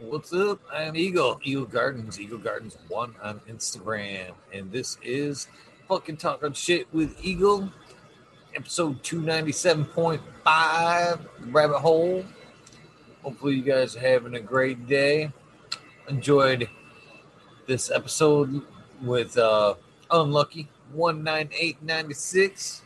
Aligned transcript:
What's 0.00 0.32
up? 0.32 0.60
I'm 0.72 0.94
Eagle, 0.94 1.40
Eagle 1.42 1.64
Gardens, 1.64 2.20
Eagle 2.20 2.38
Gardens 2.38 2.78
One 2.86 3.16
on 3.20 3.40
Instagram, 3.50 4.30
and 4.52 4.70
this 4.70 4.96
is 5.02 5.48
fucking 5.88 6.18
talking 6.18 6.52
shit 6.52 6.86
with 6.94 7.16
Eagle, 7.20 7.68
episode 8.54 9.02
two 9.02 9.20
ninety 9.20 9.50
seven 9.50 9.84
point 9.84 10.22
five, 10.44 11.18
Rabbit 11.46 11.80
Hole. 11.80 12.24
Hopefully, 13.24 13.56
you 13.56 13.62
guys 13.62 13.96
are 13.96 14.00
having 14.00 14.36
a 14.36 14.40
great 14.40 14.86
day. 14.86 15.32
Enjoyed 16.08 16.68
this 17.66 17.90
episode 17.90 18.62
with 19.02 19.36
uh, 19.36 19.74
Unlucky 20.12 20.68
one 20.92 21.24
nine 21.24 21.50
eight 21.58 21.82
ninety 21.82 22.14
six, 22.14 22.82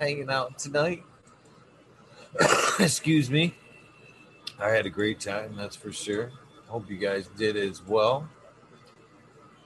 hanging 0.00 0.30
out 0.30 0.58
tonight. 0.58 1.04
Excuse 2.80 3.28
me. 3.28 3.54
I 4.60 4.68
had 4.70 4.86
a 4.86 4.90
great 4.90 5.20
time, 5.20 5.54
that's 5.56 5.76
for 5.76 5.92
sure. 5.92 6.30
Hope 6.66 6.90
you 6.90 6.98
guys 6.98 7.28
did 7.36 7.56
as 7.56 7.82
well. 7.82 8.28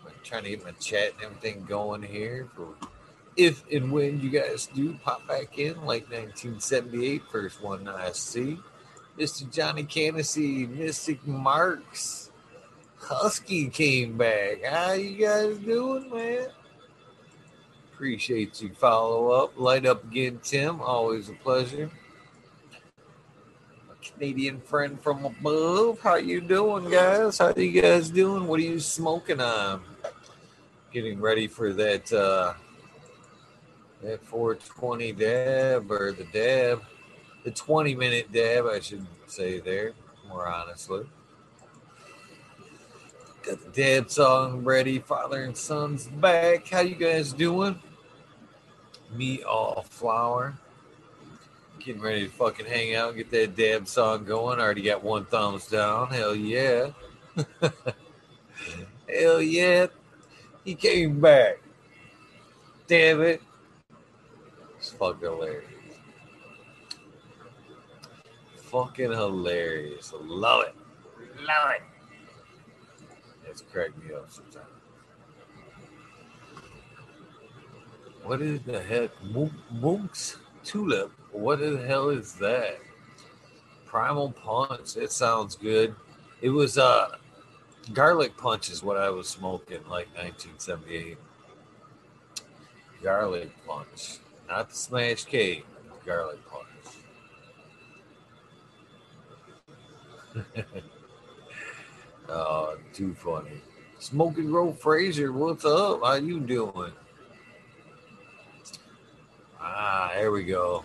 I'm 0.04 0.12
trying 0.22 0.44
to 0.44 0.50
get 0.50 0.64
my 0.64 0.72
chat 0.72 1.14
and 1.14 1.22
everything 1.24 1.64
going 1.64 2.02
here 2.02 2.48
for 2.54 2.74
if 3.36 3.64
and 3.72 3.90
when 3.90 4.20
you 4.20 4.30
guys 4.30 4.66
do 4.66 4.94
pop 5.02 5.26
back 5.26 5.58
in, 5.58 5.74
like 5.84 6.04
1978, 6.10 7.22
first 7.30 7.62
one 7.62 7.88
I 7.88 8.12
see. 8.12 8.58
Mr. 9.18 9.50
Johnny 9.50 9.84
Candacy, 9.84 10.66
Mystic 10.66 11.26
Marks, 11.26 12.30
Husky 12.98 13.68
came 13.68 14.16
back. 14.16 14.64
How 14.64 14.92
you 14.92 15.16
guys 15.16 15.58
doing, 15.58 16.10
man? 16.10 16.48
Appreciate 17.92 18.60
you 18.60 18.70
follow 18.74 19.30
up. 19.30 19.58
Light 19.58 19.86
up 19.86 20.04
again, 20.04 20.40
Tim. 20.42 20.80
Always 20.80 21.28
a 21.28 21.34
pleasure. 21.34 21.90
Canadian 24.22 24.60
friend 24.60 25.02
from 25.02 25.24
above. 25.24 25.98
How 25.98 26.14
you 26.14 26.40
doing, 26.40 26.88
guys? 26.88 27.38
How 27.38 27.52
you 27.56 27.82
guys 27.82 28.08
doing? 28.08 28.46
What 28.46 28.60
are 28.60 28.62
you 28.62 28.78
smoking 28.78 29.40
on? 29.40 29.82
Getting 30.92 31.20
ready 31.20 31.48
for 31.48 31.72
that 31.72 32.12
uh 32.12 32.54
that 34.00 34.24
420 34.24 35.10
dab 35.10 35.90
or 35.90 36.12
the 36.12 36.22
dab, 36.32 36.84
the 37.42 37.50
20 37.50 37.96
minute 37.96 38.30
dab, 38.30 38.66
I 38.66 38.78
should 38.78 39.04
say 39.26 39.58
there, 39.58 39.92
more 40.28 40.46
honestly. 40.46 41.04
Got 43.42 43.60
the 43.60 43.70
dab 43.70 44.08
song 44.08 44.62
ready. 44.62 45.00
Father 45.00 45.42
and 45.42 45.56
son's 45.56 46.06
back. 46.06 46.68
How 46.68 46.82
you 46.82 46.94
guys 46.94 47.32
doing? 47.32 47.76
Me 49.12 49.42
all 49.42 49.84
flower 49.90 50.54
getting 51.84 52.00
ready 52.00 52.24
to 52.26 52.30
fucking 52.30 52.66
hang 52.66 52.94
out, 52.94 53.08
and 53.08 53.18
get 53.18 53.30
that 53.30 53.56
dab 53.56 53.88
song 53.88 54.24
going. 54.24 54.58
I 54.58 54.62
Already 54.62 54.82
got 54.82 55.02
one 55.02 55.24
thumbs 55.26 55.66
down. 55.66 56.08
Hell 56.08 56.34
yeah. 56.34 56.90
Hell 59.08 59.42
yeah. 59.42 59.86
He 60.64 60.74
came 60.74 61.20
back. 61.20 61.60
Damn 62.86 63.22
it. 63.22 63.42
It's 64.78 64.90
fucking 64.90 65.20
hilarious. 65.20 65.64
Fucking 68.56 69.10
hilarious. 69.10 70.12
Love 70.20 70.64
it. 70.64 70.74
Love 71.46 71.70
it. 71.76 71.82
It's 73.48 73.62
cracked 73.62 74.02
me 74.02 74.14
up 74.14 74.30
sometimes. 74.30 74.66
What 78.24 78.40
is 78.40 78.60
the 78.62 78.80
heck? 78.80 79.10
Moonks 79.22 80.36
Tulip. 80.64 81.12
What 81.32 81.60
the 81.60 81.78
hell 81.78 82.10
is 82.10 82.34
that? 82.34 82.78
Primal 83.86 84.32
Punch. 84.32 84.96
It 84.96 85.12
sounds 85.12 85.56
good. 85.56 85.94
It 86.40 86.50
was 86.50 86.78
uh 86.78 87.16
garlic 87.92 88.36
punch 88.36 88.70
is 88.70 88.82
what 88.82 88.96
I 88.96 89.10
was 89.10 89.28
smoking 89.28 89.80
like 89.88 90.08
1978. 90.14 91.18
Garlic 93.02 93.50
punch, 93.66 94.18
not 94.48 94.70
the 94.70 94.76
smash 94.76 95.24
cake. 95.24 95.66
Garlic 96.06 96.38
punch. 96.48 96.66
oh, 102.28 102.76
too 102.92 103.14
funny. 103.14 103.60
Smoking 103.98 104.46
Grow 104.46 104.72
Fraser, 104.72 105.32
what's 105.32 105.64
up? 105.64 106.02
How 106.02 106.14
you 106.14 106.40
doing? 106.40 106.92
Ah, 109.60 110.10
there 110.14 110.32
we 110.32 110.44
go. 110.44 110.84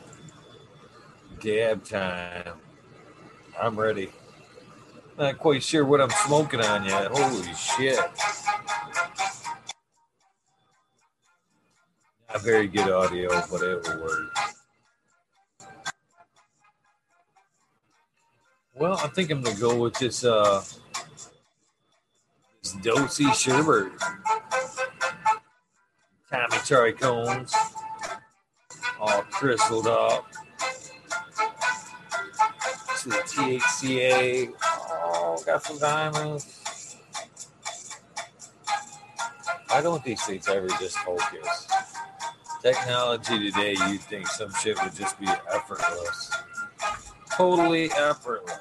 Dab 1.40 1.84
time. 1.84 2.54
I'm 3.60 3.80
ready. 3.80 4.10
Not 5.18 5.38
quite 5.38 5.64
sure 5.64 5.86
what 5.86 6.02
I'm 6.02 6.10
smoking 6.10 6.62
on 6.62 6.86
yet. 6.86 7.12
Holy 7.12 7.54
shit. 7.54 8.00
Not 12.30 12.42
very 12.42 12.68
good 12.68 12.92
audio, 12.92 13.30
but 13.52 13.62
it 13.62 13.88
will 13.88 14.04
work. 14.04 14.38
Well, 18.76 19.00
I 19.04 19.08
think 19.08 19.32
I'm 19.32 19.42
gonna 19.42 19.60
go 19.60 19.76
with 19.76 19.96
this 19.96 20.24
uh 20.24 20.64
this 22.62 22.76
Dosey 22.76 23.26
Sherbert. 23.26 23.92
Tommy 26.30 26.58
Trichomes. 26.58 27.54
All 29.00 29.22
crystaled 29.24 29.88
up 29.88 30.26
to 33.10 33.18
the 33.18 33.24
THCA. 33.24 34.54
Oh, 34.64 35.38
uh, 35.40 35.44
got 35.46 35.64
some 35.64 35.80
diamonds. 35.80 36.98
Why 39.68 39.82
don't 39.82 40.04
these 40.04 40.22
things 40.24 40.48
ever 40.48 40.68
just 40.68 40.98
focus? 41.00 41.68
Technology 42.62 43.52
today, 43.52 43.76
you'd 43.88 44.02
think 44.02 44.28
some 44.28 44.52
shit 44.62 44.82
would 44.84 44.96
just 44.96 45.20
be 45.20 45.28
effortless. 45.54 46.32
Totally 47.36 47.92
effortless. 47.92 48.57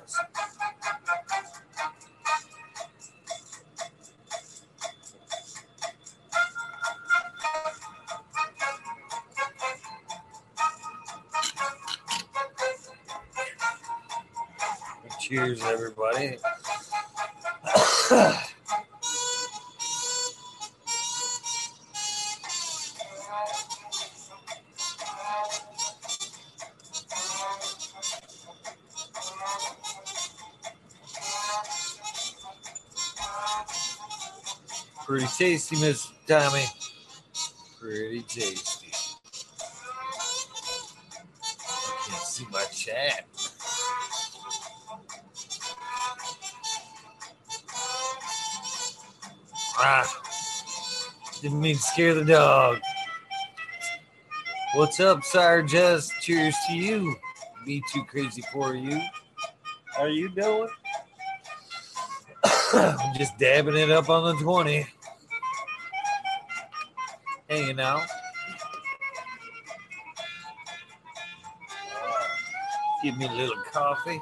Cheers, 15.37 15.63
everybody. 15.65 16.39
Pretty 35.05 35.27
tasty, 35.27 35.77
Miss 35.81 36.11
Tommy. 36.27 36.65
Pretty 37.79 38.23
tasty. 38.23 38.91
I 41.61 42.09
can't 42.09 42.23
see 42.23 42.47
my 42.51 42.65
chat. 42.73 43.27
Ah, 49.89 50.21
didn't 51.41 51.61
mean 51.61 51.77
to 51.77 51.81
scare 51.81 52.13
the 52.13 52.25
dog. 52.25 52.81
What's 54.75 54.99
up, 54.99 55.23
Sire 55.23 55.63
Jess? 55.63 56.11
Cheers 56.21 56.57
to 56.67 56.75
you. 56.75 57.15
Me 57.65 57.81
too 57.93 58.03
crazy 58.03 58.43
for 58.53 58.75
you. 58.75 59.01
How 59.97 60.07
you 60.07 60.29
doing? 60.31 60.69
I'm 62.75 63.15
just 63.17 63.39
dabbing 63.39 63.77
it 63.77 63.93
up 63.93 64.11
on 64.11 64.37
the 64.37 64.43
20. 64.43 64.89
Hanging 67.49 67.79
out. 67.79 68.09
Give 73.05 73.17
me 73.17 73.29
a 73.29 73.33
little 73.33 73.63
coffee. 73.71 74.21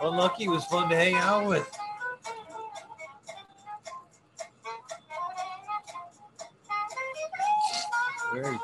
Unlucky 0.00 0.48
was 0.48 0.64
fun 0.64 0.88
to 0.88 0.96
hang 0.96 1.16
out 1.16 1.46
with. 1.46 1.81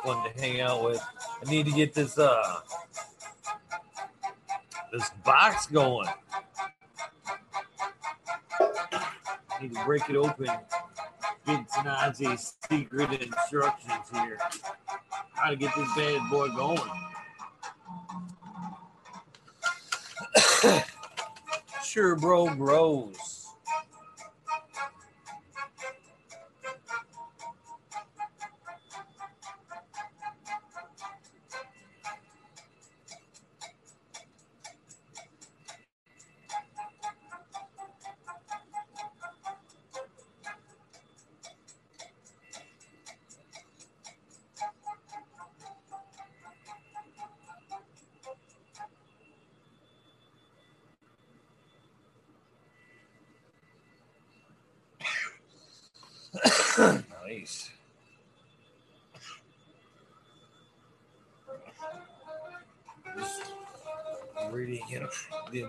Fun 0.08 0.24
to 0.24 0.40
hang 0.40 0.62
out 0.62 0.82
with. 0.82 1.04
I 1.46 1.50
need 1.50 1.66
to 1.66 1.72
get 1.72 1.92
this 1.92 2.18
uh 2.18 2.60
this 4.90 5.10
box 5.22 5.66
going. 5.66 6.08
I 8.58 9.60
need 9.60 9.74
to 9.74 9.84
break 9.84 10.08
it 10.08 10.16
open. 10.16 10.46
Get 11.44 11.68
Tanazi's 11.68 12.54
secret 12.70 13.20
instructions 13.20 14.08
here. 14.14 14.38
How 15.34 15.50
to 15.50 15.56
get 15.56 15.74
this 15.76 15.88
bad 15.94 16.30
boy 16.30 16.48
going. 16.56 16.90
sure, 21.84 22.16
bro, 22.16 22.54
Bros. 22.54 23.27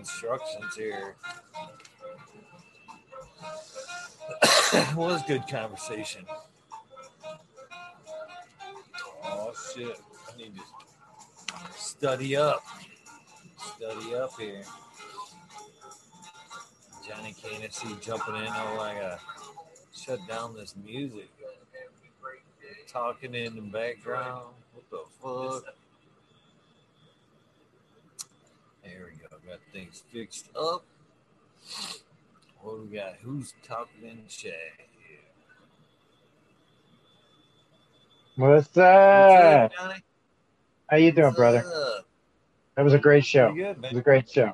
Instructions 0.00 0.74
here. 0.74 1.14
was 4.96 5.22
good 5.26 5.46
conversation. 5.46 6.24
Oh 9.22 9.52
shit! 9.74 10.00
I 10.32 10.36
need 10.38 10.54
to 10.56 10.62
study 11.76 12.36
up. 12.36 12.64
Study 13.58 14.14
up 14.14 14.32
here. 14.38 14.62
Johnny 17.06 17.34
Candace 17.34 17.84
jumping 18.00 18.36
in. 18.36 18.46
Oh, 18.46 18.80
I 18.80 18.94
gotta 18.94 19.18
shut 19.94 20.20
down 20.26 20.54
this 20.54 20.74
music. 20.82 21.28
Talking 22.88 23.34
in 23.34 23.54
the 23.54 23.60
background. 23.60 24.46
What 24.72 24.90
the 24.90 25.62
fuck? 25.62 25.74
There 28.82 29.08
we 29.10 29.28
go. 29.28 29.36
Got 29.50 29.58
things 29.72 30.04
fixed 30.12 30.48
up. 30.54 30.84
What 32.62 32.76
do 32.76 32.82
we 32.88 32.96
got? 32.96 33.14
Who's 33.20 33.52
talking 33.66 34.04
in 34.04 34.18
chat? 34.28 34.52
here? 34.78 35.18
What's 38.36 38.68
What's 38.68 38.78
up? 38.78 39.72
up, 39.76 39.96
How 40.88 40.96
you 40.98 41.10
doing, 41.10 41.24
What's 41.24 41.36
brother? 41.36 41.64
up? 41.66 42.06
That 42.76 42.84
was 42.84 42.94
a 42.94 42.98
great 43.00 43.24
show. 43.24 43.52
Good, 43.52 43.78
It 43.78 43.90
was 43.90 43.98
a 43.98 44.02
great 44.02 44.30
show. 44.30 44.52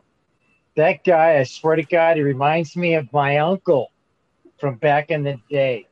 That 0.76 1.04
guy, 1.04 1.40
I 1.40 1.42
swear 1.42 1.76
to 1.76 1.82
God, 1.82 2.16
he 2.16 2.22
reminds 2.22 2.74
me 2.74 2.94
of 2.94 3.12
my 3.12 3.36
uncle 3.36 3.92
from 4.58 4.76
back 4.76 5.10
in 5.10 5.24
the 5.24 5.38
day. 5.50 5.88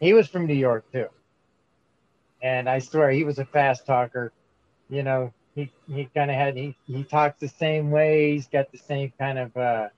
He 0.00 0.14
was 0.14 0.26
from 0.26 0.46
New 0.46 0.54
York 0.54 0.90
too. 0.90 1.08
And 2.42 2.66
I 2.66 2.78
swear 2.78 3.10
he 3.10 3.24
was 3.24 3.38
a 3.38 3.44
fast 3.44 3.84
talker. 3.84 4.32
You 4.88 5.02
know, 5.02 5.34
he, 5.54 5.70
he 5.88 6.08
kind 6.14 6.30
of 6.30 6.36
had, 6.36 6.56
he, 6.56 6.76
he 6.86 7.04
talks 7.04 7.40
the 7.40 7.48
same 7.48 7.90
way. 7.90 8.32
He's 8.32 8.48
got 8.48 8.72
the 8.72 8.78
same 8.78 9.12
kind 9.18 9.38
of 9.38 9.56
uh, 9.56 9.88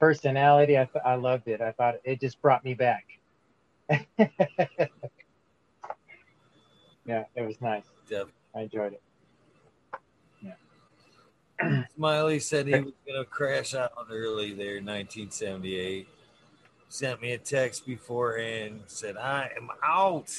personality. 0.00 0.78
I, 0.78 0.84
th- 0.84 1.04
I 1.04 1.14
loved 1.14 1.48
it. 1.48 1.60
I 1.60 1.72
thought 1.72 1.96
it 2.04 2.20
just 2.20 2.40
brought 2.42 2.64
me 2.64 2.74
back. 2.74 3.06
yeah, 3.88 3.98
it 7.34 7.46
was 7.46 7.60
nice. 7.60 7.84
Def- 8.08 8.28
I 8.54 8.62
enjoyed 8.62 8.94
it. 8.94 9.02
Smiley 11.96 12.40
said 12.40 12.66
he 12.66 12.80
was 12.80 12.94
going 13.06 13.22
to 13.22 13.24
crash 13.24 13.74
out 13.74 13.92
early 14.10 14.52
there 14.52 14.76
in 14.76 14.86
1978. 14.86 16.08
Sent 16.88 17.22
me 17.22 17.32
a 17.32 17.38
text 17.38 17.86
beforehand. 17.86 18.82
Said, 18.86 19.16
I 19.16 19.50
am 19.56 19.70
out. 19.82 20.30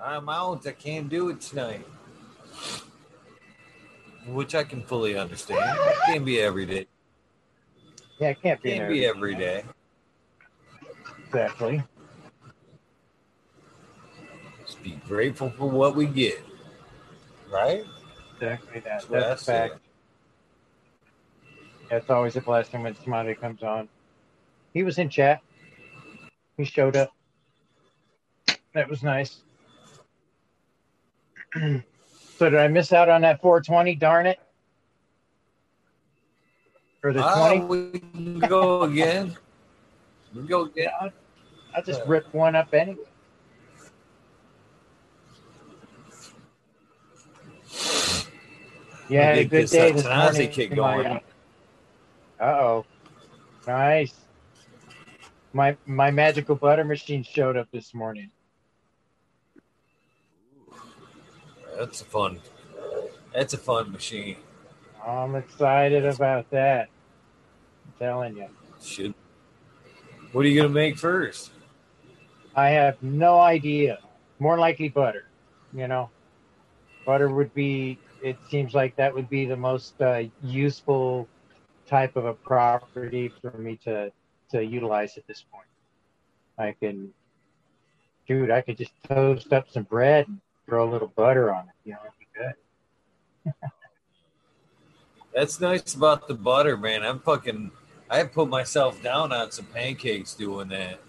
I'm 0.00 0.28
out. 0.28 0.66
I 0.66 0.72
can't 0.72 1.08
do 1.08 1.30
it 1.30 1.40
tonight. 1.40 1.86
Which 4.26 4.54
I 4.54 4.64
can 4.64 4.82
fully 4.82 5.16
understand. 5.16 5.60
It 5.60 5.96
can't 6.06 6.24
be 6.24 6.40
every 6.40 6.66
day. 6.66 6.86
Yeah, 8.18 8.30
it 8.30 8.42
can't 8.42 8.60
be. 8.62 8.70
Can't 8.70 8.84
an 8.84 8.92
be 8.92 9.06
every- 9.06 9.34
day. 9.34 9.64
Exactly. 11.26 11.82
Just 14.64 14.82
be 14.82 14.98
grateful 15.06 15.50
for 15.50 15.68
what 15.68 15.94
we 15.94 16.06
get. 16.06 16.42
Right? 17.50 17.84
Exactly 18.34 18.80
that. 18.80 19.02
That's 19.02 19.08
That's 19.08 19.42
a 19.42 19.44
fact. 19.44 19.74
It's 21.90 22.10
always 22.10 22.34
a 22.36 22.40
blessing 22.40 22.82
when 22.82 22.96
somebody 22.96 23.34
comes 23.34 23.62
on. 23.62 23.88
He 24.74 24.82
was 24.82 24.98
in 24.98 25.08
chat. 25.08 25.40
He 26.56 26.64
showed 26.64 26.96
up. 26.96 27.12
That 28.74 28.88
was 28.88 29.02
nice. 29.02 29.42
so 32.36 32.50
did 32.50 32.58
I 32.58 32.68
miss 32.68 32.92
out 32.92 33.08
on 33.08 33.22
that 33.22 33.40
420? 33.40 33.94
Darn 33.94 34.26
it. 34.26 34.38
Or 37.02 37.12
the 37.12 37.22
Ah, 37.22 37.48
20? 37.54 37.60
we 37.64 37.98
can 38.00 38.38
go 38.40 38.82
again. 38.82 39.36
We 40.34 40.42
go 40.42 40.62
again. 40.62 40.84
Yeah, 40.84 40.90
I'll, 41.00 41.10
I'll 41.74 41.82
just 41.82 42.02
rip 42.06 42.32
one 42.34 42.54
up 42.54 42.74
anyway. 42.74 42.98
Yeah, 49.08 49.34
a 49.34 49.44
good 49.44 49.70
day 49.70 49.90
uh, 49.90 49.94
this 49.94 50.04
morning. 50.04 50.50
kick 50.50 50.74
going. 50.74 51.20
Uh-oh. 52.40 52.84
Nice. 53.66 54.14
My 55.52 55.76
my 55.86 56.10
magical 56.10 56.54
butter 56.56 56.84
machine 56.84 57.22
showed 57.22 57.56
up 57.56 57.68
this 57.72 57.94
morning. 57.94 58.30
That's 61.78 62.00
a 62.00 62.04
fun. 62.04 62.40
That's 63.34 63.52
a 63.54 63.58
fun 63.58 63.92
machine. 63.92 64.36
I'm 65.06 65.34
excited 65.34 66.06
about 66.06 66.50
that. 66.50 66.88
I'm 67.84 67.92
telling 67.98 68.36
you. 68.36 68.48
Should. 68.82 69.14
What 70.32 70.44
are 70.44 70.48
you 70.48 70.60
gonna 70.60 70.72
make 70.72 70.98
first? 70.98 71.50
I 72.54 72.70
have 72.70 73.02
no 73.02 73.38
idea. 73.38 73.98
More 74.38 74.58
likely 74.58 74.88
butter, 74.88 75.26
you 75.72 75.86
know. 75.86 76.10
Butter 77.04 77.28
would 77.28 77.52
be 77.54 77.98
it 78.22 78.38
seems 78.50 78.74
like 78.74 78.96
that 78.96 79.14
would 79.14 79.28
be 79.28 79.44
the 79.44 79.56
most 79.56 80.00
uh, 80.00 80.24
useful 80.42 81.28
type 81.86 82.16
of 82.16 82.24
a 82.24 82.34
property 82.34 83.30
for 83.40 83.52
me 83.58 83.76
to 83.84 84.10
to 84.50 84.64
utilize 84.64 85.16
at 85.16 85.26
this 85.26 85.44
point. 85.52 85.66
I 86.58 86.72
can 86.72 87.12
dude, 88.26 88.50
I 88.50 88.60
could 88.62 88.78
just 88.78 88.92
toast 89.08 89.52
up 89.52 89.70
some 89.70 89.84
bread 89.84 90.26
and 90.26 90.40
throw 90.66 90.88
a 90.88 90.90
little 90.90 91.08
butter 91.08 91.52
on 91.54 91.64
it, 91.64 91.74
you 91.84 91.92
know, 91.92 91.98
it'd 92.04 92.18
be 92.18 93.52
good. 93.54 93.54
That's 95.34 95.60
nice 95.60 95.94
about 95.94 96.28
the 96.28 96.34
butter, 96.34 96.76
man. 96.76 97.02
I'm 97.02 97.20
fucking. 97.20 97.70
I 98.08 98.22
put 98.22 98.48
myself 98.48 99.02
down 99.02 99.32
on 99.32 99.50
some 99.50 99.66
pancakes 99.66 100.34
doing 100.34 100.68
that. 100.68 101.00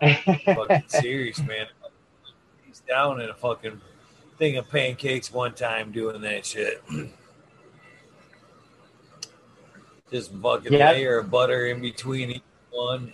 Fucking 0.44 0.84
serious, 0.86 1.38
man. 1.40 1.66
He's 2.64 2.80
down 2.80 3.20
in 3.20 3.28
a 3.28 3.34
fucking 3.34 3.80
thing 4.38 4.56
of 4.56 4.70
pancakes 4.70 5.32
one 5.32 5.52
time 5.54 5.90
doing 5.92 6.20
that 6.22 6.46
shit. 6.46 6.82
Just 10.10 10.32
fucking 10.34 10.72
Yeah. 10.72 10.92
layer 10.92 11.18
of 11.18 11.30
butter 11.30 11.66
in 11.66 11.80
between 11.82 12.30
each 12.30 12.42
one. 12.70 13.12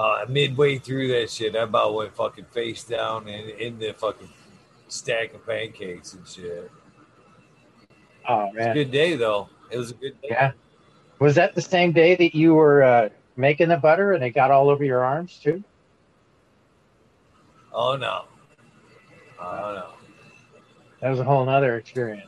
Uh, 0.00 0.24
midway 0.30 0.78
through 0.78 1.08
that 1.08 1.30
shit, 1.30 1.54
I 1.54 1.58
about 1.64 1.92
went 1.94 2.16
fucking 2.16 2.46
face 2.46 2.84
down 2.84 3.28
in, 3.28 3.50
in 3.50 3.78
the 3.78 3.92
fucking 3.92 4.30
stack 4.88 5.34
of 5.34 5.46
pancakes 5.46 6.14
and 6.14 6.26
shit. 6.26 6.70
oh 8.26 8.44
It 8.44 8.46
was 8.46 8.54
a 8.54 8.58
man. 8.58 8.74
good 8.76 8.90
day 8.90 9.16
though. 9.16 9.50
It 9.70 9.76
was 9.76 9.90
a 9.90 9.94
good 9.94 10.18
day. 10.22 10.28
Yeah. 10.30 10.52
Was 11.18 11.34
that 11.34 11.54
the 11.54 11.60
same 11.60 11.92
day 11.92 12.14
that 12.14 12.34
you 12.34 12.54
were 12.54 12.82
uh, 12.82 13.08
making 13.36 13.68
the 13.68 13.76
butter 13.76 14.14
and 14.14 14.24
it 14.24 14.30
got 14.30 14.50
all 14.50 14.70
over 14.70 14.82
your 14.82 15.04
arms 15.04 15.38
too? 15.38 15.62
Oh 17.70 17.94
no. 17.94 18.24
Oh 19.38 19.74
no. 19.74 19.90
That 21.02 21.10
was 21.10 21.20
a 21.20 21.24
whole 21.24 21.44
nother 21.44 21.76
experience. 21.76 22.26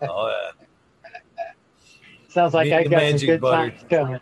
Oh 0.00 0.28
yeah. 0.28 0.50
Sounds 2.28 2.54
like 2.54 2.66
Me 2.68 2.72
I 2.74 2.84
got 2.84 3.18
some 3.18 3.26
good 3.26 3.40
butter. 3.40 3.70
times 3.72 3.84
coming. 3.90 4.20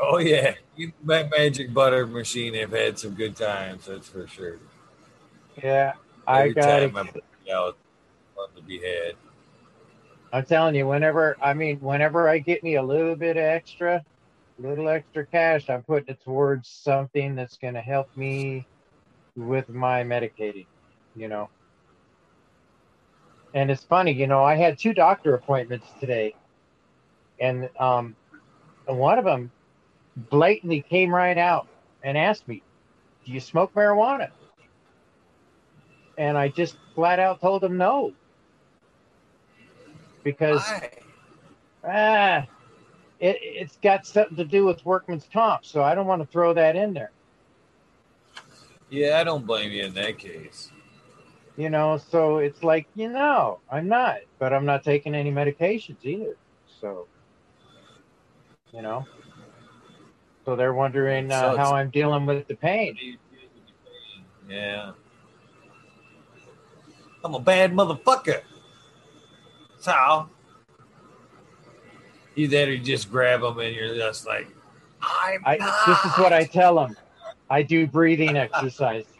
Oh 0.00 0.18
yeah, 0.18 0.54
my 1.02 1.24
magic 1.24 1.72
butter 1.74 2.06
machine 2.06 2.54
have 2.54 2.72
had 2.72 2.98
some 2.98 3.14
good 3.14 3.36
times. 3.36 3.86
That's 3.86 4.08
for 4.08 4.26
sure. 4.26 4.58
yeah, 5.62 5.94
I 6.26 6.48
Every 6.48 6.54
got 6.54 6.82
time 6.84 6.96
I 6.96 7.02
it. 7.14 7.24
out, 7.52 7.76
fun 8.36 8.48
to 8.56 8.62
be 8.62 8.78
had. 8.78 9.14
I'm 10.32 10.44
telling 10.44 10.74
you, 10.74 10.86
whenever 10.86 11.36
I 11.42 11.54
mean, 11.54 11.80
whenever 11.80 12.28
I 12.28 12.38
get 12.38 12.62
me 12.62 12.76
a 12.76 12.82
little 12.82 13.16
bit 13.16 13.36
extra, 13.36 14.02
little 14.58 14.88
extra 14.88 15.26
cash, 15.26 15.68
I'm 15.68 15.82
putting 15.82 16.14
it 16.14 16.22
towards 16.22 16.68
something 16.68 17.34
that's 17.34 17.58
going 17.58 17.74
to 17.74 17.80
help 17.80 18.08
me 18.16 18.68
with 19.36 19.68
my 19.68 20.04
medicating. 20.04 20.66
You 21.16 21.28
know, 21.28 21.50
and 23.54 23.70
it's 23.70 23.84
funny, 23.84 24.12
you 24.12 24.26
know, 24.26 24.44
I 24.44 24.56
had 24.56 24.78
two 24.78 24.94
doctor 24.94 25.34
appointments 25.34 25.86
today, 26.00 26.34
and 27.40 27.68
um, 27.78 28.16
one 28.96 29.18
of 29.18 29.24
them 29.24 29.50
blatantly 30.16 30.82
came 30.82 31.14
right 31.14 31.38
out 31.38 31.66
and 32.02 32.16
asked 32.16 32.48
me, 32.48 32.62
"Do 33.24 33.32
you 33.32 33.40
smoke 33.40 33.74
marijuana?" 33.74 34.30
And 36.18 36.36
I 36.36 36.48
just 36.48 36.76
flat 36.94 37.18
out 37.18 37.40
told 37.40 37.64
him 37.64 37.76
no, 37.76 38.12
because 40.22 40.60
Why? 40.60 40.90
ah, 41.84 42.46
it, 43.20 43.38
it's 43.40 43.76
got 43.82 44.06
something 44.06 44.36
to 44.36 44.44
do 44.44 44.64
with 44.64 44.84
workman's 44.84 45.28
comp, 45.32 45.64
so 45.64 45.82
I 45.82 45.94
don't 45.94 46.06
want 46.06 46.22
to 46.22 46.28
throw 46.28 46.54
that 46.54 46.76
in 46.76 46.92
there. 46.92 47.12
Yeah, 48.90 49.18
I 49.20 49.24
don't 49.24 49.46
blame 49.46 49.70
you 49.70 49.84
in 49.84 49.94
that 49.94 50.18
case. 50.18 50.72
You 51.56 51.70
know, 51.70 51.98
so 51.98 52.38
it's 52.38 52.62
like, 52.62 52.86
you 52.94 53.08
know, 53.08 53.60
I'm 53.70 53.88
not, 53.88 54.18
but 54.38 54.52
I'm 54.52 54.64
not 54.64 54.82
taking 54.82 55.14
any 55.14 55.30
medications 55.30 56.02
either. 56.02 56.36
So, 56.80 57.06
you 58.72 58.82
know, 58.82 59.06
so 60.44 60.56
they're 60.56 60.74
wondering 60.74 61.30
uh, 61.30 61.52
So 61.52 61.56
how 61.56 61.74
I'm 61.74 61.90
dealing 61.90 62.26
with 62.26 62.46
the 62.48 62.54
pain. 62.54 62.96
Yeah. 64.48 64.92
I'm 67.24 67.34
a 67.34 67.40
bad 67.40 67.72
motherfucker. 67.72 68.42
So 69.78 70.28
you 72.34 72.48
there 72.48 72.70
you 72.70 72.78
just 72.78 73.10
grab 73.10 73.42
them 73.42 73.58
and 73.58 73.74
you're 73.74 73.94
just 73.94 74.26
like, 74.26 74.48
I'm 75.02 75.42
I 75.44 75.56
not. 75.56 75.86
this 75.86 76.12
is 76.12 76.18
what 76.18 76.32
I 76.32 76.44
tell 76.44 76.76
them. 76.76 76.96
I 77.48 77.62
do 77.62 77.86
breathing 77.86 78.36
exercises. 78.36 79.12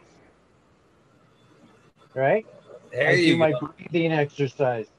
Right? 2.15 2.47
There 2.93 3.09
I 3.09 3.15
do 3.17 3.23
you 3.23 3.37
my 3.37 3.55
breathing 3.61 4.13
exercises. 4.13 4.91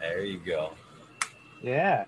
There 0.00 0.24
you 0.24 0.38
go. 0.38 0.72
Yeah. 1.62 2.04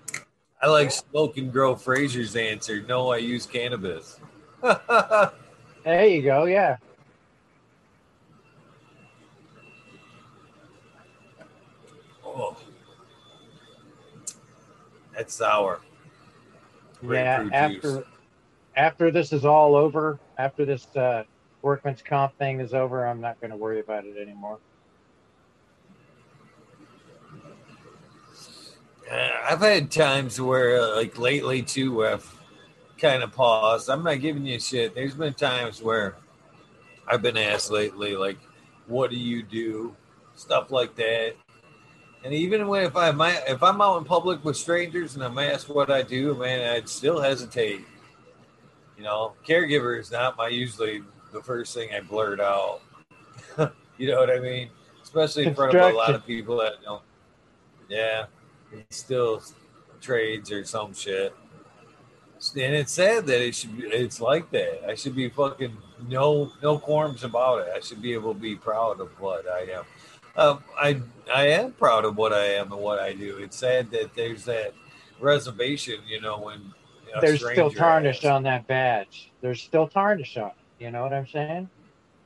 I 0.61 0.67
like 0.67 0.91
Smoke 0.91 1.37
and 1.37 1.51
Grow 1.51 1.75
Fraser's 1.75 2.35
answer. 2.35 2.81
No, 2.87 3.11
I 3.11 3.17
use 3.17 3.45
cannabis. 3.45 4.19
There 5.83 6.05
you 6.05 6.21
go. 6.21 6.45
Yeah. 6.45 6.77
oh. 12.25 12.55
That's 15.15 15.33
sour. 15.33 15.81
Yeah. 17.05 17.49
After 17.51 17.79
juice. 17.79 18.03
after 18.77 19.11
this 19.11 19.33
is 19.33 19.43
all 19.43 19.75
over, 19.75 20.19
after 20.37 20.63
this 20.63 20.87
uh, 20.95 21.25
workman's 21.61 22.01
comp 22.01 22.37
thing 22.37 22.61
is 22.61 22.73
over, 22.73 23.05
I'm 23.05 23.19
not 23.19 23.39
going 23.41 23.51
to 23.51 23.57
worry 23.57 23.81
about 23.81 24.05
it 24.05 24.17
anymore. 24.17 24.59
Uh, 29.11 29.29
I've 29.53 29.61
had 29.61 29.91
times 29.91 30.41
where, 30.41 30.95
like 30.95 31.19
lately 31.19 31.61
too, 31.61 31.93
where 31.93 32.13
I've 32.13 32.39
kind 32.97 33.21
of 33.21 33.31
paused. 33.33 33.87
I'm 33.87 34.03
not 34.03 34.19
giving 34.19 34.47
you 34.47 34.59
shit. 34.59 34.95
There's 34.95 35.13
been 35.13 35.35
times 35.35 35.79
where 35.79 36.15
I've 37.07 37.21
been 37.21 37.37
asked 37.37 37.69
lately, 37.69 38.15
like, 38.15 38.39
"What 38.87 39.11
do 39.11 39.15
you 39.15 39.43
do?" 39.43 39.95
Stuff 40.35 40.71
like 40.71 40.95
that. 40.95 41.35
And 42.23 42.33
even 42.33 42.67
when 42.67 42.83
if 42.83 42.95
I'm 42.95 43.21
if 43.21 43.61
I'm 43.61 43.79
out 43.79 43.99
in 43.99 44.05
public 44.05 44.43
with 44.43 44.57
strangers 44.57 45.13
and 45.13 45.23
I'm 45.23 45.37
asked 45.37 45.69
what 45.69 45.91
I 45.91 46.01
do, 46.01 46.33
man, 46.33 46.75
I'd 46.75 46.89
still 46.89 47.21
hesitate. 47.21 47.81
You 48.97 49.03
know, 49.03 49.33
caregiver 49.47 49.99
is 49.99 50.09
not 50.09 50.35
my 50.35 50.47
usually 50.47 51.03
the 51.31 51.43
first 51.43 51.75
thing 51.75 51.89
I 51.93 51.99
blurt 51.99 52.39
out. 52.39 52.81
you 53.99 54.07
know 54.07 54.17
what 54.17 54.31
I 54.31 54.39
mean? 54.39 54.71
Especially 55.03 55.45
in 55.45 55.53
front 55.53 55.75
of 55.75 55.93
a 55.93 55.95
lot 55.95 56.15
of 56.15 56.25
people 56.25 56.57
that 56.57 56.81
don't. 56.83 57.03
Yeah, 57.87 58.25
it's 58.73 58.97
still 58.97 59.41
trades 60.01 60.51
or 60.51 60.63
some 60.65 60.93
shit. 60.93 61.35
And 62.55 62.75
it's 62.75 62.91
sad 62.91 63.25
that 63.27 63.41
it 63.41 63.55
should 63.55 63.77
be. 63.77 63.83
It's 63.83 64.19
like 64.19 64.51
that. 64.51 64.89
I 64.89 64.95
should 64.95 65.15
be 65.15 65.29
fucking 65.29 65.77
no 66.09 66.51
no 66.61 66.77
qualms 66.77 67.23
about 67.23 67.67
it. 67.67 67.73
I 67.73 67.79
should 67.79 68.01
be 68.01 68.13
able 68.13 68.33
to 68.33 68.39
be 68.39 68.55
proud 68.55 68.99
of 68.99 69.09
what 69.19 69.47
I 69.47 69.61
am. 69.71 69.85
Um, 70.35 70.63
I 70.77 71.01
I 71.33 71.47
am 71.47 71.71
proud 71.71 72.03
of 72.03 72.17
what 72.17 72.33
I 72.33 72.45
am 72.55 72.73
and 72.73 72.81
what 72.81 72.99
I 72.99 73.13
do. 73.13 73.37
It's 73.37 73.55
sad 73.55 73.91
that 73.91 74.13
there's 74.13 74.43
that 74.45 74.73
reservation. 75.21 75.99
You 76.05 76.19
know 76.19 76.37
when 76.39 76.73
There's 77.21 77.39
still 77.39 77.71
tarnish 77.71 78.25
on 78.25 78.43
that 78.43 78.67
badge. 78.67 79.31
There's 79.39 79.61
still 79.61 79.87
tarnish 79.87 80.35
on 80.35 80.47
it. 80.47 80.83
You 80.83 80.91
know 80.91 81.03
what 81.03 81.13
I'm 81.13 81.27
saying? 81.27 81.69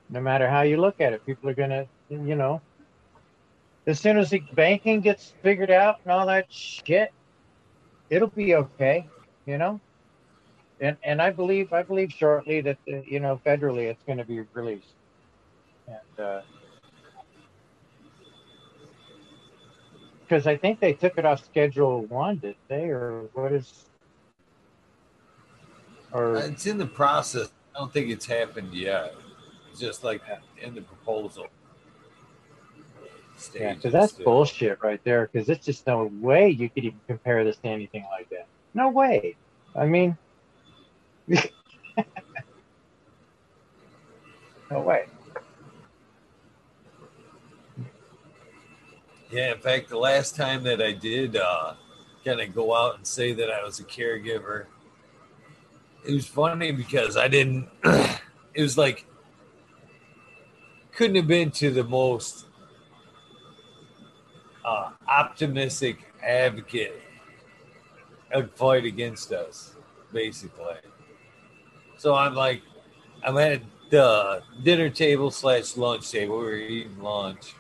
No 0.10 0.22
matter 0.22 0.50
how 0.50 0.62
you 0.62 0.78
look 0.78 1.00
at 1.00 1.14
it, 1.14 1.24
people 1.28 1.48
are 1.50 1.54
gonna, 1.54 1.86
you 2.10 2.36
know, 2.36 2.60
as 3.88 4.00
soon 4.00 4.18
as 4.18 4.30
the 4.30 4.44
banking 4.54 5.00
gets 5.00 5.34
figured 5.42 5.72
out 5.72 6.00
and 6.04 6.12
all 6.12 6.28
that 6.28 6.52
shit, 6.52 7.12
it'll 8.10 8.28
be 8.28 8.54
okay. 8.56 9.08
You 9.46 9.58
know. 9.58 9.80
And 10.80 10.98
and 11.04 11.22
I 11.22 11.32
believe 11.32 11.74
I 11.74 11.82
believe 11.82 12.12
shortly 12.12 12.62
that 12.62 12.78
uh, 12.92 12.98
you 13.08 13.20
know 13.20 13.42
federally 13.46 13.90
it's 13.90 14.04
going 14.04 14.20
to 14.20 14.26
be 14.26 14.42
released. 14.54 14.94
And 15.88 16.26
uh, 16.26 16.42
because 20.28 20.46
I 20.46 20.58
think 20.58 20.80
they 20.82 20.94
took 20.94 21.18
it 21.18 21.26
off 21.26 21.44
Schedule 21.46 22.02
One, 22.06 22.38
did 22.38 22.56
they, 22.68 22.90
or 22.90 23.30
what 23.34 23.54
is? 23.54 23.86
Or 26.12 26.36
It's 26.36 26.66
in 26.66 26.78
the 26.78 26.86
process. 26.86 27.50
I 27.74 27.80
don't 27.80 27.94
think 27.94 28.10
it's 28.10 28.26
happened 28.26 28.74
yet. 28.74 29.16
It's 29.72 29.80
just 29.80 30.04
like 30.04 30.22
in 30.62 30.76
the 30.76 30.82
proposal. 30.82 31.48
Yeah, 33.54 33.74
because 33.74 33.92
that's 33.92 34.14
still. 34.14 34.26
bullshit 34.26 34.82
right 34.82 35.04
there. 35.04 35.30
Because 35.32 35.50
it's 35.50 35.66
just 35.66 35.86
no 35.88 36.12
way 36.20 36.50
you 36.50 36.70
could 36.70 36.86
even 36.86 37.00
compare 37.08 37.44
this 37.44 37.58
to 37.58 37.68
anything 37.68 38.06
like 38.12 38.30
that. 38.30 38.48
No 38.74 38.90
way. 38.90 39.36
I 39.76 39.86
mean, 39.86 40.18
no 41.28 41.42
way. 44.72 45.06
Yeah, 49.30 49.54
in 49.54 49.60
fact, 49.60 49.90
the 49.90 49.98
last 49.98 50.36
time 50.36 50.64
that 50.64 50.82
I 50.82 50.94
did 50.94 51.36
uh, 51.36 51.74
kind 52.24 52.40
of 52.40 52.56
go 52.56 52.74
out 52.74 52.96
and 52.96 53.06
say 53.06 53.34
that 53.34 53.52
I 53.52 53.64
was 53.64 53.80
a 53.80 53.84
caregiver, 53.84 54.66
it 56.08 56.14
was 56.14 56.26
funny 56.26 56.72
because 56.72 57.18
I 57.18 57.28
didn't. 57.28 57.68
it 57.84 58.62
was 58.62 58.78
like 58.78 59.06
couldn't 60.98 61.16
have 61.16 61.28
been 61.28 61.52
to 61.52 61.70
the 61.70 61.84
most 61.84 62.47
uh, 64.68 64.92
optimistic 65.08 65.98
advocate 66.24 67.02
fight 68.56 68.86
against 68.86 69.32
us, 69.32 69.76
basically. 70.12 70.76
So 71.98 72.14
I'm 72.14 72.36
like, 72.36 72.62
I'm 73.24 73.38
at 73.38 73.62
the 73.90 74.44
dinner 74.64 74.90
table 74.90 75.32
slash 75.32 75.78
lunch 75.78 76.12
table. 76.12 76.40
We 76.40 76.44
were 76.44 76.56
eating 76.58 77.00
lunch 77.02 77.56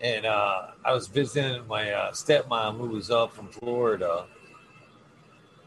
and 0.00 0.26
uh, 0.26 0.68
I 0.84 0.92
was 0.92 1.08
visiting 1.08 1.66
my 1.66 1.92
uh, 1.92 2.12
stepmom 2.12 2.78
who 2.78 2.88
was 2.88 3.10
up 3.10 3.32
from 3.32 3.48
Florida, 3.48 4.26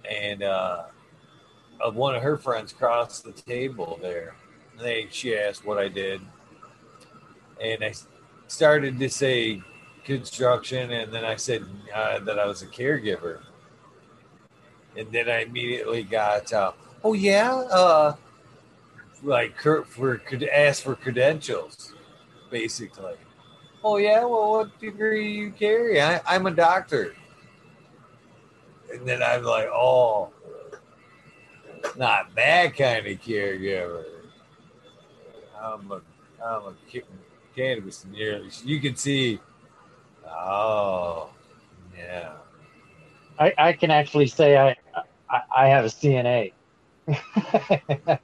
and 0.09 0.43
uh, 0.43 0.83
uh, 1.83 1.91
one 1.91 2.15
of 2.15 2.23
her 2.23 2.37
friends 2.37 2.71
crossed 2.71 3.23
the 3.23 3.33
table 3.33 3.99
there. 4.01 4.35
And 4.73 4.85
they 4.85 5.07
she 5.11 5.35
asked 5.35 5.65
what 5.65 5.77
I 5.77 5.89
did, 5.89 6.21
and 7.61 7.83
I 7.83 7.93
started 8.47 8.99
to 8.99 9.09
say 9.09 9.61
construction, 10.03 10.91
and 10.91 11.11
then 11.11 11.25
I 11.25 11.35
said 11.35 11.65
uh, 11.93 12.19
that 12.19 12.39
I 12.39 12.45
was 12.45 12.61
a 12.61 12.67
caregiver, 12.67 13.39
and 14.97 15.11
then 15.11 15.29
I 15.29 15.43
immediately 15.43 16.03
got, 16.03 16.51
uh, 16.53 16.71
oh 17.03 17.13
yeah, 17.13 17.53
uh, 17.53 18.15
like 19.23 19.59
for 19.59 20.17
could 20.17 20.43
ask 20.43 20.83
for 20.83 20.95
credentials, 20.95 21.93
basically. 22.49 23.15
Oh 23.83 23.97
yeah, 23.97 24.19
well, 24.19 24.51
what 24.51 24.79
degree 24.79 25.33
you 25.33 25.51
carry? 25.51 26.01
I, 26.01 26.21
I'm 26.27 26.45
a 26.45 26.51
doctor. 26.51 27.15
And 28.93 29.07
then 29.07 29.23
I'm 29.23 29.43
like, 29.43 29.67
oh, 29.67 30.31
not 31.97 32.35
that 32.35 32.75
kind 32.75 33.07
of 33.07 33.21
caregiver. 33.21 34.03
I'm 35.61 35.91
a, 35.91 36.01
I'm 36.43 36.63
a 36.63 36.73
ca- 36.91 37.05
cannabis 37.55 38.05
nearly. 38.05 38.49
You 38.63 38.79
can 38.79 38.95
see. 38.95 39.39
Oh, 40.31 41.29
yeah. 41.97 42.33
I, 43.39 43.53
I 43.57 43.73
can 43.73 43.91
actually 43.91 44.27
say 44.27 44.57
I 44.57 44.75
I, 45.29 45.41
I 45.55 45.67
have 45.67 45.85
a 45.85 45.89
CNA 45.89 46.53
because 47.05 48.19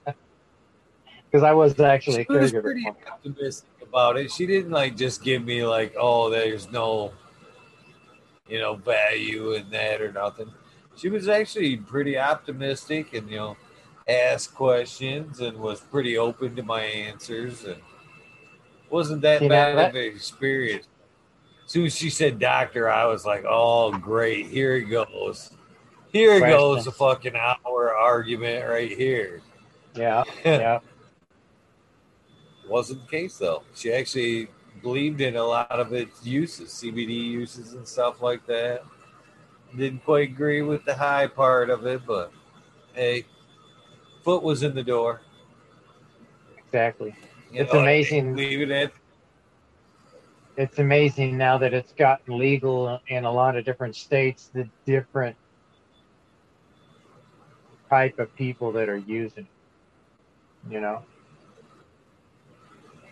I 1.43 1.53
was 1.53 1.79
actually 1.79 2.21
a 2.21 2.25
She 2.25 2.33
was 2.33 2.51
pretty 2.51 2.87
optimistic 2.87 3.69
about 3.81 4.17
it. 4.17 4.31
She 4.31 4.45
didn't 4.45 4.71
like 4.71 4.95
just 4.95 5.23
give 5.23 5.43
me 5.43 5.65
like, 5.65 5.95
oh, 5.97 6.29
there's 6.29 6.71
no, 6.71 7.13
you 8.47 8.59
know, 8.59 8.75
value 8.75 9.53
in 9.53 9.69
that 9.71 10.01
or 10.01 10.11
nothing. 10.11 10.51
She 10.95 11.09
was 11.09 11.27
actually 11.27 11.77
pretty 11.77 12.17
optimistic 12.17 13.13
and 13.13 13.29
you 13.29 13.37
know, 13.37 13.57
asked 14.07 14.55
questions 14.55 15.39
and 15.41 15.57
was 15.57 15.79
pretty 15.79 16.17
open 16.17 16.55
to 16.55 16.63
my 16.63 16.81
answers 16.81 17.63
and 17.65 17.81
Wasn't 18.89 19.21
that 19.21 19.41
You 19.41 19.49
bad 19.49 19.77
that- 19.77 19.89
of 19.89 19.95
an 19.95 20.01
experience. 20.03 20.87
As 21.67 21.73
soon 21.73 21.85
as 21.85 21.95
she 21.97 22.09
said 22.09 22.39
doctor, 22.39 22.89
I 22.89 23.05
was 23.07 23.25
like, 23.25 23.43
oh, 23.47 23.91
great. 23.91 24.47
Here 24.47 24.77
it 24.77 24.85
goes. 24.85 25.51
Here 26.13 26.35
it 26.37 26.47
goes, 26.47 26.87
a 26.87 26.91
Questions. 26.91 26.95
fucking 26.95 27.35
hour 27.35 27.93
argument 27.93 28.67
right 28.69 28.89
here. 28.89 29.41
Yeah, 29.93 30.23
yeah. 30.45 30.79
Wasn't 32.69 33.01
the 33.01 33.07
case, 33.11 33.37
though. 33.37 33.63
She 33.75 33.91
actually 33.91 34.47
believed 34.81 35.19
in 35.19 35.35
a 35.35 35.43
lot 35.43 35.69
of 35.71 35.91
its 35.93 36.25
uses, 36.25 36.69
CBD 36.69 37.09
uses 37.31 37.73
and 37.73 37.85
stuff 37.85 38.21
like 38.21 38.45
that. 38.47 38.83
Didn't 39.75 40.05
quite 40.05 40.29
agree 40.29 40.61
with 40.61 40.85
the 40.85 40.95
high 40.95 41.27
part 41.27 41.69
of 41.69 41.85
it, 41.85 42.05
but 42.05 42.31
hey, 42.93 43.25
foot 44.23 44.41
was 44.41 44.63
in 44.63 44.73
the 44.73 44.83
door. 44.83 45.21
Exactly. 46.57 47.13
You 47.51 47.61
It's 47.61 47.73
know 47.73 47.79
what 47.79 47.89
I 47.89 48.05
mean? 48.09 48.25
amazing. 48.27 48.35
Leave 48.35 48.61
it 48.61 48.71
at 48.71 48.91
It's 50.57 50.79
amazing 50.79 51.37
now 51.37 51.59
that 51.59 51.73
it's 51.73 51.93
gotten 51.93 52.37
legal 52.37 52.99
in 53.07 53.25
a 53.25 53.31
lot 53.31 53.55
of 53.55 53.63
different 53.63 53.95
states. 53.95 54.49
The 54.53 54.67
different 54.85 55.35
type 57.89 58.17
of 58.17 58.35
people 58.35 58.71
that 58.73 58.89
are 58.89 58.97
using 58.97 59.43
it. 59.43 60.71
You 60.73 60.81
know, 60.81 61.03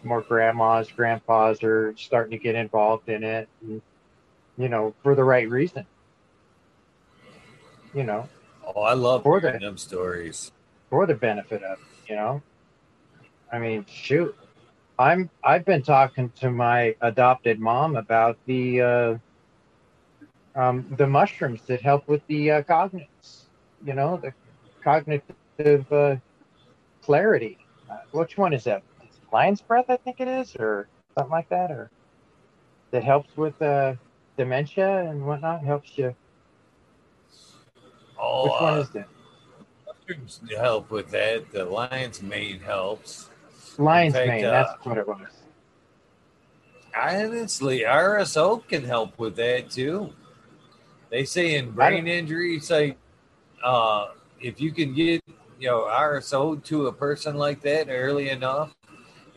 more 0.04 0.22
grandmas, 0.22 0.92
grandpas 0.92 1.64
are 1.64 1.96
starting 1.98 2.32
to 2.32 2.44
get 2.44 2.56
involved 2.56 3.08
in 3.10 3.24
it. 3.24 3.48
And, 3.62 3.82
you 4.58 4.68
know, 4.68 4.96
for 5.04 5.14
the 5.16 5.24
right 5.24 5.48
reason. 5.50 5.86
You 7.94 8.04
know, 8.04 8.28
Oh, 8.76 8.82
I 8.82 8.94
love 8.94 9.22
For 9.22 9.40
the- 9.40 9.52
them 9.60 9.78
stories. 9.78 10.52
for 10.90 11.06
the 11.06 11.14
benefit 11.14 11.62
of 11.64 11.78
it, 11.80 12.10
you 12.10 12.16
know. 12.16 12.42
I 13.54 13.60
mean, 13.60 13.86
shoot. 13.86 14.36
I'm 14.98 15.30
I've 15.44 15.66
been 15.66 15.82
talking 15.84 16.32
to 16.38 16.52
my 16.52 16.96
adopted 17.02 17.60
mom 17.60 17.96
about 17.96 18.38
the 18.46 18.82
uh, 18.82 19.16
um, 20.56 20.88
the 20.98 21.08
mushrooms 21.08 21.64
that 21.68 21.82
help 21.82 22.08
with 22.08 22.22
the 22.28 22.52
uh, 22.52 22.64
you 23.84 23.94
know, 23.94 24.18
the 24.18 24.34
cognitive 24.84 25.58
uh, 25.92 26.16
clarity. 27.04 27.36
Uh, 27.90 27.98
which 28.12 28.38
one 28.38 28.54
is 28.54 28.64
that? 28.66 28.84
It's 29.02 29.20
lion's 29.32 29.62
breath, 29.62 29.86
I 29.90 29.98
think 29.98 30.20
it 30.20 30.28
is, 30.28 30.56
or 30.56 30.90
something 31.16 31.32
like 31.32 31.50
that, 31.50 31.72
or 31.72 31.92
that 32.92 33.04
helps 33.04 33.36
with 33.38 33.60
uh, 33.62 33.96
dementia 34.38 35.10
and 35.10 35.26
whatnot. 35.26 35.64
Helps 35.64 35.98
you. 35.98 36.16
Oh, 38.18 38.50
Which 38.50 38.60
one 38.60 38.76
uh, 38.78 38.78
is 38.78 38.90
that? 38.92 39.10
mushrooms 39.86 40.42
help 40.56 40.92
with 40.92 41.12
that. 41.12 41.52
The 41.52 41.66
lion's 41.66 42.22
mane 42.22 42.62
helps. 42.62 43.30
Lion's 43.80 44.14
fact, 44.14 44.28
mane. 44.28 44.46
uh, 44.46 44.52
That's 44.52 44.86
what 44.86 44.98
it 44.98 45.08
was. 45.08 45.28
Honestly, 46.96 47.82
RSO 47.82 48.66
can 48.68 48.84
help 48.84 49.20
with 49.20 49.36
that 49.36 49.70
too. 49.70 50.14
They 51.10 51.26
say 51.26 51.56
in 51.56 51.72
brain 51.72 52.08
injury, 52.08 52.60
say 52.60 52.96
uh, 53.64 54.10
if 54.40 54.62
you 54.62 54.72
can 54.72 54.94
get 54.94 55.22
you 55.60 55.68
know 55.68 55.82
RSO 55.82 56.64
to 56.66 56.88
a 56.88 56.94
person 56.94 57.36
like 57.36 57.62
that 57.62 57.88
early 57.90 58.30
enough, 58.30 58.76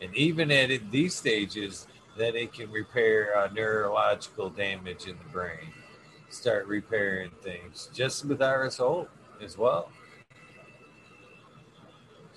and 0.01 0.15
even 0.15 0.51
at 0.51 0.69
these 0.91 1.15
stages, 1.15 1.87
that 2.17 2.35
it 2.35 2.53
can 2.53 2.71
repair 2.71 3.37
uh, 3.37 3.49
neurological 3.53 4.49
damage 4.49 5.05
in 5.05 5.17
the 5.17 5.29
brain, 5.31 5.73
start 6.29 6.67
repairing 6.67 7.31
things 7.41 7.89
just 7.93 8.25
with 8.25 8.39
RSO 8.39 9.07
as 9.41 9.57
well. 9.57 9.89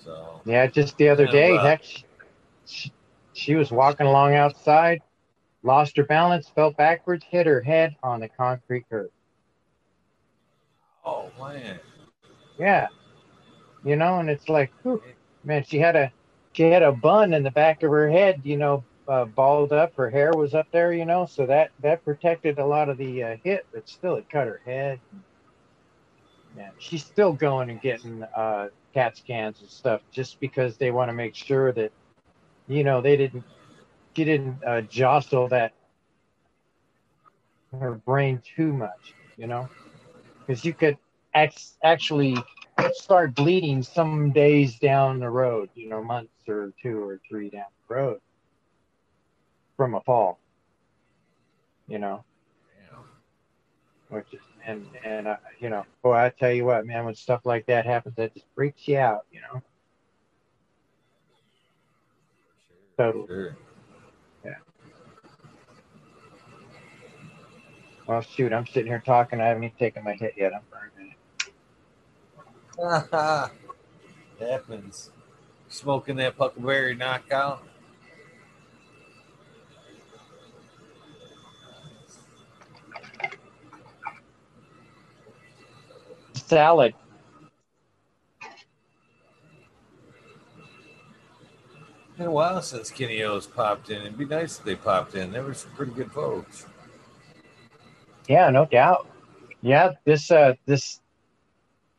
So 0.03 0.41
Yeah, 0.45 0.67
just 0.67 0.97
the 0.97 1.09
other 1.09 1.27
day, 1.27 1.59
she, 1.81 2.05
she, 2.65 2.93
she 3.33 3.55
was 3.55 3.71
walking 3.71 4.07
along 4.07 4.35
outside, 4.35 5.01
lost 5.63 5.97
her 5.97 6.05
balance, 6.05 6.49
fell 6.49 6.71
backwards, 6.71 7.25
hit 7.29 7.45
her 7.47 7.61
head 7.61 7.95
on 8.03 8.19
the 8.19 8.29
concrete 8.29 8.85
curb. 8.89 9.09
oh 11.05 11.31
man, 11.39 11.79
Yeah, 12.57 12.87
you 13.83 13.95
know, 13.95 14.19
and 14.19 14.29
it's 14.29 14.49
like, 14.49 14.71
whew, 14.83 15.01
man, 15.43 15.63
she 15.63 15.79
had 15.79 15.95
a 15.95 16.11
she 16.53 16.63
had 16.63 16.83
a 16.83 16.91
bun 16.91 17.33
in 17.33 17.43
the 17.43 17.51
back 17.51 17.83
of 17.83 17.91
her 17.91 18.09
head, 18.09 18.41
you 18.43 18.57
know, 18.57 18.85
uh, 19.07 19.25
balled 19.25 19.73
up. 19.73 19.95
Her 19.95 20.09
hair 20.09 20.31
was 20.35 20.53
up 20.53 20.67
there, 20.71 20.93
you 20.93 21.05
know, 21.05 21.25
so 21.25 21.45
that 21.47 21.71
that 21.79 22.03
protected 22.05 22.59
a 22.59 22.65
lot 22.65 22.89
of 22.89 22.97
the 22.97 23.23
uh, 23.23 23.37
hit, 23.43 23.65
but 23.73 23.87
still, 23.89 24.15
it 24.15 24.29
cut 24.29 24.47
her 24.47 24.61
head. 24.65 25.01
Yeah, 26.57 26.69
she's 26.77 27.03
still 27.03 27.33
going 27.33 27.69
and 27.69 27.81
getting 27.81 28.23
uh, 28.35 28.69
CAT 28.93 29.17
scans 29.17 29.61
and 29.61 29.69
stuff 29.69 30.01
just 30.11 30.39
because 30.39 30.77
they 30.77 30.91
want 30.91 31.09
to 31.09 31.13
make 31.13 31.35
sure 31.35 31.71
that, 31.73 31.91
you 32.67 32.83
know, 32.83 33.01
they 33.01 33.17
didn't 33.17 33.43
she 34.15 34.23
didn't 34.23 34.63
uh, 34.63 34.81
jostle 34.81 35.47
that 35.49 35.73
her 37.79 37.95
brain 37.95 38.41
too 38.55 38.71
much, 38.73 39.15
you 39.37 39.47
know, 39.47 39.67
because 40.45 40.63
you 40.63 40.73
could 40.73 40.97
act- 41.33 41.71
actually 41.83 42.37
start 42.93 43.33
bleeding 43.35 43.81
some 43.81 44.31
days 44.31 44.77
down 44.79 45.19
the 45.19 45.29
road, 45.29 45.69
you 45.75 45.89
know, 45.89 46.03
months 46.03 46.33
or 46.47 46.71
two 46.81 47.01
or 47.01 47.19
three 47.27 47.49
down 47.49 47.65
the 47.87 47.95
road 47.95 48.21
from 49.75 49.95
a 49.95 50.01
fall, 50.01 50.39
you 51.87 51.97
know, 51.99 52.23
yeah. 52.79 52.99
which 54.09 54.33
is, 54.33 54.41
and, 54.65 54.87
and, 55.03 55.27
uh, 55.27 55.37
you 55.59 55.69
know, 55.69 55.85
boy, 56.01 56.13
I 56.15 56.29
tell 56.29 56.51
you 56.51 56.65
what, 56.65 56.85
man, 56.85 57.05
when 57.05 57.15
stuff 57.15 57.41
like 57.45 57.65
that 57.67 57.85
happens, 57.85 58.15
that 58.15 58.33
just 58.33 58.45
freaks 58.55 58.87
you 58.87 58.97
out, 58.97 59.25
you 59.31 59.41
know, 59.41 59.61
Totally. 62.97 63.25
Sure. 63.27 63.57
well, 68.05 68.21
shoot, 68.21 68.53
I'm 68.53 68.67
sitting 68.67 68.87
here 68.87 69.01
talking. 69.05 69.39
I 69.41 69.47
haven't 69.47 69.63
even 69.63 69.77
taken 69.77 70.03
my 70.03 70.13
hit 70.13 70.33
yet. 70.37 70.51
I'm 70.53 70.61
burning. 70.69 71.15
It. 72.77 73.51
happens. 74.49 75.09
Smoking 75.69 76.17
that 76.17 76.37
Puckleberry 76.37 76.97
knockout. 76.97 77.63
Salad. 86.45 86.93
Been 92.17 92.27
a 92.27 92.31
while 92.31 92.61
since 92.61 92.91
Kenny 92.91 93.23
O's 93.23 93.47
popped 93.47 93.89
in. 93.89 94.01
It'd 94.01 94.17
be 94.17 94.25
nice 94.25 94.59
if 94.59 94.65
they 94.65 94.75
popped 94.75 95.15
in. 95.15 95.31
They 95.31 95.39
were 95.39 95.53
some 95.53 95.71
pretty 95.71 95.93
good 95.93 96.11
folks. 96.11 96.67
Yeah, 98.27 98.49
no 98.51 98.65
doubt. 98.65 99.07
Yeah, 99.61 99.93
this 100.05 100.29
uh 100.29 100.53
this 100.65 101.01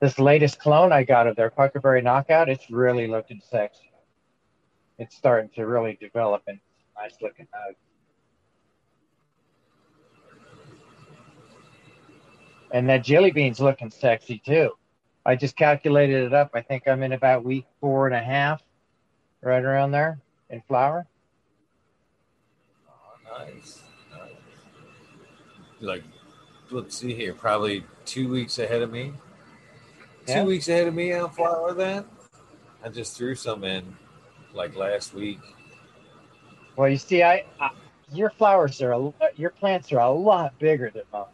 this 0.00 0.18
latest 0.18 0.60
clone 0.60 0.92
I 0.92 1.02
got 1.02 1.26
of 1.26 1.34
their 1.34 1.50
Puckerberry 1.50 2.02
knockout, 2.02 2.48
it's 2.48 2.70
really 2.70 3.06
looking 3.06 3.40
sexy. 3.42 3.90
It's 4.98 5.16
starting 5.16 5.50
to 5.56 5.66
really 5.66 5.98
develop 6.00 6.42
and 6.46 6.60
nice 6.96 7.16
looking 7.20 7.48
hug. 7.52 7.74
And 12.74 12.88
that 12.88 13.04
jelly 13.04 13.30
bean's 13.30 13.60
looking 13.60 13.88
sexy 13.88 14.42
too. 14.44 14.72
I 15.24 15.36
just 15.36 15.56
calculated 15.56 16.24
it 16.24 16.34
up. 16.34 16.50
I 16.54 16.60
think 16.60 16.88
I'm 16.88 17.04
in 17.04 17.12
about 17.12 17.44
week 17.44 17.66
four 17.80 18.08
and 18.08 18.16
a 18.16 18.20
half, 18.20 18.62
right 19.42 19.62
around 19.62 19.92
there 19.92 20.18
in 20.50 20.60
flower. 20.62 21.06
Oh, 22.88 23.38
nice. 23.38 23.80
nice. 24.10 24.32
Like, 25.80 26.02
let's 26.72 26.98
see 26.98 27.14
here. 27.14 27.32
Probably 27.32 27.84
two 28.06 28.28
weeks 28.28 28.58
ahead 28.58 28.82
of 28.82 28.90
me. 28.90 29.12
Yeah. 30.26 30.42
Two 30.42 30.48
weeks 30.48 30.68
ahead 30.68 30.88
of 30.88 30.94
me 30.94 31.12
on 31.12 31.30
flower 31.30 31.74
then. 31.74 32.04
I 32.84 32.88
just 32.88 33.16
threw 33.16 33.36
some 33.36 33.62
in 33.62 33.96
like 34.52 34.74
last 34.74 35.14
week. 35.14 35.38
Well, 36.74 36.88
you 36.88 36.98
see, 36.98 37.22
I, 37.22 37.44
I 37.60 37.70
your 38.12 38.30
flowers 38.30 38.82
are 38.82 38.92
a, 38.92 39.12
your 39.36 39.50
plants 39.50 39.92
are 39.92 40.00
a 40.00 40.10
lot 40.10 40.58
bigger 40.58 40.90
than 40.90 41.04
mine. 41.12 41.26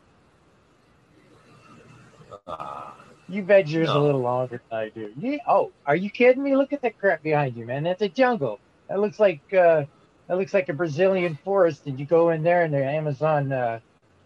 You 3.29 3.44
veg 3.44 3.68
yours 3.68 3.88
a 3.88 3.98
little 3.98 4.20
longer 4.20 4.61
than 4.70 4.79
I 4.79 4.88
do. 4.88 5.12
Yeah. 5.16 5.38
Oh, 5.46 5.70
are 5.87 5.94
you 5.96 6.11
kidding 6.11 6.42
me? 6.42 6.57
Look 6.57 6.72
at 6.72 6.83
that 6.83 6.98
crap 6.98 7.22
behind 7.22 7.57
you, 7.57 7.64
man. 7.64 7.85
That's 7.85 8.03
a 8.03 8.09
jungle. 8.09 8.59
That 8.88 9.00
looks 9.00 9.20
like 9.20 9.40
uh, 9.55 9.85
that 10.26 10.37
looks 10.37 10.53
like 10.53 10.68
a 10.68 10.72
Brazilian 10.72 11.38
forest, 11.44 11.87
and 11.87 11.98
you 11.98 12.07
go 12.07 12.31
in 12.31 12.42
there, 12.42 12.64
and 12.64 12.74
the 12.74 12.85
Amazon 12.85 13.53
uh, 13.53 13.81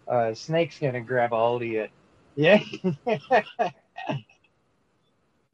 uh, 0.07 0.33
snake's 0.33 0.79
gonna 0.79 1.01
grab 1.01 1.33
a 1.33 1.37
hold 1.37 1.61
of 1.61 1.67
you. 1.67 1.87
Yeah. 2.35 2.59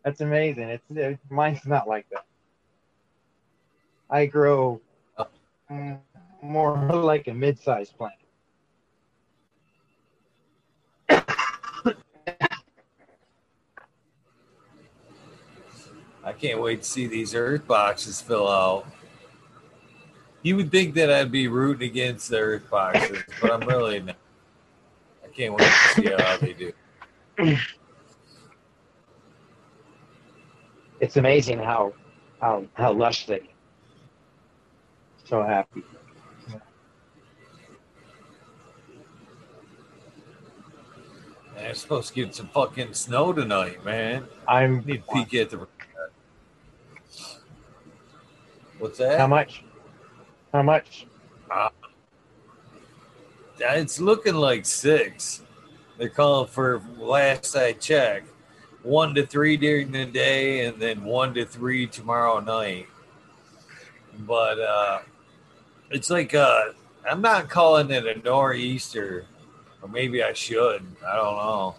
That's 0.04 0.21
amazing. 0.21 0.69
It's 0.69 0.97
uh, 0.97 1.15
mine's 1.30 1.65
not 1.65 1.88
like 1.88 2.08
that. 2.12 2.26
I 4.10 4.26
grow 4.26 4.82
mm, 5.69 6.00
more 6.41 6.78
like 6.93 7.28
a 7.28 7.34
mid-sized 7.34 7.97
plant. 7.97 8.20
I 16.23 16.34
can't 16.34 16.62
wait 16.62 16.84
to 16.84 16.88
see 16.88 17.07
these 17.07 17.34
earth 17.34 17.67
boxes 17.67 18.21
fill 18.21 18.47
out. 18.47 18.86
You 20.43 20.55
would 20.55 20.71
think 20.71 20.95
that 20.95 21.12
I'd 21.12 21.31
be 21.31 21.47
rooting 21.47 21.88
against 21.88 22.29
the 22.29 22.39
Earth 22.39 22.69
Boxers, 22.69 23.23
but 23.39 23.51
I'm 23.51 23.67
really 23.67 23.99
not. 23.99 24.15
I 25.23 25.27
can't 25.27 25.53
wait 25.53 25.65
to 25.65 26.01
see 26.01 26.10
how 26.17 26.38
they 26.38 26.53
do. 26.53 26.73
It's 30.99 31.17
amazing 31.17 31.60
how 31.60 31.93
how 32.39 32.65
how 32.73 32.91
lush 32.91 33.27
they. 33.27 33.49
So 35.25 35.43
happy. 35.43 35.84
I'm 41.60 41.75
supposed 41.75 42.10
to 42.10 42.15
get 42.15 42.34
some 42.34 42.47
fucking 42.47 42.93
snow 42.93 43.31
tonight, 43.31 43.86
man. 43.86 44.25
I'm. 44.47 44.84
Need 44.86 45.03
to 45.07 45.13
peek 45.13 45.34
at 45.36 45.51
the. 45.51 45.67
What's 48.82 48.98
that? 48.98 49.20
How 49.20 49.28
much? 49.28 49.63
How 50.52 50.63
much? 50.63 51.06
It's 53.60 54.00
looking 54.00 54.34
like 54.34 54.65
six. 54.65 55.44
They're 56.00 56.10
calling 56.10 56.48
for 56.48 56.82
last 56.98 57.56
I 57.56 57.74
checked, 57.74 58.28
one 58.82 59.13
to 59.13 59.24
three 59.28 59.56
during 59.56 59.91
the 59.91 60.08
day, 60.08 60.65
and 60.65 60.82
then 60.82 61.04
one 61.04 61.36
to 61.36 61.46
three 61.46 61.86
tomorrow 61.86 62.39
night. 62.39 62.88
But 64.22 64.60
uh, 64.60 65.00
it's 65.91 66.10
like 66.10 66.34
uh, 66.34 66.72
I'm 67.08 67.22
not 67.22 67.50
calling 67.50 67.91
it 67.91 68.08
a 68.08 68.20
nor'easter, 68.20 69.28
or 69.84 69.89
maybe 69.89 70.24
I 70.24 70.34
should. 70.34 70.84
I 71.08 71.15
don't 71.17 71.36
know. 71.36 71.76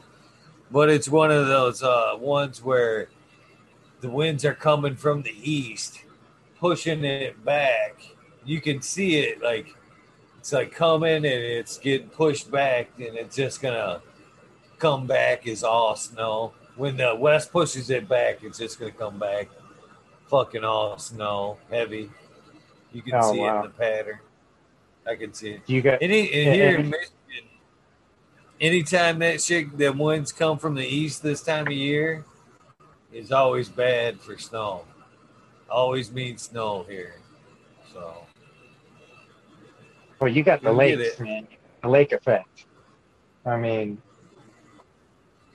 But 0.70 0.88
it's 0.88 1.08
one 1.08 1.32
of 1.32 1.48
those 1.48 1.82
uh, 1.82 2.12
ones 2.16 2.62
where 2.62 3.08
the 4.02 4.08
winds 4.08 4.44
are 4.44 4.54
coming 4.54 4.94
from 4.94 5.22
the 5.22 5.34
east, 5.42 6.04
pushing 6.62 7.04
it 7.04 7.44
back. 7.44 7.96
You 8.44 8.60
can 8.60 8.80
see 8.80 9.16
it 9.16 9.42
like 9.42 9.74
it's 10.38 10.52
like 10.52 10.72
coming 10.72 11.16
and 11.16 11.26
it's 11.26 11.76
getting 11.76 12.08
pushed 12.08 12.52
back, 12.52 12.88
and 12.98 13.16
it's 13.16 13.34
just 13.34 13.60
gonna 13.60 14.00
come 14.78 15.08
back 15.08 15.48
as 15.48 15.64
all 15.64 15.96
snow. 15.96 16.52
When 16.76 16.96
the 16.96 17.16
west 17.16 17.50
pushes 17.52 17.90
it 17.90 18.08
back, 18.08 18.44
it's 18.44 18.58
just 18.58 18.78
gonna 18.78 18.92
come 18.92 19.18
back 19.18 19.48
fucking 20.28 20.62
all 20.62 20.98
snow, 20.98 21.58
heavy. 21.68 22.08
You 22.92 23.02
can 23.02 23.14
Oh, 23.16 23.32
see 23.32 23.40
it 23.40 23.54
in 23.56 23.62
the 23.62 23.68
pattern. 23.70 24.20
I 25.04 25.16
can 25.16 25.34
see 25.34 25.50
it. 25.54 25.62
You 25.66 25.82
got? 25.82 26.00
Any 26.00 26.32
and 26.32 26.54
here 26.54 26.78
in 26.78 26.90
Michigan, 26.90 27.48
anytime 28.60 29.18
that 29.18 29.42
shit 29.42 29.76
the 29.76 29.92
winds 29.92 30.30
come 30.30 30.58
from 30.58 30.76
the 30.76 30.86
east 30.86 31.24
this 31.24 31.42
time 31.42 31.66
of 31.66 31.72
year 31.72 32.24
is 33.12 33.32
always 33.32 33.68
bad 33.68 34.20
for 34.20 34.38
snow. 34.38 34.84
Always 35.72 36.12
means 36.12 36.42
snow 36.42 36.84
here. 36.86 37.14
So 37.94 38.14
Well, 40.20 40.30
you 40.30 40.42
got 40.42 40.62
the 40.62 40.70
lake, 40.70 41.18
man. 41.18 41.48
The 41.82 41.88
lake 41.88 42.12
effect. 42.12 42.66
I 43.46 43.56
mean, 43.56 44.00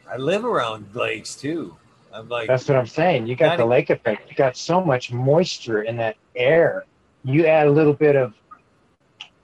I 0.09 0.17
live 0.17 0.43
around 0.43 0.87
lakes 0.95 1.35
too. 1.35 1.77
I'm 2.11 2.27
like 2.29 2.47
that's 2.47 2.67
what 2.67 2.77
I'm 2.77 2.87
saying. 2.87 3.27
You 3.27 3.35
got 3.35 3.57
the 3.57 3.65
lake 3.65 3.91
effect. 3.91 4.27
You 4.29 4.35
got 4.35 4.57
so 4.57 4.83
much 4.83 5.11
moisture 5.11 5.83
in 5.83 5.97
that 5.97 6.17
air. 6.35 6.85
You 7.23 7.45
add 7.45 7.67
a 7.67 7.71
little 7.71 7.93
bit 7.93 8.15
of, 8.15 8.33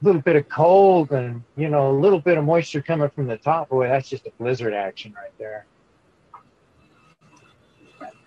little 0.02 0.22
bit 0.22 0.36
of 0.36 0.50
cold, 0.50 1.12
and 1.12 1.44
you 1.56 1.70
know, 1.70 1.92
a 1.92 1.98
little 1.98 2.20
bit 2.20 2.40
of 2.40 2.46
moisture 2.46 2.82
coming 2.82 3.10
from 3.10 3.28
the 3.28 3.38
top. 3.38 3.70
Boy, 3.70 3.88
that's 3.88 4.10
just 4.10 4.26
a 4.26 4.32
blizzard 4.40 4.74
action 4.74 5.14
right 5.14 5.38
there. 5.38 5.66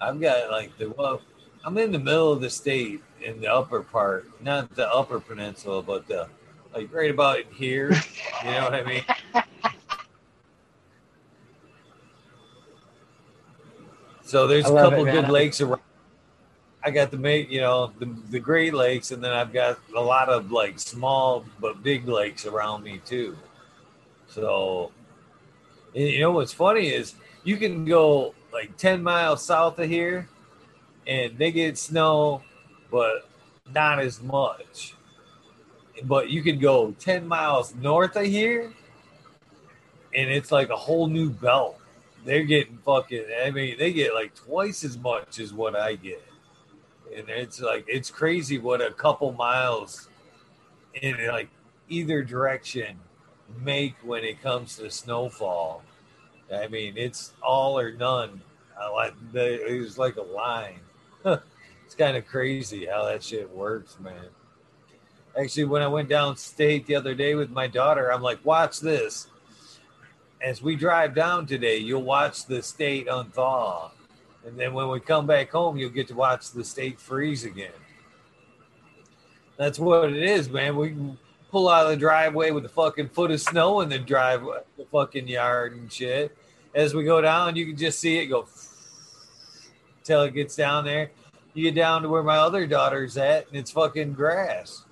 I've 0.01 0.21
got 0.21 0.51
like 0.51 0.77
the 0.79 0.91
well 0.91 1.21
I'm 1.67 1.77
in 1.79 1.91
the 1.91 1.99
middle 1.99 2.31
of 2.31 2.41
the 2.41 2.49
state 2.49 3.03
in 3.21 3.41
the 3.41 3.53
upper 3.53 3.83
part, 3.83 4.31
not 4.41 4.73
the 4.77 4.89
upper 4.89 5.19
peninsula, 5.19 5.83
but 5.83 6.07
the 6.07 6.29
like 6.73 6.95
right 6.95 7.11
about 7.11 7.41
here. 7.53 7.91
You 8.45 8.51
know 8.53 8.63
what 8.63 8.75
I 8.75 8.85
mean? 8.85 9.05
So 14.23 14.47
there's 14.47 14.67
a 14.67 14.75
couple 14.75 15.05
it, 15.09 15.11
good 15.11 15.29
lakes 15.29 15.61
around. 15.61 15.81
I 16.85 16.93
got 16.93 17.11
the 17.11 17.17
ma- 17.17 17.31
you 17.31 17.61
know 17.61 17.93
the 17.99 18.15
the 18.31 18.39
Great 18.39 18.73
Lakes, 18.73 19.11
and 19.11 19.23
then 19.23 19.33
I've 19.33 19.53
got 19.53 19.81
a 19.97 20.01
lot 20.01 20.29
of 20.29 20.53
like 20.53 20.79
small 20.79 21.45
but 21.61 21.83
big 21.83 22.07
lakes 22.07 22.47
around 22.47 22.85
me 22.85 23.01
too. 23.05 23.37
So, 24.29 24.93
you 25.95 26.21
know 26.21 26.31
what's 26.31 26.53
funny 26.53 26.91
is 26.91 27.17
you 27.43 27.57
can 27.57 27.85
go 27.85 28.37
like 28.53 28.77
ten 28.77 29.03
miles 29.03 29.45
south 29.45 29.81
of 29.81 29.89
here, 29.89 30.29
and 31.07 31.37
they 31.39 31.53
get 31.53 31.79
snow, 31.79 32.43
but 32.91 33.29
not 33.73 34.01
as 34.01 34.23
much. 34.23 34.95
But 36.05 36.31
you 36.31 36.43
can 36.43 36.59
go 36.59 36.95
ten 36.99 37.27
miles 37.27 37.75
north 37.75 38.17
of 38.17 38.27
here, 38.27 38.73
and 40.15 40.31
it's 40.31 40.53
like 40.53 40.71
a 40.71 40.77
whole 40.77 41.07
new 41.07 41.31
belt. 41.31 41.79
They're 42.25 42.45
getting 42.45 42.79
fucking. 42.79 43.25
I 43.43 43.51
mean, 43.51 43.79
they 43.79 43.93
get 43.93 44.15
like 44.15 44.35
twice 44.35 44.85
as 44.85 44.99
much 44.99 45.39
as 45.39 45.53
what 45.55 45.75
I 45.77 45.95
get, 45.95 46.23
and 47.17 47.29
it's 47.29 47.61
like 47.61 47.85
it's 47.89 48.11
crazy 48.11 48.59
what 48.59 48.81
a 48.81 48.91
couple 48.91 49.33
miles 49.33 50.09
in 50.95 51.17
like 51.29 51.49
either 51.89 52.23
direction 52.23 52.99
make 53.63 53.95
when 54.03 54.25
it 54.25 54.43
comes 54.43 54.77
to 54.77 54.91
snowfall. 54.91 55.83
I 56.53 56.69
mean, 56.69 56.95
it's 56.97 57.33
all 57.43 57.79
or 57.79 57.93
none. 57.93 58.41
Like 58.93 59.15
the, 59.33 59.55
it's 59.65 59.99
like 59.99 60.17
a 60.17 60.23
line. 60.23 60.81
Kind 61.97 62.17
of 62.17 62.27
crazy 62.27 62.87
how 62.87 63.05
that 63.07 63.23
shit 63.23 63.51
works, 63.51 63.99
man. 64.01 64.27
Actually, 65.39 65.65
when 65.65 65.83
I 65.83 65.89
went 65.89 66.09
downstate 66.09 66.87
the 66.87 66.95
other 66.95 67.15
day 67.15 67.35
with 67.35 67.51
my 67.51 67.67
daughter, 67.67 68.13
I'm 68.13 68.23
like, 68.23 68.45
watch 68.45 68.81
this. 68.81 69.29
As 70.41 70.63
we 70.63 70.77
drive 70.77 71.15
down 71.15 71.47
today, 71.47 71.79
you'll 71.79 72.03
watch 72.03 72.47
the 72.47 72.63
state 72.63 73.07
unthaw. 73.07 73.91
And 74.47 74.59
then 74.59 74.73
when 74.73 74.89
we 74.89 75.01
come 75.01 75.27
back 75.27 75.51
home, 75.51 75.77
you'll 75.77 75.91
get 75.91 76.09
to 76.09 76.15
watch 76.15 76.53
the 76.53 76.65
state 76.65 77.01
freeze 77.01 77.45
again. 77.45 77.73
That's 79.57 79.79
what 79.79 80.11
it 80.11 80.23
is, 80.23 80.49
man. 80.49 80.77
We 80.77 80.91
can 80.91 81.19
pull 81.51 81.69
out 81.69 81.87
of 81.87 81.91
the 81.91 81.97
driveway 81.97 82.51
with 82.51 82.65
a 82.65 82.69
fucking 82.69 83.09
foot 83.09 83.31
of 83.31 83.41
snow 83.41 83.81
in 83.81 83.89
the 83.89 83.99
driveway, 83.99 84.61
the 84.77 84.85
fucking 84.87 85.27
yard 85.27 85.75
and 85.75 85.93
shit. 85.93 86.37
As 86.75 86.95
we 86.95 87.05
go 87.05 87.21
down, 87.21 87.57
you 87.57 87.67
can 87.67 87.77
just 87.77 87.99
see 87.99 88.19
it 88.19 88.27
go 88.27 88.47
till 90.05 90.23
it 90.23 90.35
gets 90.35 90.55
down 90.55 90.85
there. 90.85 91.11
You 91.57 91.63
get 91.63 91.75
down 91.75 92.03
to 92.03 92.11
where 92.11 92.23
my 92.23 92.37
other 92.37 92.67
daughter's 92.67 93.17
at, 93.17 93.49
and 93.49 93.57
it's 93.57 93.71
fucking 93.71 94.13
grass. 94.13 94.85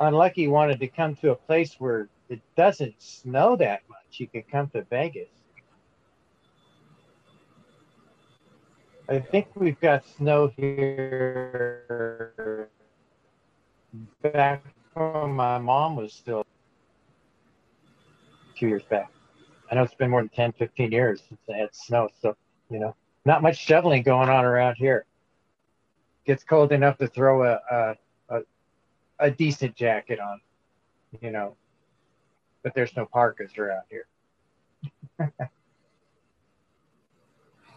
Unlucky 0.00 0.48
wanted 0.48 0.80
to 0.80 0.88
come 0.88 1.14
to 1.16 1.30
a 1.30 1.36
place 1.36 1.76
where 1.78 2.08
it 2.28 2.40
doesn't 2.56 2.94
snow 2.98 3.56
that 3.56 3.82
much, 3.88 4.18
you 4.18 4.26
could 4.26 4.48
come 4.50 4.68
to 4.70 4.82
Vegas. 4.84 5.28
I 9.08 9.18
think 9.18 9.48
we've 9.54 9.78
got 9.80 10.04
snow 10.16 10.50
here 10.56 12.70
back 14.22 14.64
when 14.94 15.32
my 15.32 15.58
mom 15.58 15.96
was 15.96 16.12
still 16.12 16.46
few 18.56 18.68
years 18.68 18.84
back. 18.84 19.10
I 19.70 19.74
know 19.74 19.82
it's 19.82 19.94
been 19.94 20.10
more 20.10 20.22
than 20.22 20.28
10, 20.30 20.52
15 20.52 20.92
years 20.92 21.22
since 21.28 21.40
I 21.52 21.56
had 21.56 21.74
snow. 21.74 22.08
So, 22.20 22.36
you 22.70 22.78
know, 22.78 22.94
not 23.24 23.42
much 23.42 23.58
shoveling 23.58 24.02
going 24.02 24.28
on 24.28 24.44
around 24.44 24.76
here. 24.76 25.04
Gets 26.26 26.44
cold 26.44 26.72
enough 26.72 26.98
to 26.98 27.08
throw 27.08 27.44
a, 27.44 27.60
a, 27.70 27.94
a, 29.18 29.30
decent 29.30 29.74
jacket 29.76 30.20
on, 30.20 30.40
you 31.20 31.30
know, 31.30 31.56
but 32.62 32.74
there's 32.74 32.94
no 32.96 33.06
parkas 33.06 33.56
around 33.58 33.82
here. 33.90 34.06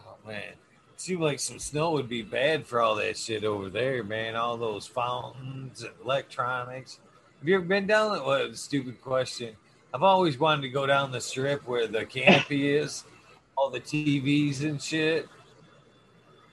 Oh 0.06 0.16
man, 0.26 0.54
Seemed 0.98 1.20
like 1.20 1.38
some 1.38 1.60
snow 1.60 1.92
would 1.92 2.08
be 2.08 2.22
bad 2.22 2.66
for 2.66 2.80
all 2.80 2.96
that 2.96 3.16
shit 3.16 3.44
over 3.44 3.70
there, 3.70 4.02
man. 4.02 4.34
All 4.34 4.56
those 4.56 4.84
fountains 4.84 5.84
and 5.84 5.92
electronics. 6.02 6.98
Have 7.38 7.48
you 7.48 7.54
ever 7.54 7.64
been 7.64 7.86
down 7.86 8.14
that? 8.14 8.24
What 8.24 8.40
a 8.40 8.56
stupid 8.56 9.00
question. 9.00 9.54
I've 9.94 10.02
always 10.02 10.40
wanted 10.40 10.62
to 10.62 10.70
go 10.70 10.86
down 10.86 11.12
the 11.12 11.20
strip 11.20 11.68
where 11.68 11.86
the 11.86 12.04
canopy 12.04 12.68
is, 12.76 13.04
all 13.56 13.70
the 13.70 13.78
TVs 13.78 14.64
and 14.64 14.82
shit. 14.82 15.28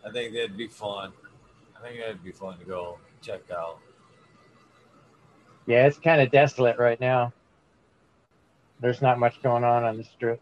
I 0.05 0.11
think 0.11 0.35
that'd 0.35 0.55
be 0.55 0.67
fun. 0.67 1.11
I 1.75 1.81
think 1.81 1.99
that'd 1.99 2.23
be 2.23 2.31
fun 2.31 2.59
to 2.59 2.65
go 2.65 2.99
check 3.23 3.49
out. 3.51 3.79
Yeah, 5.65 5.87
it's 5.87 5.97
kind 5.97 6.21
of 6.21 6.31
desolate 6.31 6.77
right 6.77 6.99
now. 6.99 7.33
There's 8.79 9.01
not 9.01 9.19
much 9.19 9.41
going 9.41 9.63
on 9.63 9.83
on 9.83 9.97
the 9.97 10.03
strip. 10.03 10.41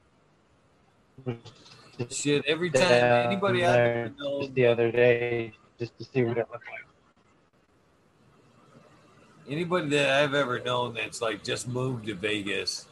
Shit, 2.09 2.43
every 2.45 2.71
time 2.71 2.81
anybody 2.91 3.63
out 3.63 3.73
there 3.73 3.93
there 3.93 4.11
knows 4.17 4.41
just 4.45 4.55
the 4.55 4.65
other 4.65 4.91
day 4.91 5.53
just 5.79 5.97
to 5.97 6.03
see 6.03 6.23
what 6.23 6.37
it 6.37 6.47
looked 6.51 6.65
like. 6.69 6.83
anybody 9.47 9.89
that 9.89 10.23
I've 10.23 10.33
ever 10.33 10.59
known 10.59 10.95
that's 10.95 11.21
like 11.21 11.43
just 11.43 11.67
moved 11.67 12.07
to 12.07 12.15
Vegas 12.15 12.87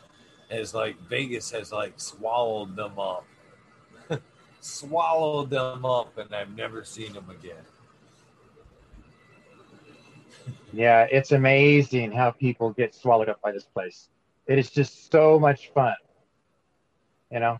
has 0.50 0.74
like 0.74 1.00
Vegas 1.10 1.52
has 1.52 1.72
like 1.72 1.94
swallowed 2.00 2.76
them 2.76 3.00
up. 3.00 3.26
swallowed 4.62 5.50
them 5.50 5.86
up 5.86 6.18
and 6.18 6.34
I've 6.34 6.56
never 6.56 6.84
seen 6.84 7.14
them 7.14 7.30
again. 7.30 7.64
Yeah, 10.74 11.08
it's 11.12 11.32
amazing 11.32 12.12
how 12.12 12.32
people 12.32 12.72
get 12.72 12.94
swallowed 12.96 13.30
up 13.30 13.42
by 13.42 13.52
this 13.52 13.64
place. 13.66 14.10
It 14.48 14.58
is 14.58 14.70
just 14.70 15.12
so 15.12 15.40
much 15.40 15.70
fun. 15.74 15.96
You 17.32 17.40
know, 17.40 17.60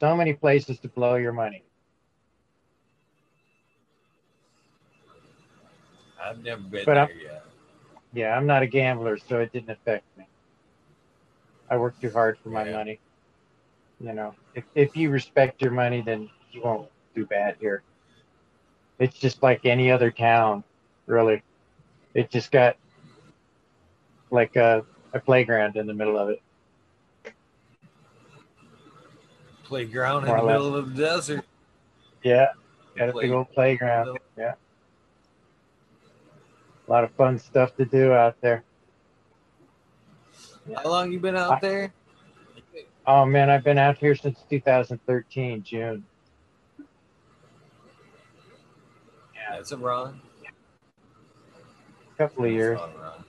so 0.00 0.16
many 0.16 0.32
places 0.32 0.78
to 0.80 0.88
blow 0.88 1.16
your 1.16 1.32
money. 1.32 1.62
I've 6.22 6.42
never 6.42 6.62
been 6.62 6.84
But 6.84 6.94
there 6.94 6.96
I'm- 7.08 7.20
yet. 7.22 7.42
Yeah, 8.12 8.36
I'm 8.36 8.46
not 8.46 8.62
a 8.62 8.66
gambler, 8.66 9.18
so 9.18 9.40
it 9.40 9.52
didn't 9.52 9.70
affect 9.70 10.04
me. 10.16 10.26
I 11.68 11.76
work 11.76 12.00
too 12.00 12.10
hard 12.10 12.38
for 12.38 12.48
my 12.48 12.64
Yeah. 12.64 12.76
money. 12.76 13.00
You 14.00 14.12
know, 14.12 14.34
if, 14.54 14.64
if 14.74 14.96
you 14.96 15.10
respect 15.10 15.60
your 15.60 15.70
money, 15.72 16.00
then 16.00 16.30
you 16.50 16.62
won't 16.62 16.90
do 17.14 17.26
bad 17.26 17.56
here. 17.60 17.82
It's 18.98 19.18
just 19.18 19.42
like 19.42 19.66
any 19.66 19.90
other 19.90 20.10
town, 20.10 20.64
really. 21.06 21.42
It 22.16 22.30
just 22.30 22.50
got 22.50 22.78
like 24.30 24.56
a, 24.56 24.86
a 25.12 25.20
playground 25.20 25.76
in 25.76 25.86
the 25.86 25.92
middle 25.92 26.18
of 26.18 26.30
it. 26.30 26.40
Playground 29.64 30.26
in 30.26 30.34
the 30.34 30.42
middle 30.42 30.74
of 30.74 30.94
the 30.94 31.02
desert. 31.02 31.44
Yeah, 32.22 32.46
got 32.96 33.10
a 33.10 33.12
big 33.12 33.30
old 33.32 33.52
playground. 33.52 34.18
Yeah. 34.38 34.54
A 36.88 36.90
lot 36.90 37.04
of 37.04 37.10
fun 37.12 37.38
stuff 37.38 37.76
to 37.76 37.84
do 37.84 38.14
out 38.14 38.40
there. 38.40 38.64
How 40.74 40.88
long 40.88 41.12
you 41.12 41.20
been 41.20 41.36
out 41.36 41.60
there? 41.60 41.92
Oh 43.06 43.26
man, 43.26 43.50
I've 43.50 43.62
been 43.62 43.76
out 43.76 43.98
here 43.98 44.14
since 44.14 44.38
2013, 44.48 45.62
June. 45.62 46.02
Yeah, 46.78 46.86
That's 49.50 49.72
a 49.72 49.76
run. 49.76 50.22
Couple 52.18 52.44
of 52.44 52.52
years. 52.52 52.78
That's 52.78 52.94
a 52.94 53.00
run. 53.00 53.24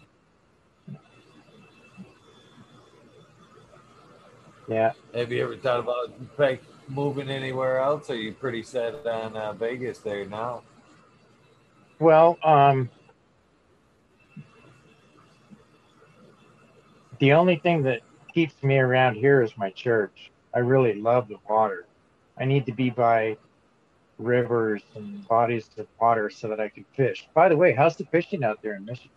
Yeah. 4.69 4.91
Have 5.13 5.32
you 5.32 5.43
ever 5.43 5.56
thought 5.56 5.80
about 5.80 6.12
like, 6.38 6.62
moving 6.89 7.30
anywhere 7.30 7.80
else? 7.80 8.10
Or 8.10 8.13
are 8.13 8.15
you 8.15 8.34
pretty 8.34 8.63
set 8.63 9.06
on 9.06 9.36
uh, 9.36 9.54
Vegas 9.54 10.00
there 10.00 10.26
now? 10.26 10.63
Well, 12.00 12.38
um, 12.43 12.89
the 17.19 17.34
only 17.34 17.58
thing 17.58 17.84
that 17.84 18.02
keeps 18.34 18.62
me 18.63 18.78
around 18.78 19.15
here 19.15 19.41
is 19.41 19.52
my 19.58 19.69
church. 19.71 20.32
I 20.54 20.60
really 20.60 20.93
love 20.93 21.28
the 21.28 21.38
water. 21.50 21.86
I 22.38 22.45
need 22.45 22.65
to 22.67 22.71
be 22.71 22.89
by 22.89 23.38
rivers 24.17 24.82
and 24.95 25.27
bodies 25.27 25.69
of 25.77 25.88
water 25.99 26.30
so 26.30 26.47
that 26.49 26.60
I 26.60 26.69
can 26.69 26.86
fish. 26.93 27.27
By 27.34 27.49
the 27.49 27.58
way, 27.58 27.73
how's 27.73 27.95
the 27.95 28.06
fishing 28.06 28.43
out 28.43 28.62
there 28.62 28.75
in 28.75 28.86
Michigan? 28.86 29.12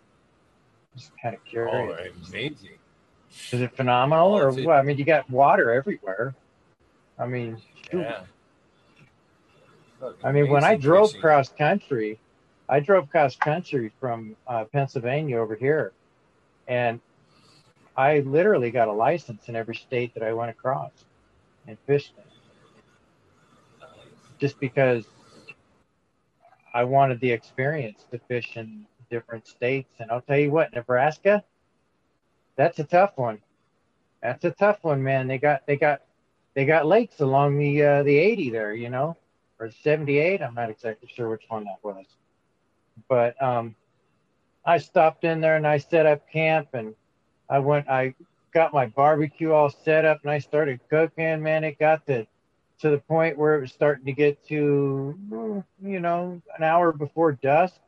Just 0.97 1.13
kind 1.23 1.35
of 1.35 1.41
Oh, 1.57 1.97
amazing. 2.29 2.79
Is 3.53 3.61
it 3.61 3.77
phenomenal, 3.77 4.37
or 4.37 4.51
what? 4.51 4.77
I 4.77 4.83
mean, 4.83 4.99
you 4.99 5.05
got 5.05 5.31
water 5.31 5.71
everywhere. 5.71 6.35
I 7.19 7.27
mean. 7.27 7.59
Yeah. 7.93 8.23
I 10.25 10.33
mean, 10.33 10.51
when 10.51 10.65
I 10.65 10.77
drove 10.77 11.09
fishing. 11.09 11.21
cross 11.21 11.49
country, 11.51 12.19
I 12.69 12.81
drove 12.81 13.11
cross 13.11 13.37
country 13.37 13.93
from 14.01 14.37
uh, 14.47 14.65
Pennsylvania 14.65 15.39
over 15.39 15.55
here, 15.55 15.93
and 16.67 17.01
I 17.97 18.21
literally 18.21 18.71
got 18.71 18.89
a 18.89 18.93
license 18.93 19.49
in 19.49 19.57
every 19.57 19.75
state 19.77 20.15
that 20.15 20.23
I 20.23 20.33
went 20.33 20.51
across 20.51 20.93
and 21.67 21.77
fished 21.87 22.13
in, 22.17 22.25
just 24.41 24.59
because 24.59 25.07
I 26.75 26.85
wanted 26.85 27.21
the 27.21 27.31
experience 27.31 28.07
to 28.11 28.19
fish 28.19 28.57
in 28.57 28.87
different 29.11 29.47
states. 29.47 29.93
And 29.99 30.11
I'll 30.11 30.21
tell 30.21 30.39
you 30.39 30.51
what, 30.51 30.73
Nebraska, 30.73 31.45
that's 32.57 32.79
a 32.79 32.85
tough 32.85 33.13
one. 33.17 33.41
That's 34.23 34.45
a 34.45 34.51
tough 34.51 34.79
one, 34.83 35.03
man. 35.03 35.29
They 35.29 35.39
got 35.39 35.67
they 35.67 35.77
got 35.77 36.03
they 36.55 36.65
got 36.65 36.87
lakes 36.87 37.21
along 37.21 37.59
the 37.59 37.83
uh, 37.83 38.03
the 38.03 38.19
80 38.19 38.51
there, 38.51 38.75
you 38.75 38.91
know 38.91 39.17
or 39.61 39.71
78. 39.71 40.43
I'm 40.43 40.55
not 40.55 40.71
exactly 40.71 41.09
sure 41.15 41.29
which 41.29 41.45
one 41.49 41.65
that 41.65 41.79
was. 41.83 42.07
But 43.09 43.41
um, 43.43 43.77
I 44.65 44.79
stopped 44.79 45.25
in 45.25 45.41
there 45.41 45.57
and 45.57 45.67
I 45.67 45.79
set 45.79 46.07
up 46.07 46.29
camp 46.29 46.69
and 46.73 46.95
I 47.49 47.59
went, 47.59 47.89
I 47.89 48.15
got 48.53 48.73
my 48.73 48.87
barbecue 48.87 49.53
all 49.53 49.71
set 49.71 50.05
up 50.05 50.21
and 50.23 50.31
I 50.31 50.39
started 50.39 50.81
cooking. 50.89 51.43
Man, 51.43 51.63
it 51.63 51.79
got 51.79 52.07
to, 52.07 52.27
to 52.81 52.91
the 52.91 52.99
point 52.99 53.37
where 53.37 53.57
it 53.57 53.61
was 53.61 53.73
starting 53.73 54.07
to 54.07 54.13
get 54.13 54.43
to, 54.49 55.65
you 55.83 56.01
know, 56.01 56.41
an 56.57 56.65
hour 56.65 56.93
before 56.93 57.33
dusk. 57.33 57.81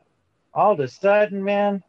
All 0.53 0.73
of 0.73 0.79
a 0.79 0.87
sudden, 0.87 1.43
man, 1.43 1.83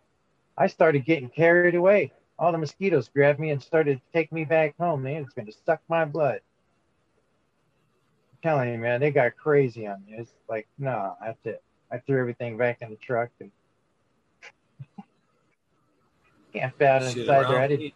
I 0.56 0.68
started 0.68 1.04
getting 1.04 1.28
carried 1.28 1.74
away. 1.74 2.12
All 2.38 2.50
the 2.50 2.58
mosquitoes 2.58 3.08
grabbed 3.08 3.38
me 3.38 3.50
and 3.50 3.62
started 3.62 3.96
to 4.00 4.12
take 4.12 4.32
me 4.32 4.44
back 4.44 4.74
home. 4.78 5.02
Man, 5.02 5.22
it's 5.22 5.34
going 5.34 5.46
to 5.46 5.54
suck 5.66 5.80
my 5.88 6.04
blood 6.04 6.40
I'm 8.32 8.38
telling 8.42 8.72
you, 8.72 8.78
man, 8.78 9.00
they 9.00 9.10
got 9.10 9.36
crazy 9.36 9.86
on 9.86 10.02
me. 10.06 10.14
It's 10.18 10.32
like, 10.48 10.66
no, 10.78 11.16
that's 11.20 11.44
it. 11.44 11.62
I 11.92 11.98
threw 11.98 12.18
everything 12.18 12.56
back 12.56 12.78
in 12.80 12.90
the 12.90 12.96
truck 12.96 13.28
and 13.40 13.50
camped 16.52 16.82
out 16.82 17.02
Shit 17.02 17.18
inside 17.18 17.48
there. 17.48 17.60
I 17.60 17.68
didn't. 17.68 17.94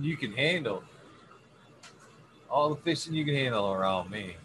you 0.00 0.16
can 0.16 0.32
handle. 0.32 0.82
All 2.52 2.68
the 2.68 2.76
fishing 2.76 3.14
you 3.14 3.24
can 3.24 3.34
handle 3.34 3.72
around 3.72 4.10
me. 4.10 4.36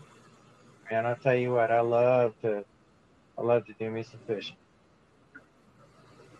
Man, 0.89 1.05
I'll 1.05 1.17
tell 1.17 1.35
you 1.35 1.51
what, 1.51 1.71
I 1.71 1.81
love 1.81 2.33
to, 2.41 2.63
I 3.37 3.41
love 3.41 3.65
to 3.65 3.73
do 3.73 3.91
me 3.91 4.01
some 4.03 4.21
fishing. 4.25 4.55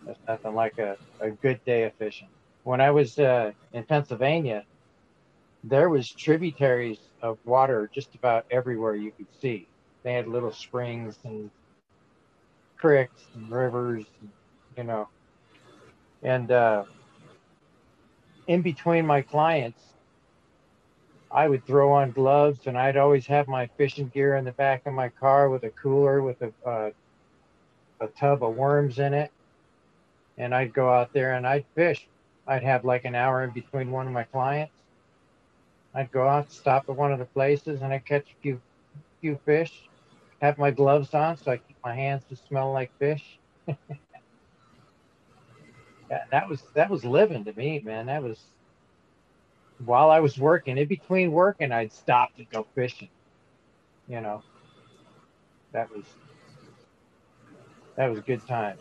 There's 0.06 0.18
nothing 0.26 0.56
like 0.56 0.78
a, 0.78 0.96
a 1.20 1.30
good 1.30 1.60
day 1.66 1.84
of 1.84 1.94
fishing. 1.96 2.30
When 2.64 2.80
I 2.80 2.90
was 2.90 3.20
uh, 3.20 3.52
in 3.74 3.84
Pennsylvania, 3.84 4.64
there 5.62 5.90
was 5.90 6.10
tributaries 6.10 7.00
of 7.22 7.38
water 7.44 7.90
just 7.94 8.16
about 8.16 8.46
everywhere 8.50 8.96
you 8.96 9.12
could 9.12 9.28
see. 9.42 9.68
They 10.04 10.14
had 10.14 10.26
little 10.26 10.54
springs 10.54 11.20
and 11.26 11.52
creeks 12.78 13.24
and 13.36 13.52
rivers, 13.52 14.06
you 14.78 14.86
know. 14.86 15.10
And 16.24 16.50
uh, 16.50 16.86
in 18.48 18.62
between 18.62 19.06
my 19.06 19.22
clients, 19.22 19.82
I 21.32 21.48
would 21.50 21.66
throw 21.66 21.94
on 21.94 22.12
gloves, 22.12 22.68
and 22.68 22.78
I'd 22.78 22.98
always 22.98 23.28
have 23.28 23.48
my 23.48 23.68
fishing 23.78 24.10
gear 24.10 24.36
in 24.38 24.46
the 24.46 24.54
back 24.54 24.86
of 24.86 24.94
my 24.94 25.10
car 25.10 25.50
with 25.50 25.64
a 25.64 25.72
cooler 25.72 26.22
with 26.22 26.42
a 26.42 26.54
uh, 26.68 26.92
a 28.02 28.08
tub 28.08 28.44
of 28.44 28.56
worms 28.56 29.00
in 29.00 29.14
it, 29.14 29.32
and 30.38 30.56
I'd 30.56 30.74
go 30.74 30.90
out 30.94 31.14
there 31.14 31.34
and 31.34 31.48
I'd 31.48 31.66
fish. 31.76 32.08
I'd 32.48 32.64
have 32.64 32.86
like 32.86 33.06
an 33.06 33.16
hour 33.16 33.44
in 33.44 33.52
between 33.52 33.92
one 33.92 34.08
of 34.08 34.14
my 34.14 34.24
clients. 34.24 34.74
I'd 35.94 36.12
go 36.12 36.28
out, 36.28 36.52
stop 36.52 36.86
at 36.90 36.96
one 36.96 37.12
of 37.12 37.20
the 37.20 37.26
places, 37.26 37.82
and 37.82 37.94
I'd 37.94 38.06
catch 38.06 38.32
a 38.32 38.42
few 38.42 38.62
few 39.22 39.40
fish. 39.46 39.90
Have 40.42 40.58
my 40.58 40.72
gloves 40.72 41.14
on 41.14 41.38
so 41.38 41.52
I 41.52 41.58
keep 41.58 41.78
my 41.84 41.96
hands 41.96 42.24
to 42.30 42.36
smell 42.36 42.72
like 42.74 42.92
fish. 43.00 43.40
yeah, 43.68 43.78
that 46.32 46.50
was 46.50 46.64
that 46.76 46.90
was 46.90 47.06
living 47.06 47.46
to 47.46 47.54
me, 47.54 47.82
man. 47.84 48.08
That 48.08 48.24
was 48.24 48.40
while 49.86 50.12
I 50.12 50.20
was 50.20 50.38
working. 50.38 50.78
In 50.78 50.88
between 50.88 51.32
working, 51.32 51.72
I'd 51.72 51.94
stop 51.94 52.36
to 52.38 52.44
go 52.46 52.66
fishing. 52.76 53.10
You 54.08 54.22
know, 54.22 54.44
that 55.72 55.90
was 55.92 56.04
that 57.96 58.08
was 58.08 58.20
a 58.20 58.22
good 58.22 58.46
time. 58.48 58.78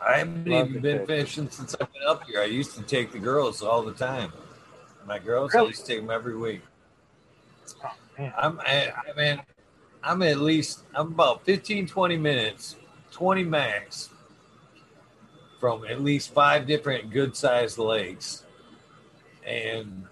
I 0.00 0.18
haven't 0.18 0.46
Love 0.46 0.68
even 0.68 0.80
been 0.82 1.06
fish. 1.06 1.26
fishing 1.26 1.50
since 1.50 1.74
I've 1.80 1.92
been 1.92 2.02
up 2.06 2.24
here. 2.24 2.40
I 2.40 2.44
used 2.44 2.76
to 2.76 2.82
take 2.82 3.10
the 3.10 3.18
girls 3.18 3.62
all 3.62 3.82
the 3.82 3.92
time. 3.92 4.32
My 5.06 5.18
girls, 5.18 5.54
I 5.54 5.62
used 5.62 5.86
to 5.86 5.92
take 5.92 6.00
them 6.00 6.10
every 6.10 6.36
week. 6.36 6.62
Oh, 7.84 7.90
man. 8.16 8.32
I'm 8.36 8.60
I, 8.60 8.92
I 8.92 9.16
mean, 9.16 9.42
I'm 10.04 10.22
at 10.22 10.38
least 10.38 10.84
I'm 10.94 11.08
about 11.08 11.44
15, 11.44 11.86
20 11.88 12.16
minutes, 12.16 12.76
20 13.10 13.42
max 13.44 14.10
from 15.58 15.84
at 15.84 16.00
least 16.02 16.32
five 16.32 16.66
different 16.66 17.10
good 17.10 17.36
sized 17.36 17.78
lakes 17.78 18.44
and 19.44 20.04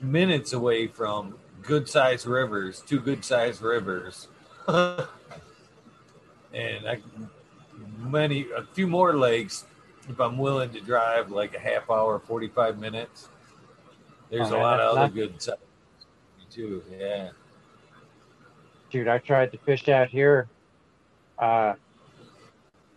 minutes 0.00 0.52
away 0.52 0.86
from 0.86 1.34
good 1.62 1.88
sized 1.88 2.26
rivers, 2.26 2.80
two 2.86 3.00
good 3.00 3.24
sized 3.24 3.62
rivers. 3.62 4.28
and 4.68 5.08
I 6.54 7.00
many 7.98 8.46
a 8.56 8.62
few 8.72 8.86
more 8.86 9.16
lakes 9.16 9.64
if 10.08 10.20
I'm 10.20 10.38
willing 10.38 10.70
to 10.70 10.80
drive 10.80 11.30
like 11.30 11.54
a 11.54 11.58
half 11.58 11.90
hour, 11.90 12.18
45 12.18 12.78
minutes. 12.78 13.28
There's 14.30 14.52
Oh, 14.52 14.56
a 14.56 14.62
lot 14.62 14.80
of 14.80 14.96
other 14.96 15.12
good 15.12 15.40
stuff 15.40 15.58
too. 16.50 16.82
Yeah. 16.98 17.30
Dude, 18.90 19.08
I 19.08 19.18
tried 19.18 19.52
to 19.52 19.58
fish 19.58 19.88
out 19.88 20.08
here. 20.08 20.48
Uh, 21.38 21.74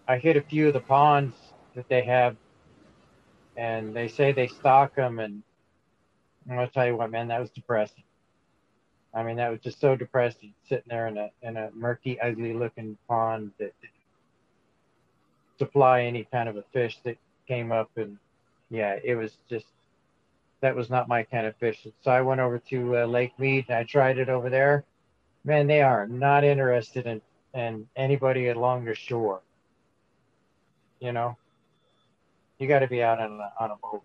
I 0.08 0.18
hit 0.18 0.38
a 0.38 0.42
few 0.42 0.68
of 0.68 0.74
the 0.74 0.80
ponds 0.80 1.36
that 1.76 1.88
they 1.90 2.04
have, 2.04 2.36
and 3.58 3.96
they 3.96 4.08
say 4.08 4.32
they 4.32 4.48
stock 4.48 4.96
them. 4.96 5.20
And 5.20 5.44
I'm 6.50 6.56
gonna 6.56 6.68
tell 6.68 6.86
you 6.88 6.96
what, 6.96 7.12
man, 7.12 7.28
that 7.30 7.40
was 7.40 7.50
depressing. 7.52 8.04
I 9.14 9.24
mean, 9.24 9.38
that 9.38 9.50
was 9.50 9.60
just 9.60 9.80
so 9.80 9.96
depressing, 9.96 10.54
sitting 10.68 10.86
there 10.88 11.08
in 11.08 11.18
a 11.18 11.30
in 11.42 11.58
a 11.58 11.70
murky, 11.74 12.20
ugly-looking 12.20 12.98
pond 13.08 13.52
that 13.60 13.74
supply 15.58 16.04
any 16.04 16.24
kind 16.32 16.50
of 16.50 16.58
a 16.58 16.64
fish 16.74 17.00
that 17.04 17.18
came 17.48 17.72
up. 17.72 17.90
And 17.98 18.18
yeah, 18.70 18.98
it 19.04 19.16
was 19.16 19.38
just 19.50 19.66
that 20.62 20.76
was 20.76 20.90
not 20.90 21.08
my 21.08 21.24
kind 21.24 21.46
of 21.46 21.56
fish. 21.58 21.88
So 22.04 22.12
I 22.12 22.22
went 22.22 22.40
over 22.40 22.60
to 22.70 22.98
uh, 23.00 23.06
Lake 23.06 23.38
Mead 23.40 23.66
and 23.68 23.78
I 23.78 23.84
tried 23.84 24.18
it 24.18 24.30
over 24.30 24.50
there 24.50 24.86
man, 25.44 25.68
they 25.68 25.82
are 25.82 26.08
not 26.08 26.44
interested 26.44 27.06
in, 27.08 27.22
in 27.54 27.88
anybody 27.96 28.50
along 28.50 28.86
the 28.86 28.96
shore. 28.96 29.42
You 31.00 31.12
know, 31.12 31.38
you 32.62 32.68
got 32.68 32.80
to 32.80 32.88
be 32.88 33.02
out 33.02 33.20
on 33.20 33.40
a, 33.40 33.64
on 33.64 33.72
a 33.72 33.76
boat. 33.76 34.04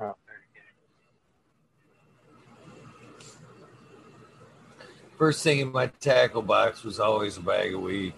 out 0.00 0.16
there 0.26 0.36
to 0.36 0.42
get 0.54 0.62
First 5.18 5.44
thing 5.44 5.58
in 5.58 5.70
my 5.70 5.88
tackle 6.00 6.40
box 6.40 6.82
was 6.82 6.98
always 6.98 7.36
a 7.36 7.42
bag 7.42 7.74
of 7.74 7.82
weed. 7.82 8.14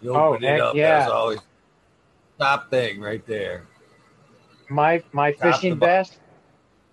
You 0.00 0.14
Oh, 0.14 0.34
open 0.34 0.42
heck 0.42 0.54
it 0.54 0.60
up, 0.62 0.74
yeah. 0.74 1.00
that 1.00 1.04
was 1.06 1.12
always 1.12 1.38
top 2.38 2.70
thing 2.70 3.00
right 3.00 3.24
there. 3.26 3.66
My 4.70 5.02
my 5.12 5.32
Top 5.32 5.54
fishing 5.54 5.78
vest, 5.78 6.18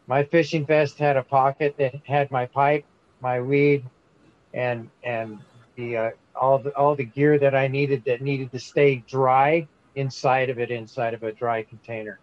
my 0.08 0.24
fishing 0.24 0.66
vest 0.66 0.98
had 0.98 1.16
a 1.16 1.24
pocket 1.24 1.76
that 1.78 1.96
had 2.06 2.30
my 2.30 2.46
pipe, 2.46 2.86
my 3.22 3.40
weed, 3.40 3.86
and 4.54 4.90
and 5.04 5.40
the 5.76 5.98
uh, 5.98 6.12
all 6.36 6.60
the 6.60 6.76
all 6.78 6.96
the 6.96 7.06
gear 7.06 7.40
that 7.40 7.56
I 7.56 7.68
needed 7.68 8.04
that 8.06 8.22
needed 8.22 8.52
to 8.52 8.60
stay 8.60 8.98
dry 9.08 9.68
inside 9.96 10.50
of 10.50 10.60
it, 10.60 10.72
inside 10.72 11.14
of 11.14 11.24
a 11.24 11.32
dry 11.32 11.64
container. 11.64 12.20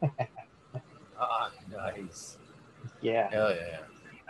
Ah, 1.24 1.52
nice. 1.70 2.36
Yeah. 3.00 3.30
Hell 3.30 3.54
yeah. 3.54 3.78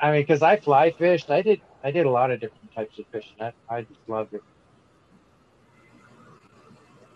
I 0.03 0.13
mean, 0.13 0.21
because 0.21 0.43
I 0.43 0.59
fly 0.59 0.91
fished, 0.91 1.31
I 1.31 1.41
did 1.41 1.63
I 1.83 1.91
did 1.91 2.05
a 2.05 2.11
lot 2.11 2.31
of 2.31 2.39
different 2.39 2.71
types 2.75 2.99
of 2.99 3.07
fishing. 3.11 3.33
I, 3.41 3.53
I 3.71 3.81
just 3.81 4.01
loved 4.09 4.35
it. 4.35 4.43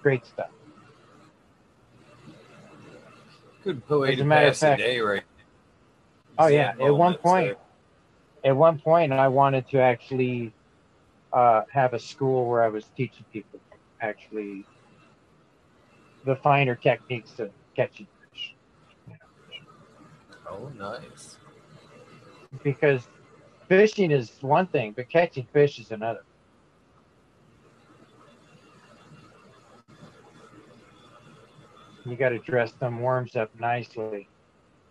Great 0.03 0.25
stuff. 0.25 0.49
Good 3.65 3.87
way 3.91 4.13
As 4.13 4.17
to 4.17 4.23
a 4.23 4.25
matter 4.25 4.47
of 4.49 4.57
fact- 4.57 4.81
day 4.81 4.99
right 5.01 5.23
Oh 6.39 6.47
yeah, 6.47 6.71
at 6.81 6.95
one 6.95 7.15
point, 7.17 7.59
there. 8.43 8.53
at 8.53 8.57
one 8.57 8.79
point, 8.79 9.13
I 9.13 9.29
wanted 9.29 9.69
to 9.71 9.79
actually 9.81 10.55
uh, 11.35 11.63
have 11.71 11.93
a 11.93 11.99
school 11.99 12.49
where 12.49 12.63
I 12.63 12.69
was 12.69 12.85
teaching 12.97 13.27
people 13.31 13.61
actually 14.01 14.65
the 16.27 16.37
finer 16.37 16.75
techniques 16.75 17.39
of 17.39 17.51
catching 17.75 18.07
fish. 18.21 18.55
Oh, 20.51 20.71
nice. 20.77 21.39
Because 22.63 23.07
fishing 23.69 24.11
is 24.11 24.33
one 24.41 24.67
thing, 24.67 24.93
but 24.93 25.09
catching 25.09 25.47
fish 25.53 25.79
is 25.79 25.93
another. 25.93 26.25
You 32.05 32.15
got 32.17 32.29
to 32.31 32.39
dress 32.39 32.73
them 32.73 33.01
worms 33.01 33.35
up 33.35 33.51
nicely, 33.59 34.29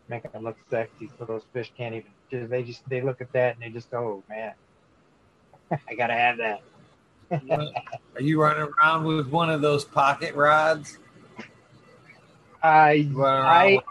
make 0.10 0.30
them 0.32 0.44
look 0.44 0.58
sexy, 0.70 1.10
so 1.18 1.26
those 1.26 1.44
fish 1.54 1.72
can't 1.78 1.96
even. 1.96 2.50
They 2.50 2.64
just 2.64 2.88
they 2.90 3.02
look 3.02 3.22
at 3.22 3.32
that 3.34 3.56
and 3.56 3.64
they 3.64 3.70
just 3.70 3.90
go, 3.92 3.98
oh 4.00 4.24
man, 4.28 4.54
I 5.90 5.96
gotta 5.96 6.14
have 6.14 6.38
that. 6.38 6.62
Are 8.16 8.22
you 8.22 8.42
running 8.42 8.68
around 8.80 9.06
with 9.06 9.30
one 9.30 9.50
of 9.50 9.62
those 9.62 9.86
pocket 9.86 10.36
rods? 10.36 11.00
I 12.66 13.10
You 13.10 13.18
running 13.20 13.44
around 13.44 13.66
I? 13.66 13.82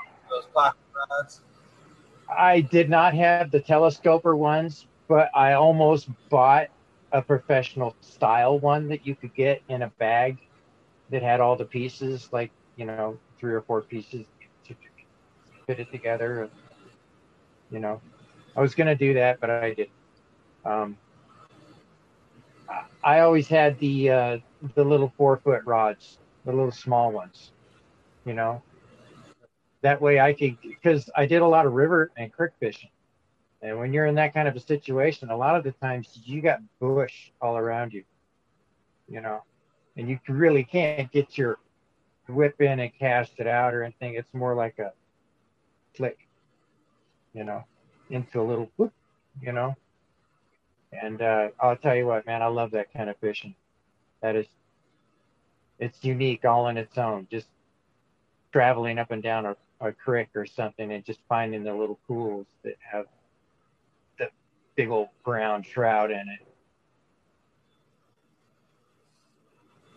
I 2.37 2.61
did 2.63 2.91
not 2.91 3.15
have 3.15 3.51
the 3.51 3.61
telescoper 3.61 4.37
ones, 4.37 4.87
but 5.09 5.31
I 5.35 5.53
almost 5.55 6.09
bought 6.31 6.69
a 7.13 7.23
professional 7.23 7.97
style 8.01 8.59
one 8.59 8.89
that 8.89 9.07
you 9.07 9.17
could 9.17 9.35
get 9.35 9.63
in 9.69 9.83
a 9.83 9.91
bag 9.99 10.39
that 11.11 11.23
had 11.23 11.41
all 11.41 11.57
the 11.57 11.67
pieces, 11.67 12.29
like, 12.33 12.53
you 12.77 12.87
know, 12.87 13.21
three 13.39 13.53
or 13.55 13.63
four 13.63 13.83
pieces 13.83 14.27
to 14.67 14.77
fit 15.67 15.81
it 15.81 15.91
together. 15.91 16.51
You 17.71 17.81
know, 17.81 18.03
I 18.57 18.61
was 18.61 18.75
going 18.75 18.89
to 18.89 18.97
do 18.97 19.15
that, 19.15 19.41
but 19.41 19.51
I 19.51 19.63
didn't. 19.67 19.91
Um, 20.65 20.99
I- 22.69 22.85
I 23.03 23.21
always 23.21 23.49
had 23.49 23.79
the, 23.79 24.11
uh, 24.11 24.39
the 24.75 24.85
little 24.85 25.13
four 25.17 25.39
foot 25.39 25.63
rods, 25.67 26.21
the 26.45 26.53
little 26.53 26.71
small 26.73 27.13
ones, 27.13 27.53
you 28.25 28.35
know, 28.35 28.63
that 29.83 30.01
way 30.01 30.19
I 30.19 30.33
could 30.33 30.57
because 30.63 31.11
I 31.15 31.27
did 31.27 31.43
a 31.43 31.47
lot 31.47 31.67
of 31.67 31.73
river 31.73 32.11
and 32.17 32.33
creek 32.33 32.53
fishing. 32.59 32.91
And 33.63 33.79
when 33.79 33.93
you're 33.93 34.07
in 34.07 34.15
that 34.17 34.35
kind 34.35 34.47
of 34.47 34.57
a 34.57 34.61
situation, 34.61 35.31
a 35.31 35.37
lot 35.37 35.57
of 35.57 35.65
the 35.65 35.73
times 35.73 36.21
you 36.25 36.43
got 36.43 36.61
bush 36.81 37.31
all 37.41 37.57
around 37.57 37.93
you, 37.93 38.05
you 39.09 39.21
know, 39.21 39.43
and 39.97 40.09
you 40.09 40.19
really 40.29 40.65
can't 40.65 41.11
get 41.13 41.39
your 41.39 41.59
whip 42.29 42.61
in 42.61 42.81
and 42.81 42.93
cast 42.99 43.33
it 43.39 43.47
out 43.47 43.75
or 43.75 43.83
anything. 43.83 44.15
It's 44.15 44.33
more 44.35 44.55
like 44.55 44.79
a 44.79 44.93
click, 45.97 46.19
you 47.33 47.45
know, 47.45 47.65
into 48.11 48.41
a 48.41 48.45
little 48.45 48.71
whoop, 48.77 48.93
you 49.41 49.53
know. 49.53 49.75
And 50.93 51.21
uh, 51.23 51.49
I'll 51.61 51.77
tell 51.77 51.95
you 51.95 52.07
what, 52.07 52.27
man, 52.27 52.43
I 52.43 52.47
love 52.47 52.71
that 52.73 52.93
kind 52.93 53.11
of 53.11 53.17
fishing. 53.19 53.55
That 54.23 54.37
is, 54.37 54.47
it's 55.79 56.05
unique 56.05 56.45
all 56.45 56.67
on 56.67 56.77
its 56.77 56.97
own. 56.99 57.27
Just 57.31 57.47
traveling 58.55 59.01
up 59.01 59.11
and 59.11 59.21
down 59.21 59.47
a, 59.47 59.57
a 59.81 59.91
creek 59.91 60.29
or 60.37 60.47
something 60.47 60.93
and 60.93 61.05
just 61.05 61.19
finding 61.29 61.65
the 61.65 61.75
little 61.75 61.99
pools 62.07 62.47
that 62.63 62.77
have 62.89 63.07
the 64.17 64.29
big 64.77 64.89
old 64.89 65.09
brown 65.25 65.61
trout 65.61 66.13
in 66.13 66.19
it. 66.21 66.47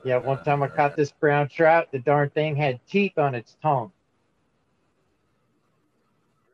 Yeah, 0.04 0.17
one 0.17 0.43
time 0.43 0.63
I 0.63 0.70
caught 0.70 0.96
this 0.96 1.12
brown 1.12 1.50
trout. 1.50 1.89
The 1.91 2.00
darn 2.00 2.32
thing 2.32 2.56
had 2.56 2.80
teeth 2.88 3.20
on 3.20 3.36
its 3.36 3.56
tongue. 3.62 3.91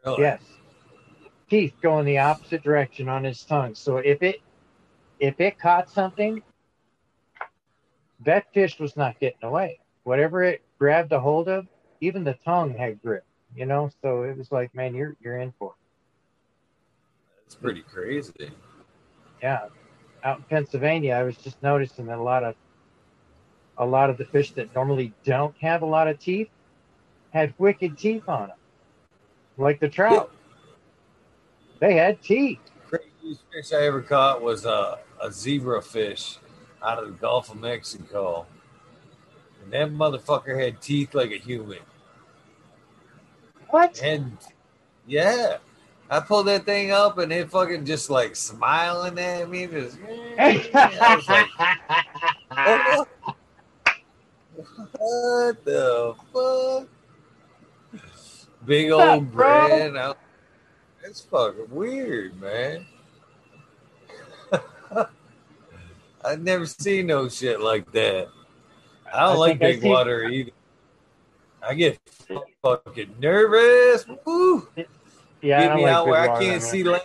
Really? 0.06 0.24
Yes. 0.24 0.42
Teeth 1.50 1.74
going 1.82 2.04
the 2.06 2.18
opposite 2.18 2.64
direction 2.64 3.08
on 3.08 3.24
his 3.24 3.46
tongue. 3.46 3.76
So 3.76 3.98
if 3.98 4.22
it 4.22 4.42
if 5.22 5.40
it 5.40 5.58
caught 5.58 5.90
something, 5.90 6.44
that 8.26 8.54
fish 8.54 8.78
was 8.78 8.98
not 8.98 9.18
getting 9.22 9.44
away. 9.44 9.80
Whatever 10.04 10.44
it 10.44 10.64
grabbed 10.78 11.14
a 11.14 11.20
hold 11.22 11.48
of, 11.48 11.66
even 12.08 12.24
the 12.24 12.38
tongue 12.46 12.74
had 12.74 13.02
grip, 13.02 13.24
you 13.56 13.66
know? 13.66 13.90
So 14.02 14.24
it 14.24 14.38
was 14.38 14.52
like, 14.52 14.74
man, 14.76 14.94
you're 14.94 15.16
you're 15.22 15.40
in 15.40 15.54
for 15.58 15.72
it. 15.72 17.44
It's 17.46 17.56
pretty 17.56 17.82
crazy. 17.82 18.52
Yeah. 19.42 19.68
Out 20.24 20.38
in 20.38 20.44
Pennsylvania, 20.44 21.14
I 21.14 21.24
was 21.24 21.38
just 21.38 21.62
noticing 21.62 22.06
that 22.08 22.18
a 22.18 22.24
lot 22.24 22.44
of 22.44 22.56
a 23.78 23.86
lot 23.86 24.10
of 24.10 24.18
the 24.18 24.26
fish 24.26 24.52
that 24.52 24.74
normally 24.76 25.14
don't 25.24 25.56
have 25.60 25.82
a 25.82 25.86
lot 25.86 26.08
of 26.08 26.20
teeth 26.20 26.50
had 27.32 27.54
wicked 27.58 27.98
teeth 27.98 28.28
on 28.28 28.50
them. 28.50 28.58
Like 29.58 29.80
the 29.80 29.90
trout. 29.90 30.32
They 31.80 31.96
had 31.96 32.22
teeth. 32.22 32.60
Craziest 32.88 33.42
fish 33.52 33.74
I 33.74 33.86
ever 33.86 34.02
caught 34.02 34.42
was 34.42 34.66
a, 34.66 35.00
a 35.22 35.32
zebra 35.32 35.82
fish 35.82 36.38
out 36.84 37.00
of 37.00 37.06
the 37.06 37.14
Gulf 37.14 37.52
of 37.52 37.60
Mexico. 37.60 38.46
And 39.64 39.74
that 39.74 39.92
motherfucker 39.92 40.62
had 40.62 40.82
teeth 40.82 41.14
like 41.14 41.32
a 41.32 41.38
human. 41.38 41.80
What? 43.74 44.00
And 44.04 44.38
yeah, 45.08 45.58
I 46.08 46.20
pulled 46.20 46.46
that 46.46 46.64
thing 46.64 46.92
up 46.92 47.18
and 47.18 47.34
it 47.34 47.50
fucking 47.50 47.86
just 47.86 48.12
like 48.12 48.36
smiling 48.36 49.18
at 49.18 49.50
me. 49.50 49.66
Just, 49.66 49.98
like, 50.38 50.72
what 55.00 55.66
the 55.66 56.14
fuck? 56.32 56.88
Big 58.64 58.92
What's 58.92 59.10
old 59.10 59.32
bread. 59.32 59.98
I- 59.98 60.14
It's 61.04 61.22
fucking 61.22 61.72
weird, 61.72 62.40
man. 62.40 62.86
I've 66.24 66.44
never 66.44 66.68
seen 66.68 67.08
no 67.08 67.28
shit 67.28 67.60
like 67.60 67.92
that. 67.94 68.28
I 69.12 69.22
don't 69.22 69.32
I 69.32 69.34
like 69.34 69.58
big 69.58 69.84
water 69.84 70.26
either. 70.26 70.52
I 71.66 71.74
get 71.74 72.00
fucking 72.62 73.16
nervous. 73.20 74.06
Woo. 74.26 74.68
Yeah, 75.42 75.60
I 75.60 75.68
Get 75.68 75.76
me 75.76 75.84
like 75.84 75.94
out 75.94 76.08
where 76.08 76.32
I 76.32 76.40
can't 76.40 76.62
see 76.62 76.84
land. 76.84 77.04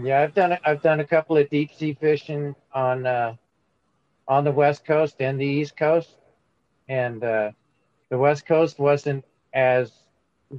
Yeah, 0.00 0.20
I've 0.20 0.34
done 0.34 0.58
I've 0.64 0.82
done 0.82 1.00
a 1.00 1.04
couple 1.04 1.36
of 1.36 1.50
deep 1.50 1.72
sea 1.74 1.96
fishing 2.00 2.54
on 2.72 3.06
uh, 3.06 3.34
on 4.28 4.44
the 4.44 4.52
west 4.52 4.84
coast 4.84 5.16
and 5.20 5.40
the 5.40 5.46
east 5.46 5.76
coast, 5.76 6.16
and 6.88 7.22
uh, 7.24 7.50
the 8.08 8.18
west 8.18 8.46
coast 8.46 8.78
wasn't 8.78 9.24
as 9.52 9.92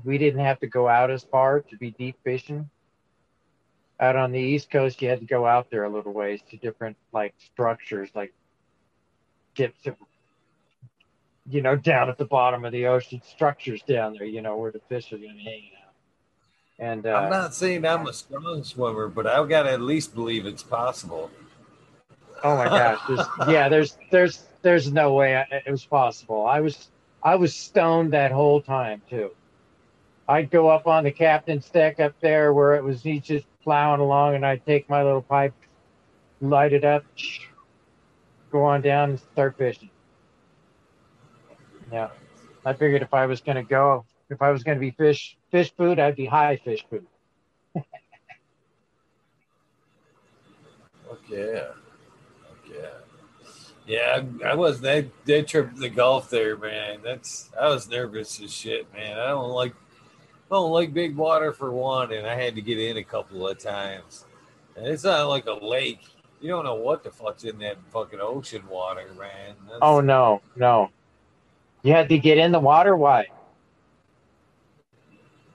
we 0.04 0.18
didn't 0.18 0.42
have 0.42 0.60
to 0.60 0.68
go 0.68 0.88
out 0.88 1.10
as 1.10 1.24
far 1.24 1.62
to 1.62 1.78
be 1.78 1.92
deep 1.92 2.18
fishing. 2.24 2.70
Out 4.00 4.16
on 4.16 4.32
the 4.32 4.40
east 4.40 4.70
coast, 4.70 5.02
you 5.02 5.10
had 5.10 5.20
to 5.20 5.26
go 5.26 5.46
out 5.46 5.70
there 5.70 5.84
a 5.84 5.90
little 5.90 6.14
ways 6.14 6.42
to 6.52 6.58
different 6.58 6.98
like 7.14 7.34
structures, 7.38 8.10
like 8.14 8.34
to, 9.56 9.72
you 11.50 11.62
know, 11.62 11.76
down 11.76 12.10
at 12.10 12.18
the 12.18 12.26
bottom 12.26 12.64
of 12.64 12.72
the 12.72 12.86
ocean, 12.88 13.22
structures 13.26 13.82
down 13.84 14.14
there, 14.14 14.26
you 14.26 14.42
know, 14.42 14.58
where 14.58 14.72
the 14.72 14.82
fish 14.88 15.12
are 15.12 15.18
going 15.18 15.36
to 15.36 15.44
hang 15.44 15.70
out. 15.84 15.94
And 16.78 17.06
uh, 17.06 17.14
I'm 17.14 17.30
not 17.30 17.54
saying 17.54 17.86
I'm 17.86 18.08
a 18.08 18.14
strong 18.14 18.64
swimmer, 18.64 19.08
but 19.08 19.28
I've 19.28 19.50
got 19.50 19.64
to 19.64 19.72
at 19.72 19.82
least 19.82 20.16
believe 20.16 20.46
it's 20.46 20.64
possible. 20.64 21.30
Oh 22.42 22.56
my 22.56 22.66
gosh! 22.66 23.00
There's, 23.08 23.28
yeah, 23.50 23.68
there's 23.68 23.98
there's 24.12 24.46
there's 24.62 24.92
no 24.92 25.14
way 25.14 25.36
I, 25.36 25.42
it 25.66 25.70
was 25.70 25.84
possible. 25.84 26.46
I 26.46 26.62
was 26.62 26.90
I 27.22 27.36
was 27.36 27.54
stoned 27.54 28.14
that 28.14 28.32
whole 28.32 28.62
time 28.62 29.02
too. 29.10 29.32
I'd 30.30 30.50
go 30.52 30.70
up 30.70 30.88
on 30.88 31.04
the 31.04 31.12
captain's 31.12 31.68
deck 31.70 32.00
up 32.00 32.14
there 32.22 32.54
where 32.54 32.76
it 32.76 32.84
was 32.84 33.04
he's 33.04 33.24
just 33.24 33.46
plowing 33.62 34.00
along, 34.00 34.36
and 34.36 34.46
I'd 34.46 34.66
take 34.66 34.90
my 34.90 35.04
little 35.04 35.24
pipe, 35.24 35.54
light 36.40 36.72
it 36.72 36.86
up, 36.86 37.04
go 38.52 38.64
on 38.64 38.82
down 38.82 39.10
and 39.10 39.20
start 39.20 39.58
fishing. 39.58 39.90
Yeah, 41.92 42.10
I 42.66 42.74
figured 42.74 43.02
if 43.02 43.14
I 43.14 43.26
was 43.26 43.42
gonna 43.42 43.64
go, 43.64 44.06
if 44.30 44.42
I 44.42 44.52
was 44.52 44.64
gonna 44.64 44.80
be 44.80 44.92
fish 44.92 45.38
fish 45.52 45.74
food, 45.76 46.00
I'd 46.00 46.16
be 46.16 46.26
high 46.26 46.58
fish 46.58 46.86
food. 46.90 47.06
okay. 51.12 51.68
Okay. 52.68 52.90
Yeah. 53.88 54.22
I, 54.44 54.50
I 54.50 54.56
was 54.56 54.82
that 54.82 55.08
that 55.26 55.48
trip 55.48 55.74
to 55.74 55.80
the 55.80 55.90
Gulf 55.90 56.30
there, 56.30 56.58
man. 56.58 57.00
That's 57.04 57.50
I 57.60 57.70
was 57.70 57.90
nervous 57.90 58.40
as 58.42 58.54
shit, 58.54 58.92
man. 58.94 59.18
I 59.18 59.28
don't 59.30 59.50
like 59.50 59.74
I 60.52 60.56
don't 60.56 60.72
like 60.72 60.94
big 60.94 61.16
water 61.16 61.54
for 61.54 61.72
one, 61.72 62.12
and 62.12 62.26
I 62.26 62.36
had 62.36 62.56
to 62.56 62.62
get 62.62 62.80
in 62.80 62.98
a 62.98 63.04
couple 63.04 63.48
of 63.48 63.60
times. 63.60 64.26
And 64.76 64.88
it's 64.88 65.04
not 65.04 65.28
like 65.28 65.46
a 65.46 65.54
lake. 65.54 66.02
You 66.42 66.50
don't 66.50 66.64
know 66.64 66.76
what 66.76 67.04
the 67.04 67.12
fuck's 67.12 67.44
in 67.44 67.60
that 67.60 67.78
fucking 67.92 68.20
ocean 68.22 68.64
water, 68.70 69.08
man. 69.20 69.56
That's, 69.68 69.80
Oh 69.82 70.00
no, 70.00 70.42
no! 70.56 70.90
You 71.84 71.94
had 71.94 72.10
to 72.10 72.18
get 72.18 72.38
in 72.38 72.52
the 72.52 72.60
water. 72.60 72.96
Why? 72.96 73.28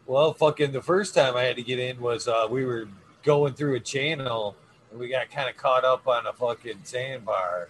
Well, 0.07 0.33
fucking 0.35 0.73
the 0.73 0.83
first 0.83 1.15
time 1.15 1.37
I 1.37 1.43
had 1.43 1.57
to 1.57 1.63
get 1.63 1.79
in 1.79 2.01
was 2.01 2.29
uh, 2.29 2.47
we 2.51 2.65
were 2.65 2.89
going 3.23 3.55
through 3.55 3.77
a 3.77 3.81
channel 3.81 4.57
and 4.91 5.01
we 5.01 5.09
got 5.09 5.31
kind 5.31 5.49
of 5.49 5.57
caught 5.57 5.85
up 5.85 6.07
on 6.07 6.27
a 6.27 6.33
fucking 6.33 6.81
sandbar. 6.85 7.69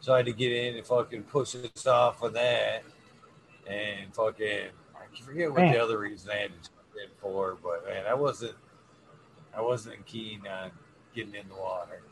So 0.00 0.14
I 0.14 0.18
had 0.18 0.26
to 0.26 0.32
get 0.32 0.52
in 0.52 0.76
and 0.76 0.86
fucking 0.86 1.24
push 1.24 1.54
us 1.54 1.86
off 1.86 2.22
of 2.22 2.32
that. 2.34 2.82
And 3.68 4.12
fucking, 4.14 4.68
I 4.94 5.20
forget 5.22 5.50
what 5.50 5.60
Man. 5.60 5.72
the 5.72 5.82
other 5.82 5.98
reason 5.98 6.30
I 6.30 6.36
had 6.36 6.50
to 6.50 6.70
jump 6.70 7.04
in 7.04 7.10
for, 7.20 7.56
but 7.62 7.86
man, 7.86 8.04
I 8.06 8.14
wasn't, 8.14 8.54
I 9.56 9.60
wasn't 9.60 10.04
keen 10.06 10.42
on 10.46 10.70
getting 11.14 11.34
in 11.34 11.48
the 11.48 11.54
water. 11.54 12.02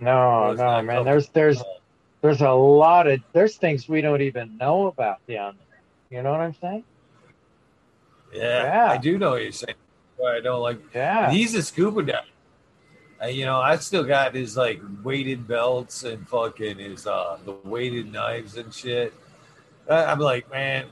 No, 0.00 0.52
no, 0.52 0.82
man. 0.82 1.04
There's 1.04 1.28
there's 1.28 1.62
there's 2.24 2.40
a 2.40 2.52
lot 2.52 3.06
of 3.06 3.20
there's 3.34 3.56
things 3.56 3.86
we 3.86 4.00
don't 4.00 4.22
even 4.22 4.56
know 4.56 4.86
about 4.86 5.18
down 5.28 5.58
there. 5.58 5.82
You 6.08 6.22
know 6.22 6.30
what 6.30 6.40
I'm 6.40 6.54
saying? 6.58 6.84
Yeah, 8.32 8.62
Yeah. 8.64 8.90
I 8.92 8.96
do 8.96 9.18
know 9.18 9.32
what 9.32 9.42
you're 9.42 9.52
saying. 9.52 9.76
But 10.16 10.36
I 10.36 10.40
don't 10.40 10.62
like 10.62 10.78
Yeah. 10.94 11.30
He's 11.30 11.54
a 11.54 11.62
scuba 11.62 12.02
diver. 12.02 12.24
Uh, 13.22 13.26
you 13.26 13.44
know, 13.44 13.60
I 13.60 13.76
still 13.76 14.04
got 14.04 14.34
his 14.34 14.56
like 14.56 14.80
weighted 15.02 15.46
belts 15.46 16.04
and 16.04 16.26
fucking 16.26 16.78
his 16.78 17.06
uh 17.06 17.36
the 17.44 17.56
weighted 17.62 18.10
knives 18.10 18.56
and 18.56 18.72
shit. 18.72 19.12
I, 19.90 20.06
I'm 20.06 20.18
like, 20.18 20.50
man, 20.50 20.86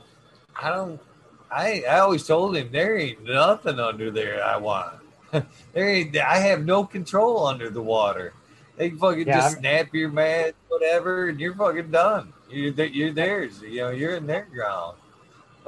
I 0.55 0.69
don't. 0.69 1.01
I 1.49 1.83
I 1.89 1.97
always 1.97 2.27
told 2.27 2.55
him 2.55 2.71
there 2.71 2.95
ain't 2.95 3.23
nothing 3.23 3.79
under 3.79 4.11
there 4.11 4.43
I 4.43 4.57
want. 4.57 4.93
there 5.31 5.89
ain't. 5.89 6.15
I 6.15 6.37
have 6.37 6.63
no 6.63 6.85
control 6.85 7.47
under 7.47 7.71
the 7.71 7.81
water. 7.81 8.33
They 8.75 8.89
can 8.89 8.97
fucking 8.99 9.27
Yeah, 9.27 9.35
just 9.35 9.47
I'm- 9.55 9.59
snap 9.59 9.93
your 9.93 10.09
mat, 10.09 10.55
whatever, 10.67 11.29
and 11.29 11.39
you're 11.39 11.55
fucking 11.55 11.91
done. 11.91 12.33
You're 12.49 12.73
you're 12.85 13.11
theirs. 13.11 13.61
You 13.61 13.81
know, 13.81 13.89
you're 13.91 14.15
in 14.15 14.27
their 14.27 14.45
ground. 14.45 14.97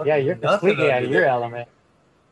Yeah, 0.05 0.17
you're 0.17 0.35
completely 0.35 0.91
out 0.91 1.03
of 1.03 1.09
your 1.11 1.21
there. 1.21 1.29
element. 1.29 1.69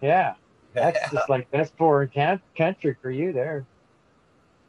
Yeah. 0.02 0.36
That's 0.74 1.00
just 1.12 1.30
like 1.30 1.50
that's 1.52 1.72
foreign 1.78 2.10
country 2.58 2.96
for 3.02 3.12
you 3.12 3.32
there. 3.32 3.66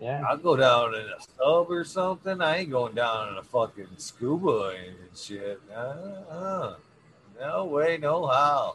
Yeah. 0.00 0.22
I'll 0.28 0.36
go 0.36 0.56
down 0.56 0.94
in 0.94 1.00
a 1.06 1.20
sub 1.38 1.70
or 1.70 1.84
something. 1.84 2.40
I 2.42 2.58
ain't 2.58 2.70
going 2.70 2.94
down 2.94 3.28
in 3.30 3.38
a 3.38 3.42
fucking 3.42 3.88
scuba 3.96 4.74
and 4.76 4.96
shit. 5.16 5.60
Uh-uh. 5.74 6.74
No 7.40 7.64
way, 7.64 7.96
no 7.96 8.26
how. 8.26 8.74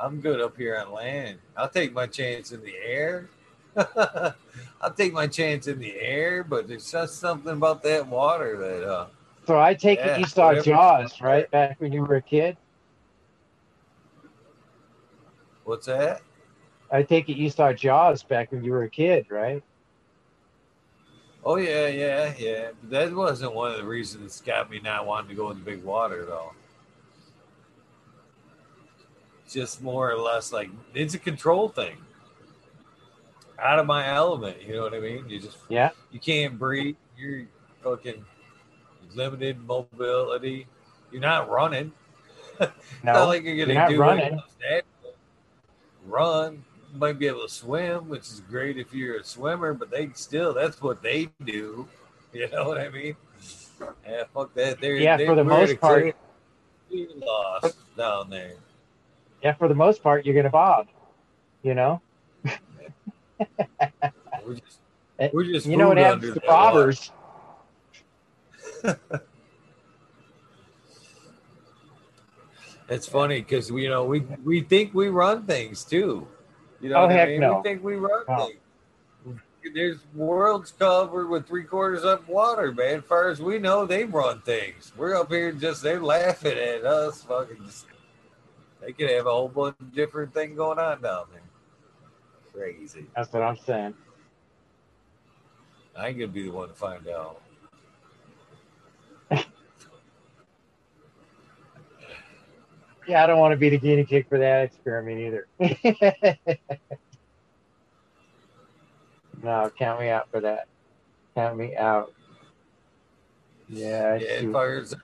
I'm 0.00 0.20
good 0.20 0.40
up 0.40 0.56
here 0.56 0.76
on 0.78 0.92
land. 0.92 1.38
I'll 1.56 1.68
take 1.68 1.92
my 1.92 2.06
chance 2.06 2.52
in 2.52 2.62
the 2.62 2.74
air. 2.76 3.28
I'll 4.82 4.92
take 4.96 5.12
my 5.12 5.26
chance 5.26 5.66
in 5.66 5.78
the 5.78 5.94
air, 5.98 6.42
but 6.44 6.68
there's 6.68 6.90
just 6.90 7.18
something 7.20 7.52
about 7.52 7.82
that 7.84 8.06
water 8.06 8.56
that 8.56 8.88
uh 8.88 9.06
So 9.46 9.58
I 9.58 9.74
take 9.74 9.98
Yeah, 9.98 10.16
it 10.16 10.20
you 10.20 10.26
saw. 10.26 10.54
Jaws, 10.54 11.20
right? 11.20 11.50
Back 11.50 11.80
when 11.80 11.92
you 11.92 12.02
were 12.04 12.16
a 12.16 12.22
kid. 12.22 12.56
what's 15.64 15.86
that? 15.86 16.22
I 16.90 17.02
take 17.02 17.28
it 17.28 17.36
you 17.36 17.50
saw 17.50 17.72
Jaws 17.72 18.22
back 18.22 18.50
when 18.50 18.64
you 18.64 18.72
were 18.72 18.82
a 18.84 18.90
kid, 18.90 19.26
right? 19.30 19.62
Oh 21.44 21.56
yeah, 21.56 21.86
yeah, 21.86 22.34
yeah. 22.38 22.70
But 22.82 22.90
that 22.90 23.14
wasn't 23.14 23.54
one 23.54 23.72
of 23.72 23.78
the 23.78 23.84
reasons 23.84 24.40
that 24.40 24.46
got 24.46 24.70
me 24.70 24.80
not 24.80 25.06
wanting 25.06 25.30
to 25.30 25.34
go 25.34 25.50
in 25.50 25.58
the 25.58 25.64
big 25.64 25.82
water 25.82 26.24
though. 26.26 26.52
Just 29.48 29.82
more 29.82 30.10
or 30.10 30.16
less 30.18 30.52
like 30.52 30.70
it's 30.94 31.14
a 31.14 31.18
control 31.18 31.68
thing. 31.68 31.96
Out 33.62 33.78
of 33.78 33.86
my 33.86 34.08
element, 34.08 34.62
you 34.62 34.74
know 34.74 34.82
what 34.82 34.94
I 34.94 35.00
mean? 35.00 35.28
You 35.28 35.38
just 35.40 35.58
Yeah. 35.68 35.90
you 36.10 36.18
can't 36.20 36.58
breathe. 36.58 36.96
You're 37.16 37.44
fucking 37.82 38.24
limited 39.14 39.58
mobility. 39.66 40.66
You're 41.12 41.20
not 41.20 41.48
running. 41.50 41.92
No. 43.02 43.12
not 43.14 43.28
like 43.28 43.42
you're 43.42 43.56
gonna 43.66 43.72
you're 43.88 43.88
do 43.88 44.00
running. 44.00 44.38
Run. 46.04 46.64
You 46.92 46.98
might 46.98 47.18
be 47.18 47.26
able 47.26 47.42
to 47.42 47.48
swim, 47.48 48.08
which 48.08 48.22
is 48.22 48.40
great 48.50 48.76
if 48.76 48.92
you're 48.92 49.16
a 49.18 49.24
swimmer, 49.24 49.72
but 49.72 49.90
they 49.90 50.10
still 50.14 50.52
that's 50.52 50.80
what 50.82 51.02
they 51.02 51.30
do. 51.44 51.88
You 52.32 52.48
know 52.50 52.68
what 52.68 52.78
I 52.78 52.88
mean? 52.90 53.16
Yeah, 54.06 54.22
fuck 54.32 54.54
that. 54.54 54.80
They're, 54.80 54.94
Yeah, 54.94 55.16
they're, 55.16 55.26
for 55.26 55.34
the 55.34 55.42
most 55.42 55.80
part- 55.80 56.14
lost 56.92 57.76
down 57.96 58.30
there. 58.30 58.54
Yeah, 59.42 59.54
for 59.54 59.66
the 59.66 59.74
most 59.74 60.00
part 60.00 60.24
you're 60.24 60.34
gonna 60.36 60.48
bob. 60.48 60.86
You 61.64 61.74
know? 61.74 62.00
We're 64.44 64.54
just 64.54 64.78
Eh, 65.18 65.28
we're 65.32 65.44
just 65.44 65.66
You 65.66 65.76
know 65.76 65.88
what 65.88 65.98
happens 65.98 66.34
to 66.34 66.40
bobbers? 66.40 67.10
It's 72.88 73.06
funny 73.06 73.40
because 73.40 73.70
we 73.70 73.84
you 73.84 73.88
know 73.88 74.04
we 74.04 74.20
we 74.44 74.62
think 74.62 74.92
we 74.94 75.08
run 75.08 75.46
things 75.46 75.84
too. 75.84 76.26
You 76.80 76.88
know 76.90 76.96
Oh, 76.96 77.06
what 77.06 77.12
I 77.20 77.26
mean? 77.26 77.40
no. 77.40 77.58
We 77.58 77.62
think 77.62 77.84
we 77.84 77.94
run 77.94 78.24
No. 78.28 78.46
things. 78.46 79.40
There's 79.74 79.98
worlds 80.14 80.72
covered 80.72 81.28
with 81.28 81.46
three 81.46 81.62
quarters 81.64 82.04
up 82.04 82.26
water, 82.28 82.72
man. 82.72 82.98
As 82.98 83.04
far 83.04 83.28
as 83.28 83.40
we 83.40 83.58
know, 83.58 83.86
they 83.86 84.04
run 84.04 84.40
things. 84.40 84.92
We're 84.96 85.14
up 85.14 85.30
here 85.30 85.52
just 85.52 85.82
they're 85.82 86.02
laughing 86.02 86.58
at 86.58 86.84
us. 86.84 87.22
Fucking, 87.22 87.58
just, 87.64 87.86
they 88.80 88.92
could 88.92 89.10
have 89.10 89.26
a 89.26 89.30
whole 89.30 89.48
bunch 89.48 89.76
of 89.78 89.94
different 89.94 90.32
thing 90.34 90.56
going 90.56 90.78
on 90.78 91.02
down 91.02 91.26
there. 91.30 91.42
Crazy. 92.52 93.06
That's 93.14 93.32
what 93.32 93.42
I'm 93.42 93.56
saying. 93.56 93.94
I 95.96 96.08
ain't 96.08 96.18
gonna 96.18 96.28
be 96.28 96.44
the 96.44 96.50
one 96.50 96.68
to 96.68 96.74
find 96.74 97.06
out. 97.08 97.40
Yeah, 103.08 103.24
I 103.24 103.26
don't 103.26 103.38
want 103.40 103.52
to 103.52 103.56
be 103.56 103.70
the 103.70 103.78
guinea 103.78 104.04
pig 104.04 104.28
for 104.28 104.38
that 104.38 104.64
experiment 104.64 105.18
either. 105.18 105.46
no, 109.42 109.70
count 109.76 110.00
me 110.00 110.10
out 110.10 110.30
for 110.30 110.38
that. 110.40 110.68
Count 111.34 111.56
me 111.56 111.74
out. 111.76 112.12
Yeah, 113.68 114.14
I 114.14 114.18
Yeah, 114.18 114.38
see. 114.40 114.46
as 114.46 114.52
far 114.52 114.76
as 114.76 114.94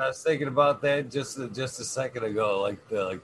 I 0.00 0.08
was 0.08 0.22
thinking 0.22 0.48
about 0.48 0.82
that 0.82 1.10
just 1.10 1.38
just 1.54 1.80
a 1.80 1.84
second 1.84 2.24
ago, 2.24 2.60
like 2.60 2.86
the 2.88 3.04
like 3.04 3.20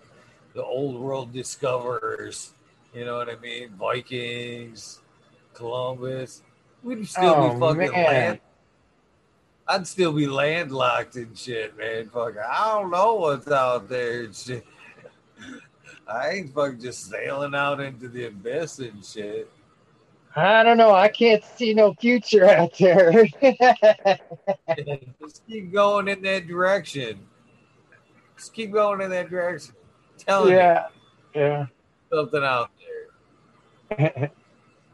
the 0.54 0.64
old 0.64 0.98
world 1.00 1.32
discoverers 1.32 2.52
You 2.95 3.05
know 3.05 3.16
what 3.16 3.28
I 3.30 3.36
mean? 3.36 3.70
Vikings, 3.70 5.01
Columbus. 5.55 6.43
We'd 6.82 7.09
still 7.09 7.34
Oh, 7.34 7.55
be 7.55 7.61
fucking 7.61 7.93
man. 7.93 8.07
land. 8.07 8.40
I'd 9.68 9.86
still 9.86 10.12
be 10.12 10.26
landlocked 10.26 11.16
and 11.16 11.36
shit, 11.38 11.76
man. 11.78 12.11
Fuck, 12.11 12.34
I 12.38 12.72
don't 12.74 12.90
know 12.90 13.14
what's 13.14 13.49
out 13.49 13.88
there 13.88 14.24
and 14.24 14.34
shit. 14.34 14.66
I 16.09 16.30
ain't 16.30 16.53
fucking 16.53 16.80
just 16.80 17.09
sailing 17.09 17.55
out 17.55 17.80
into 17.80 18.09
the 18.09 18.26
abyss 18.26 18.80
and 18.80 19.05
shit. 19.05 19.49
I 20.34 20.62
don't 20.62 20.78
know. 20.78 20.95
I 20.95 21.09
can't 21.09 21.45
see 21.45 21.74
no 21.74 21.95
future 21.95 22.49
out 22.49 22.76
there. 22.78 23.24
just 25.20 25.47
keep 25.47 25.72
going 25.72 26.09
in 26.09 26.22
that 26.22 26.47
direction. 26.47 27.20
Just 28.36 28.53
keep 28.55 28.72
going 28.72 29.01
in 29.03 29.11
that 29.11 29.30
direction. 29.30 29.74
Telling 30.18 30.55
yeah, 30.55 30.86
yeah. 31.34 31.61
you 31.61 31.68
something 32.16 32.43
out. 32.43 32.70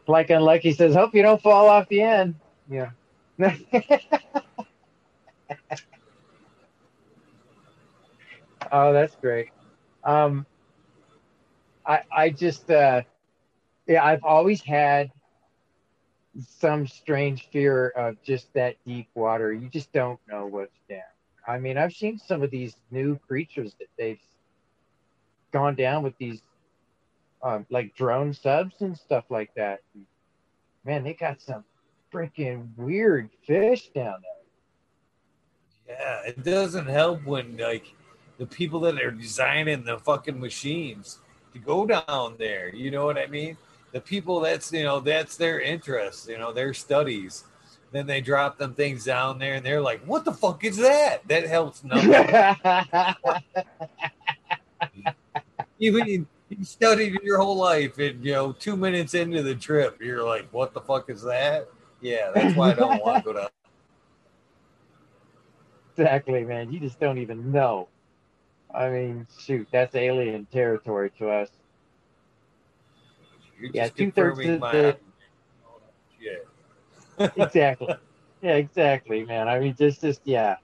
like 0.06 0.30
Unlucky 0.30 0.72
says, 0.72 0.94
hope 0.94 1.14
you 1.14 1.22
don't 1.22 1.40
fall 1.42 1.68
off 1.68 1.88
the 1.88 2.02
end. 2.02 2.34
Yeah. 2.70 2.90
oh, 8.72 8.92
that's 8.92 9.14
great. 9.16 9.48
Um, 10.04 10.46
I 11.86 12.02
I 12.10 12.30
just 12.30 12.70
uh, 12.70 13.02
yeah, 13.86 14.04
I've 14.04 14.24
always 14.24 14.62
had 14.62 15.10
some 16.46 16.86
strange 16.86 17.48
fear 17.50 17.88
of 17.90 18.22
just 18.22 18.52
that 18.54 18.76
deep 18.86 19.08
water. 19.14 19.52
You 19.52 19.68
just 19.68 19.92
don't 19.92 20.20
know 20.28 20.46
what's 20.46 20.78
down. 20.88 21.00
I 21.46 21.58
mean, 21.58 21.78
I've 21.78 21.94
seen 21.94 22.18
some 22.18 22.42
of 22.42 22.50
these 22.50 22.76
new 22.90 23.18
creatures 23.26 23.74
that 23.78 23.88
they've 23.96 24.20
gone 25.52 25.74
down 25.74 26.02
with 26.02 26.16
these 26.18 26.42
um, 27.42 27.66
like 27.70 27.94
drone 27.94 28.32
subs 28.34 28.76
and 28.80 28.96
stuff 28.96 29.24
like 29.30 29.50
that. 29.56 29.80
Man, 30.84 31.04
they 31.04 31.14
got 31.14 31.40
some 31.40 31.64
freaking 32.12 32.68
weird 32.76 33.30
fish 33.46 33.88
down 33.88 34.16
there. 34.22 35.96
Yeah, 35.96 36.20
it 36.26 36.44
doesn't 36.44 36.86
help 36.86 37.24
when 37.24 37.56
like 37.56 37.94
the 38.38 38.46
people 38.46 38.80
that 38.80 39.00
are 39.02 39.10
designing 39.10 39.84
the 39.84 39.98
fucking 39.98 40.38
machines 40.38 41.18
to 41.52 41.58
go 41.58 41.86
down 41.86 42.36
there. 42.38 42.74
You 42.74 42.90
know 42.90 43.04
what 43.04 43.18
I 43.18 43.26
mean? 43.26 43.56
The 43.92 44.00
people 44.00 44.40
that's 44.40 44.72
you 44.72 44.84
know 44.84 45.00
that's 45.00 45.36
their 45.36 45.60
interest. 45.60 46.28
You 46.28 46.38
know 46.38 46.52
their 46.52 46.74
studies. 46.74 47.44
Then 47.90 48.06
they 48.06 48.20
drop 48.20 48.58
them 48.58 48.74
things 48.74 49.06
down 49.06 49.38
there, 49.38 49.54
and 49.54 49.64
they're 49.64 49.80
like, 49.80 50.04
"What 50.04 50.26
the 50.26 50.32
fuck 50.32 50.62
is 50.62 50.76
that?" 50.76 51.26
That 51.28 51.46
helps 51.46 51.82
nothing. 51.84 52.12
Even 55.78 56.06
you, 56.06 56.26
you 56.48 56.64
studied 56.64 57.18
your 57.22 57.38
whole 57.38 57.56
life, 57.56 57.98
and 57.98 58.24
you 58.24 58.32
know, 58.32 58.52
two 58.52 58.76
minutes 58.76 59.14
into 59.14 59.42
the 59.42 59.54
trip, 59.54 60.00
you're 60.00 60.24
like, 60.24 60.48
"What 60.52 60.74
the 60.74 60.80
fuck 60.80 61.10
is 61.10 61.22
that?" 61.22 61.68
Yeah, 62.00 62.30
that's 62.34 62.56
why 62.56 62.70
I 62.70 62.74
don't 62.74 63.02
want 63.02 63.24
to 63.24 63.32
go 63.32 63.38
down. 63.38 63.48
exactly, 65.96 66.44
man. 66.44 66.72
You 66.72 66.80
just 66.80 67.00
don't 67.00 67.18
even 67.18 67.50
know. 67.50 67.88
I 68.74 68.90
mean, 68.90 69.26
shoot, 69.38 69.66
that's 69.72 69.94
alien 69.94 70.46
territory 70.46 71.10
to 71.18 71.30
us. 71.30 71.48
You're 73.58 73.70
Yeah, 73.72 73.88
two-thirds 73.88 74.38
of 74.38 74.60
the- 74.60 74.96
yeah. 76.20 76.32
exactly. 77.36 77.94
Yeah, 78.42 78.54
exactly, 78.54 79.24
man. 79.24 79.48
I 79.48 79.58
mean, 79.58 79.74
just, 79.76 80.02
just, 80.02 80.20
yeah, 80.24 80.56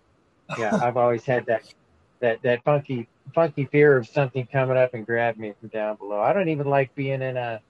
yeah. 0.59 0.78
I've 0.80 0.97
always 0.97 1.24
had 1.24 1.47
that, 1.47 1.64
that, 2.20 2.43
that 2.43 2.62
funky, 2.62 3.09
funky 3.32 3.64
fear 3.64 3.96
of 3.96 4.06
something 4.06 4.46
coming 4.46 4.76
up 4.76 4.94
and 4.94 5.06
grab 5.06 5.36
me 5.36 5.54
from 5.58 5.68
down 5.68 5.96
below. 5.96 6.20
I 6.20 6.32
don't 6.32 6.48
even 6.48 6.66
like 6.66 6.94
being 6.94 7.22
in 7.22 7.36
a, 7.36 7.60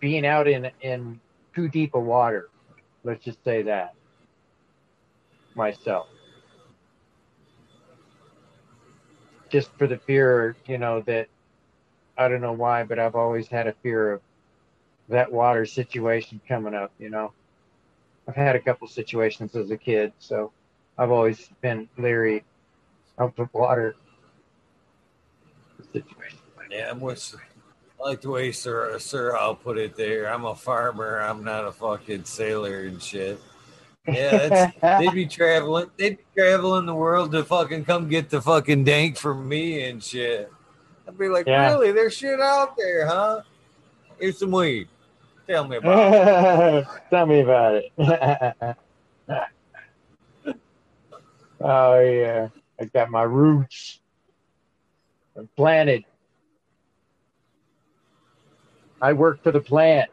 being 0.00 0.24
out 0.26 0.46
in 0.48 0.70
in 0.80 1.20
too 1.54 1.68
deep 1.68 1.94
of 1.94 2.04
water. 2.04 2.48
Let's 3.04 3.24
just 3.24 3.42
say 3.44 3.62
that. 3.62 3.94
Myself. 5.54 6.08
Just 9.48 9.70
for 9.78 9.86
the 9.86 9.98
fear, 9.98 10.56
you 10.66 10.78
know, 10.78 11.00
that 11.02 11.28
I 12.16 12.28
don't 12.28 12.40
know 12.40 12.52
why, 12.52 12.84
but 12.84 12.98
I've 12.98 13.14
always 13.14 13.48
had 13.48 13.66
a 13.66 13.72
fear 13.82 14.12
of 14.12 14.20
that 15.08 15.32
water 15.32 15.64
situation 15.64 16.40
coming 16.46 16.74
up, 16.74 16.92
you 16.98 17.10
know. 17.10 17.32
I've 18.26 18.36
had 18.36 18.56
a 18.56 18.60
couple 18.60 18.86
situations 18.88 19.56
as 19.56 19.70
a 19.70 19.76
kid, 19.76 20.12
so 20.18 20.52
I've 20.98 21.10
always 21.10 21.48
been 21.60 21.88
leery 21.96 22.44
of 23.18 23.34
the 23.36 23.48
water 23.52 23.94
situation. 25.92 26.38
Yeah, 26.70 26.90
I'm 26.90 27.00
with. 27.00 27.34
I 28.00 28.08
like 28.10 28.20
the 28.20 28.30
way 28.30 28.52
Sir 28.52 28.98
Sir 28.98 29.36
I'll 29.36 29.54
put 29.54 29.78
it 29.78 29.96
there. 29.96 30.32
I'm 30.32 30.44
a 30.44 30.54
farmer. 30.54 31.20
I'm 31.20 31.42
not 31.44 31.64
a 31.64 31.72
fucking 31.72 32.24
sailor 32.24 32.82
and 32.82 33.00
shit. 33.02 33.40
Yeah, 34.06 34.70
they'd 34.98 35.12
be 35.12 35.26
traveling. 35.26 35.90
They'd 35.96 36.18
be 36.18 36.24
traveling 36.36 36.86
the 36.86 36.94
world 36.94 37.32
to 37.32 37.44
fucking 37.44 37.84
come 37.84 38.08
get 38.08 38.28
the 38.30 38.40
fucking 38.40 38.84
dank 38.84 39.16
from 39.16 39.48
me 39.48 39.82
and 39.88 40.02
shit. 40.02 40.52
I'd 41.06 41.16
be 41.18 41.28
like, 41.28 41.46
Yeah. 41.46 41.68
really? 41.70 41.92
There's 41.92 42.14
shit 42.14 42.40
out 42.40 42.76
there, 42.76 43.06
huh? 43.06 43.42
Here's 44.18 44.38
some 44.38 44.50
weed. 44.50 44.88
Tell 45.46 45.66
me 45.66 45.76
about 45.76 46.12
it. 46.12 46.86
Tell 47.10 47.26
me 47.26 47.40
about 47.40 47.82
it. 47.96 48.76
oh 51.60 51.92
uh, 51.92 52.00
yeah, 52.00 52.48
I 52.80 52.84
got 52.86 53.10
my 53.10 53.22
roots 53.22 54.00
I'm 55.38 55.48
planted. 55.56 56.04
I 59.00 59.12
work 59.12 59.40
for 59.44 59.52
the 59.52 59.60
plant. 59.60 60.10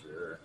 Sure. 0.00 0.38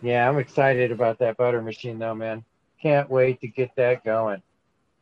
Yeah, 0.00 0.28
I'm 0.28 0.38
excited 0.38 0.92
about 0.92 1.18
that 1.18 1.36
butter 1.36 1.60
machine 1.60 1.98
though, 1.98 2.14
man. 2.14 2.44
Can't 2.80 3.10
wait 3.10 3.40
to 3.40 3.48
get 3.48 3.74
that 3.76 4.04
going. 4.04 4.42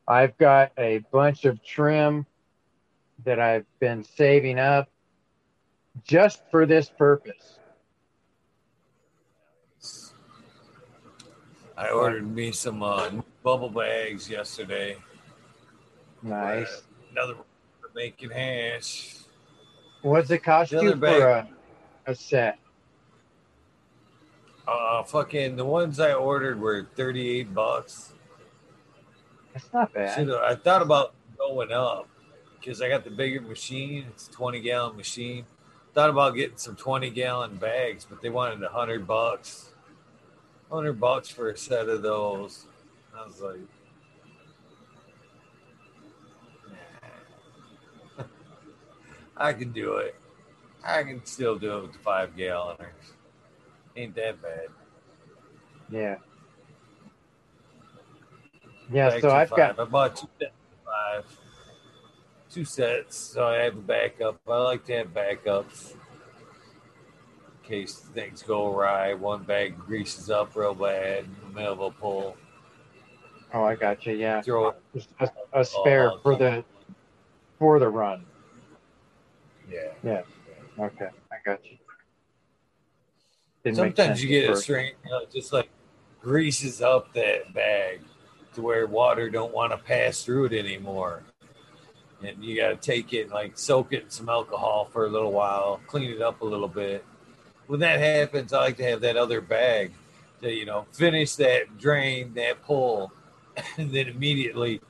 I've 0.07 0.37
got 0.39 0.73
a 0.79 1.01
bunch 1.13 1.45
of 1.45 1.63
trim 1.63 2.25
that 3.27 3.39
I've 3.39 3.67
been 3.79 4.03
saving 4.03 4.59
up 4.59 4.89
just 6.03 6.43
for 6.51 6.65
this 6.65 6.89
purpose. 6.89 7.58
I 11.79 11.91
ordered 11.91 12.27
me 12.27 12.51
some 12.51 12.83
uh, 12.83 13.09
bubble 13.45 13.71
bags 13.71 14.29
yesterday. 14.29 14.97
Nice. 16.23 16.83
Another 17.13 17.37
one 17.37 17.45
for 17.81 17.91
making 17.95 18.31
hash. 18.31 19.15
What's 20.03 20.29
it 20.31 20.43
cost 20.43 20.73
you 20.73 20.79
other 20.81 20.97
for 20.97 21.29
a, 21.29 21.49
a 22.07 22.15
set? 22.17 22.59
Uh, 24.67 25.05
fucking 25.05 25.55
the 25.55 25.65
ones 25.65 26.01
I 26.01 26.15
ordered 26.15 26.61
were 26.61 26.89
38 26.97 27.55
bucks. 27.55 28.13
That's 29.53 29.73
not 29.73 29.95
bad. 29.95 30.19
Should 30.19 30.35
I 30.35 30.57
thought 30.57 30.83
about 30.83 31.15
going 31.39 31.71
up 31.71 32.09
because 32.61 32.83
I 32.83 32.89
got 32.89 33.05
the 33.05 33.11
bigger 33.11 33.41
machine. 33.41 34.07
It's 34.11 34.27
a 34.27 34.33
20 34.33 34.61
gallon 34.61 34.97
machine. 34.97 35.45
Thought 35.95 36.11
about 36.11 36.35
getting 36.35 36.59
some 36.59 36.75
20 36.75 37.09
gallon 37.11 37.55
bags, 37.55 38.05
but 38.05 38.21
they 38.21 38.31
wanted 38.31 38.63
a 38.65 38.69
hundred 38.69 39.07
bucks. 39.07 39.68
Hundred 40.71 41.01
bucks 41.01 41.29
for 41.31 41.49
a 41.51 41.57
set 41.57 41.89
of 41.89 42.03
those. 42.03 42.67
I 43.17 43.27
was 43.27 43.41
like, 43.41 43.57
nah. 48.19 48.25
I 49.37 49.53
can 49.55 49.73
do 49.73 49.95
it. 49.97 50.15
I 50.85 51.03
can 51.05 51.25
still 51.25 51.59
do 51.59 51.79
it 51.79 51.83
with 51.83 51.93
the 51.95 51.99
five 52.01 52.37
galloners. 52.37 53.15
Ain't 53.97 54.15
that 54.17 54.41
bad. 54.43 54.67
Yeah. 55.91 56.17
Yeah, 58.93 59.09
Back 59.11 59.21
so 59.21 59.31
I've 59.31 59.49
five. 59.49 59.77
got 59.77 59.81
I 59.81 59.85
bought 59.85 60.17
two 60.17 60.29
sets 60.39 60.53
of 60.53 60.85
five, 60.85 61.39
two 62.51 62.65
sets, 62.65 63.17
so 63.17 63.47
I 63.47 63.57
have 63.65 63.77
a 63.77 63.81
backup. 63.81 64.41
I 64.47 64.59
like 64.59 64.85
to 64.87 64.97
have 64.99 65.09
backups 65.09 65.95
case 67.69 67.97
things 67.97 68.43
go 68.43 68.73
awry. 68.73 69.15
One 69.15 69.43
bag 69.43 69.79
greases 69.79 70.31
up 70.31 70.57
real 70.57 70.75
bad 70.75 71.25
in 71.25 71.37
the 71.49 71.55
middle 71.55 71.73
of 71.75 71.81
a 71.81 71.91
pull. 71.91 72.37
oh 73.53 73.65
I 73.65 73.75
got 73.75 74.05
you, 74.07 74.15
yeah. 74.15 74.41
Throw 74.41 74.69
uh, 74.69 74.73
it. 74.95 75.07
A, 75.21 75.25
a 75.25 75.31
oh, 75.53 75.63
spare 75.63 76.13
Oh, 76.13 76.21
for 76.23 76.33
oh. 76.33 76.37
the 76.37 76.65
for 77.59 77.79
the 77.79 77.89
run. 77.89 78.25
Yeah. 79.71 79.93
Yeah. 80.03 80.23
Okay, 80.79 81.09
I 81.31 81.37
got 81.45 81.65
you. 81.65 81.77
Didn't 83.65 83.77
Sometimes 83.77 84.23
you 84.23 84.29
get 84.29 84.51
a 84.51 84.57
string, 84.57 84.93
you 85.05 85.11
know, 85.11 85.23
just 85.33 85.53
like 85.53 85.69
greases 86.23 86.81
up 86.81 87.13
that 87.15 87.53
bag 87.53 88.01
to 88.55 88.63
where 88.63 88.87
water 88.87 89.29
don't 89.29 89.53
want 89.53 89.73
to 89.73 89.79
pass 89.79 90.25
through 90.25 90.47
it 90.47 90.53
anymore. 90.53 91.25
And 92.23 92.43
you 92.43 92.57
got 92.57 92.69
to 92.69 92.77
take 92.77 93.13
it 93.13 93.23
and 93.23 93.31
like 93.33 93.59
soak 93.59 93.93
it 93.93 94.05
in 94.05 94.11
some 94.11 94.29
alcohol 94.29 94.89
for 94.93 95.07
a 95.07 95.09
little 95.09 95.33
while, 95.33 95.81
clean 95.87 96.11
it 96.11 96.23
up 96.23 96.41
a 96.41 96.45
little 96.45 96.69
bit. 96.69 97.05
When 97.69 97.81
that 97.81 98.01
happens, 98.01 98.53
I 98.53 98.61
like 98.61 98.77
to 98.79 98.85
have 98.85 99.03
that 99.03 99.17
other 99.17 99.41
bag 99.41 99.93
to, 100.43 100.51
you 100.51 100.65
know, 100.65 100.87
finish 100.93 101.35
that 101.37 101.79
drain, 101.79 102.33
that 102.35 102.63
pull, 102.65 103.13
and 103.77 103.93
then 103.93 104.09
immediately 104.09 104.81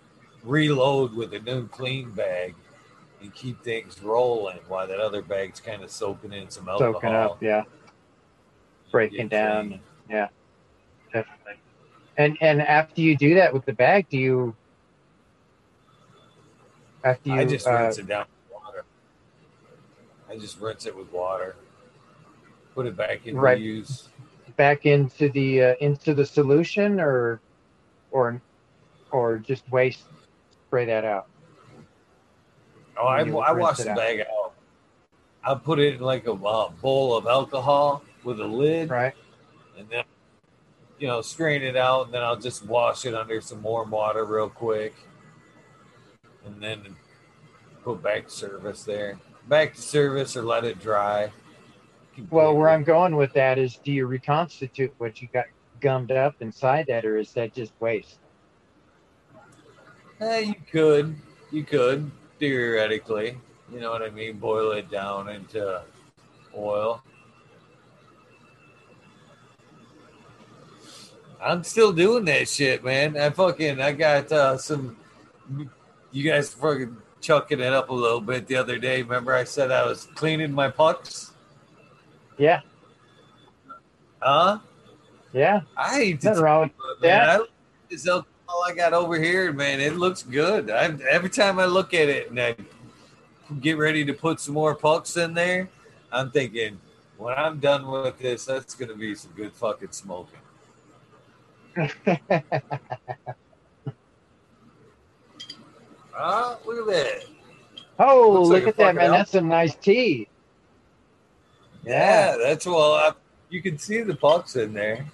reload 0.44 1.12
with 1.12 1.34
a 1.34 1.40
new 1.40 1.66
clean 1.68 2.12
bag 2.12 2.54
and 3.20 3.34
keep 3.34 3.62
things 3.62 4.00
rolling 4.00 4.60
while 4.68 4.86
that 4.86 5.00
other 5.00 5.22
bag's 5.22 5.58
kind 5.58 5.82
of 5.82 5.90
soaking 5.90 6.32
in 6.32 6.48
some 6.50 6.68
alcohol. 6.68 6.94
Soaking 6.94 7.14
up, 7.14 7.42
yeah. 7.42 7.64
Breaking 8.92 9.28
down, 9.28 9.68
clean. 9.68 9.80
yeah, 10.08 10.28
definitely. 11.12 11.54
And 12.16 12.38
and 12.40 12.62
after 12.62 13.00
you 13.00 13.16
do 13.16 13.34
that 13.34 13.52
with 13.52 13.64
the 13.64 13.72
bag, 13.72 14.08
do 14.08 14.16
you? 14.16 14.54
After 17.04 17.28
you, 17.28 17.34
I 17.34 17.44
just 17.44 17.66
uh, 17.66 17.72
rinse 17.72 17.98
it 17.98 18.06
down 18.06 18.26
with 18.48 18.62
water. 18.62 18.84
I 20.30 20.36
just 20.38 20.60
rinse 20.60 20.86
it 20.86 20.96
with 20.96 21.12
water. 21.12 21.56
Put 22.78 22.86
it 22.86 22.96
back 22.96 23.26
into 23.26 23.40
Right. 23.40 23.58
use. 23.60 24.08
back 24.56 24.86
into 24.86 25.28
the 25.30 25.62
uh, 25.64 25.74
into 25.80 26.14
the 26.14 26.24
solution, 26.24 27.00
or 27.00 27.40
or 28.12 28.40
or 29.10 29.38
just 29.38 29.68
waste, 29.68 30.04
spray 30.68 30.84
that 30.84 31.04
out. 31.04 31.26
Oh, 32.96 33.08
I, 33.08 33.22
I 33.22 33.50
wash 33.50 33.78
the 33.78 33.90
out. 33.90 33.96
bag 33.96 34.20
out. 34.20 34.52
I 35.42 35.56
put 35.56 35.80
it 35.80 35.94
in 35.96 36.00
like 36.02 36.28
a 36.28 36.32
uh, 36.34 36.68
bowl 36.68 37.16
of 37.16 37.26
alcohol 37.26 38.04
with 38.22 38.38
a 38.38 38.46
lid, 38.46 38.90
Right. 38.90 39.14
and 39.76 39.88
then 39.88 40.04
you 41.00 41.08
know 41.08 41.20
strain 41.20 41.62
it 41.62 41.74
out, 41.74 42.04
and 42.04 42.14
then 42.14 42.22
I'll 42.22 42.36
just 42.38 42.64
wash 42.64 43.04
it 43.06 43.12
under 43.12 43.40
some 43.40 43.60
warm 43.60 43.90
water 43.90 44.24
real 44.24 44.48
quick, 44.50 44.94
and 46.46 46.62
then 46.62 46.94
put 47.82 48.00
back 48.04 48.26
to 48.26 48.30
service 48.30 48.84
there. 48.84 49.18
Back 49.48 49.74
to 49.74 49.82
service 49.82 50.36
or 50.36 50.42
let 50.42 50.62
it 50.62 50.78
dry. 50.80 51.32
Well, 52.30 52.54
where 52.56 52.68
I'm 52.68 52.84
going 52.84 53.16
with 53.16 53.32
that 53.34 53.58
is, 53.58 53.76
do 53.76 53.92
you 53.92 54.06
reconstitute 54.06 54.92
what 54.98 55.22
you 55.22 55.28
got 55.32 55.46
gummed 55.80 56.10
up 56.10 56.34
inside 56.40 56.86
that, 56.88 57.04
or 57.04 57.18
is 57.18 57.32
that 57.34 57.54
just 57.54 57.72
waste? 57.80 58.18
Eh, 60.20 60.38
you 60.40 60.54
could, 60.70 61.16
you 61.52 61.64
could 61.64 62.10
theoretically. 62.38 63.38
You 63.72 63.80
know 63.80 63.90
what 63.90 64.02
I 64.02 64.10
mean? 64.10 64.38
Boil 64.38 64.72
it 64.72 64.90
down 64.90 65.28
into 65.28 65.82
oil. 66.56 67.02
I'm 71.40 71.62
still 71.62 71.92
doing 71.92 72.24
that 72.24 72.48
shit, 72.48 72.82
man. 72.82 73.16
I 73.16 73.30
fucking 73.30 73.80
I 73.80 73.92
got 73.92 74.32
uh, 74.32 74.58
some. 74.58 74.96
You 76.10 76.28
guys 76.28 76.52
fucking 76.52 76.96
chucking 77.20 77.60
it 77.60 77.72
up 77.72 77.90
a 77.90 77.94
little 77.94 78.20
bit 78.20 78.46
the 78.46 78.56
other 78.56 78.78
day. 78.78 79.02
Remember, 79.02 79.34
I 79.34 79.44
said 79.44 79.70
I 79.70 79.86
was 79.86 80.08
cleaning 80.14 80.52
my 80.52 80.68
pucks. 80.68 81.32
Yeah, 82.38 82.60
Huh? 84.20 84.58
yeah. 85.32 85.60
I 85.76 86.12
to 86.20 86.26
Nothing 86.28 86.42
wrong 86.42 86.60
with 86.62 86.72
But, 87.00 87.06
Yeah. 87.06 87.18
man, 87.18 87.28
I 87.30 87.36
look 87.38 87.48
at 87.48 87.90
this 87.90 88.08
alcohol 88.08 88.64
I 88.66 88.72
got 88.74 88.92
over 88.92 89.20
here, 89.20 89.52
man. 89.52 89.80
It 89.80 89.96
looks 89.96 90.22
good. 90.22 90.70
I, 90.70 90.84
every 91.10 91.30
time 91.30 91.58
I 91.58 91.64
look 91.66 91.92
at 91.94 92.08
it 92.08 92.30
and 92.30 92.40
I 92.40 92.54
get 93.60 93.76
ready 93.76 94.04
to 94.04 94.12
put 94.12 94.40
some 94.40 94.54
more 94.54 94.74
pucks 94.74 95.16
in 95.16 95.34
there, 95.34 95.68
I'm 96.12 96.30
thinking, 96.30 96.80
when 97.16 97.34
I'm 97.36 97.58
done 97.58 97.86
with 97.90 98.18
this, 98.18 98.44
that's 98.44 98.74
going 98.74 98.90
to 98.90 98.96
be 98.96 99.14
some 99.14 99.32
good 99.36 99.52
fucking 99.52 99.90
smoking. 99.90 100.38
Ah, 106.20 106.58
look 106.66 106.80
at 106.80 106.86
that. 106.92 107.24
oh, 108.00 108.32
Looks 108.32 108.48
look 108.48 108.66
at 108.66 108.76
that, 108.78 108.96
man. 108.96 109.12
That's 109.12 109.30
some 109.30 109.46
nice 109.46 109.76
tea. 109.76 110.26
Yeah, 111.84 112.36
that's 112.40 112.66
well. 112.66 112.94
I, 112.94 113.12
you 113.50 113.62
can 113.62 113.78
see 113.78 114.02
the 114.02 114.14
pucks 114.14 114.56
in 114.56 114.72
there. 114.72 115.06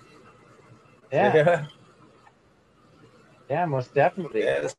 Yeah, 1.13 1.35
yeah. 1.35 1.67
yeah, 3.49 3.67
most 3.67 3.95
definitely. 3.95 4.43
Yes. 4.43 4.75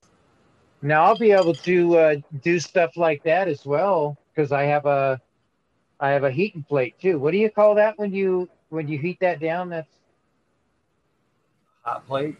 Now 0.81 1.05
I'll 1.05 1.17
be 1.17 1.31
able 1.31 1.53
to 1.53 1.97
uh, 1.97 2.15
do 2.43 2.59
stuff 2.59 2.97
like 2.97 3.23
that 3.23 3.47
as 3.47 3.65
well 3.65 4.17
because 4.33 4.51
I 4.51 4.63
have 4.63 4.85
a, 4.85 5.21
I 5.99 6.09
have 6.09 6.23
a 6.23 6.31
heating 6.31 6.63
plate 6.63 6.95
too. 7.01 7.17
What 7.17 7.31
do 7.31 7.37
you 7.37 7.49
call 7.49 7.75
that 7.75 7.97
when 7.97 8.13
you 8.13 8.49
when 8.69 8.87
you 8.87 8.99
heat 8.99 9.19
that 9.21 9.39
down? 9.39 9.69
That's 9.69 9.89
Hot 11.85 12.05
plate. 12.07 12.35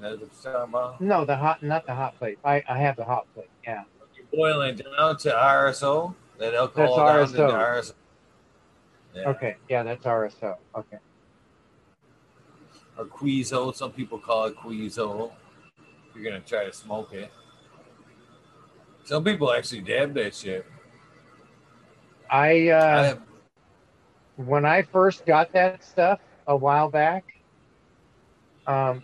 That's 0.00 0.18
what 0.18 0.30
you're 0.42 0.52
talking 0.52 0.70
about. 0.70 1.00
no, 1.00 1.24
the 1.26 1.36
hot, 1.36 1.62
not 1.62 1.84
the 1.86 1.94
hot 1.94 2.18
plate. 2.18 2.38
I 2.44 2.62
I 2.68 2.78
have 2.78 2.96
the 2.96 3.04
hot 3.04 3.26
plate. 3.34 3.50
Yeah. 3.64 3.82
You're 4.16 4.26
boiling 4.32 4.76
down 4.76 5.18
to 5.18 5.30
RSO. 5.30 6.14
That 6.38 6.54
alcohol 6.54 6.96
down 6.96 7.18
That's 7.18 7.32
to 7.32 7.38
RSO. 7.38 7.92
Yeah. 9.14 9.28
Okay. 9.30 9.56
Yeah, 9.68 9.82
that's 9.82 10.04
RSO. 10.04 10.56
Okay. 10.76 10.98
Or 12.96 13.04
Quizo. 13.06 13.74
Some 13.74 13.92
people 13.92 14.18
call 14.18 14.46
it 14.46 14.56
Quizo. 14.56 15.32
You're 16.14 16.24
gonna 16.24 16.40
try 16.40 16.64
to 16.64 16.72
smoke 16.72 17.12
it. 17.12 17.32
Some 19.04 19.24
people 19.24 19.52
actually 19.52 19.80
dab 19.80 20.14
that 20.14 20.34
shit. 20.34 20.66
I 22.30 22.68
I 22.68 22.70
uh, 22.70 23.02
have, 23.04 23.22
when 24.36 24.64
I 24.64 24.82
first 24.82 25.24
got 25.24 25.52
that 25.52 25.82
stuff 25.82 26.20
a 26.46 26.56
while 26.56 26.90
back, 26.90 27.24
um, 28.66 29.02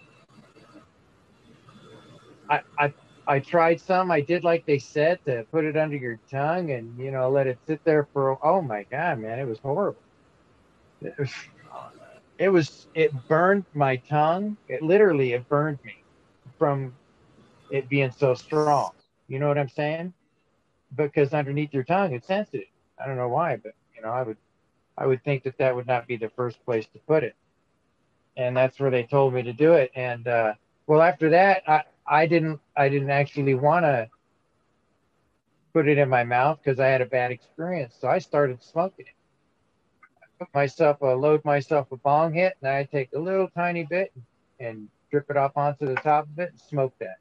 I, 2.51 2.61
I 2.79 2.93
I 3.27 3.41
tried 3.41 3.81
some. 3.81 4.11
I 4.11 4.21
did 4.21 4.45
like 4.45 4.65
they 4.67 4.79
said 4.79 5.21
to 5.27 5.45
put 5.53 5.65
it 5.65 5.77
under 5.77 5.97
your 5.97 6.21
tongue 6.31 6.71
and 6.73 6.99
you 6.99 7.11
know 7.11 7.31
let 7.31 7.47
it 7.47 7.59
sit 7.67 7.81
there 7.85 8.09
for. 8.13 8.39
Oh 8.45 8.61
my 8.63 8.85
god, 8.91 9.19
man, 9.19 9.39
it 9.39 9.47
was 9.47 9.59
horrible. 9.61 10.03
It 11.03 11.15
was, 11.19 11.33
it 12.39 12.49
was 12.49 12.89
it 12.95 13.13
burned 13.29 13.67
my 13.75 13.97
tongue. 13.97 14.57
It 14.69 14.83
literally 14.83 15.33
it 15.33 15.49
burned 15.49 15.79
me 15.85 15.95
from 16.59 16.95
it 17.71 17.89
being 17.89 18.11
so 18.13 18.35
strong. 18.35 18.83
You 19.19 19.29
know 19.31 19.49
what 19.49 19.49
I'm 19.49 19.61
saying? 19.61 20.03
Because 20.95 21.33
underneath 21.33 21.73
your 21.73 21.85
tongue, 21.85 22.13
it's 22.13 22.27
sensitive. 22.27 22.67
I 22.99 23.07
don't 23.07 23.17
know 23.17 23.29
why, 23.29 23.57
but 23.57 23.73
you 23.95 24.03
know, 24.03 24.11
I 24.11 24.23
would 24.23 24.37
I 24.97 25.07
would 25.07 25.23
think 25.25 25.45
that 25.45 25.59
that 25.59 25.75
would 25.75 25.87
not 25.87 26.07
be 26.07 26.17
the 26.17 26.31
first 26.31 26.65
place 26.65 26.87
to 26.89 26.99
put 27.07 27.25
it. 27.25 27.35
And 28.37 28.57
that's 28.57 28.79
where 28.81 28.91
they 28.91 29.05
told 29.05 29.35
me 29.35 29.43
to 29.43 29.53
do 29.53 29.75
it. 29.75 29.91
And 29.95 30.27
uh, 30.29 30.55
well, 30.87 31.03
after 31.03 31.31
that, 31.31 31.63
I, 31.69 31.83
I 32.07 32.27
didn't 32.27 32.61
I 32.77 32.89
didn't 32.89 33.11
actually 33.11 33.55
want 33.55 33.85
to 33.85 34.09
put 35.75 35.89
it 35.89 35.99
in 35.99 36.09
my 36.09 36.25
mouth 36.25 36.59
because 36.63 36.81
I 36.81 36.89
had 36.89 37.03
a 37.03 37.07
bad 37.07 37.33
experience. 37.33 37.97
So 38.01 38.09
I 38.09 38.19
started 38.19 38.63
smoking 38.63 39.07
it. 39.07 39.15
I 40.23 40.27
put 40.45 40.55
myself 40.55 41.01
a 41.03 41.07
load 41.07 41.45
myself 41.45 41.89
a 41.93 41.97
bong 41.99 42.35
hit, 42.35 42.55
and 42.63 42.71
I 42.71 42.85
take 42.85 43.11
a 43.15 43.19
little 43.19 43.49
tiny 43.51 43.85
bit 43.85 44.13
and 44.61 44.89
drip 45.11 45.27
it 45.31 45.37
off 45.37 45.57
onto 45.57 45.87
the 45.87 45.97
top 45.97 46.27
of 46.29 46.39
it 46.39 46.51
and 46.51 46.61
smoke 46.61 46.95
that 47.01 47.17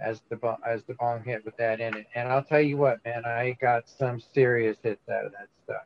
as 0.00 0.22
the 0.30 0.36
bo- 0.36 0.58
as 0.66 0.84
the 0.84 0.94
bong 0.94 1.22
hit 1.24 1.44
with 1.44 1.56
that 1.58 1.80
in 1.80 1.94
it. 1.96 2.06
And 2.14 2.28
I'll 2.28 2.44
tell 2.44 2.60
you 2.60 2.76
what, 2.76 3.04
man, 3.04 3.24
I 3.24 3.56
got 3.60 3.88
some 3.88 4.20
serious 4.20 4.78
hits 4.82 5.08
out 5.08 5.26
of 5.26 5.32
that 5.32 5.48
stuff. 5.64 5.82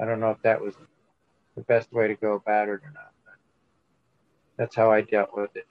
I 0.00 0.04
don't 0.06 0.20
know 0.20 0.30
if 0.30 0.42
that 0.42 0.60
was 0.60 0.74
the 1.56 1.62
best 1.64 1.92
way 1.92 2.08
to 2.08 2.16
go 2.16 2.34
about 2.34 2.68
it 2.68 2.72
or 2.72 2.92
not. 2.94 3.11
That's 4.62 4.76
how 4.76 4.92
I 4.92 5.00
dealt 5.00 5.36
with 5.36 5.56
it. 5.56 5.66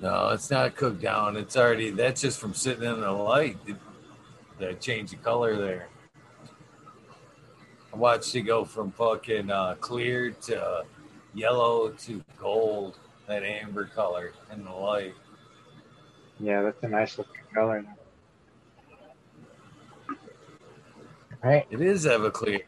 no, 0.00 0.30
it's 0.30 0.50
not 0.50 0.74
cooked 0.74 1.02
down. 1.02 1.36
It's 1.36 1.54
already 1.54 1.90
that's 1.90 2.22
just 2.22 2.40
from 2.40 2.54
sitting 2.54 2.84
in 2.84 3.02
the 3.02 3.12
light. 3.12 3.58
That 4.58 4.80
change 4.80 5.10
the 5.10 5.16
color 5.16 5.54
there. 5.58 5.88
I 7.92 7.96
watched 7.98 8.34
it 8.34 8.40
go 8.44 8.64
from 8.64 8.90
fucking 8.92 9.50
uh, 9.50 9.74
clear 9.80 10.30
to 10.30 10.84
yellow 11.34 11.90
to 11.90 12.24
gold, 12.38 12.98
that 13.28 13.42
amber 13.42 13.84
color 13.84 14.32
in 14.50 14.64
the 14.64 14.72
light. 14.72 15.12
Yeah, 16.40 16.62
that's 16.62 16.82
a 16.84 16.88
nice 16.88 17.18
looking 17.18 17.42
color. 17.54 17.84
Right? 21.44 21.66
It 21.70 21.82
is 21.82 22.06
Everclear. 22.06 22.62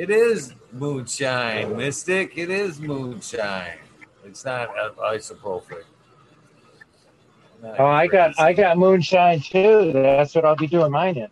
It 0.00 0.08
is 0.08 0.54
moonshine, 0.72 1.76
Mystic. 1.76 2.38
It 2.38 2.48
is 2.48 2.80
moonshine. 2.80 3.76
It's 4.24 4.46
not 4.46 4.70
uh, 4.70 4.92
isopropyl. 5.12 5.82
Not 7.62 7.78
Oh, 7.78 7.84
I 7.84 8.06
got 8.06 8.40
I 8.40 8.54
got 8.54 8.78
moonshine 8.78 9.40
too. 9.40 9.90
That's 9.92 10.34
what 10.34 10.46
I'll 10.46 10.56
be 10.56 10.68
doing 10.68 10.90
mine 10.90 11.18
in. 11.18 11.28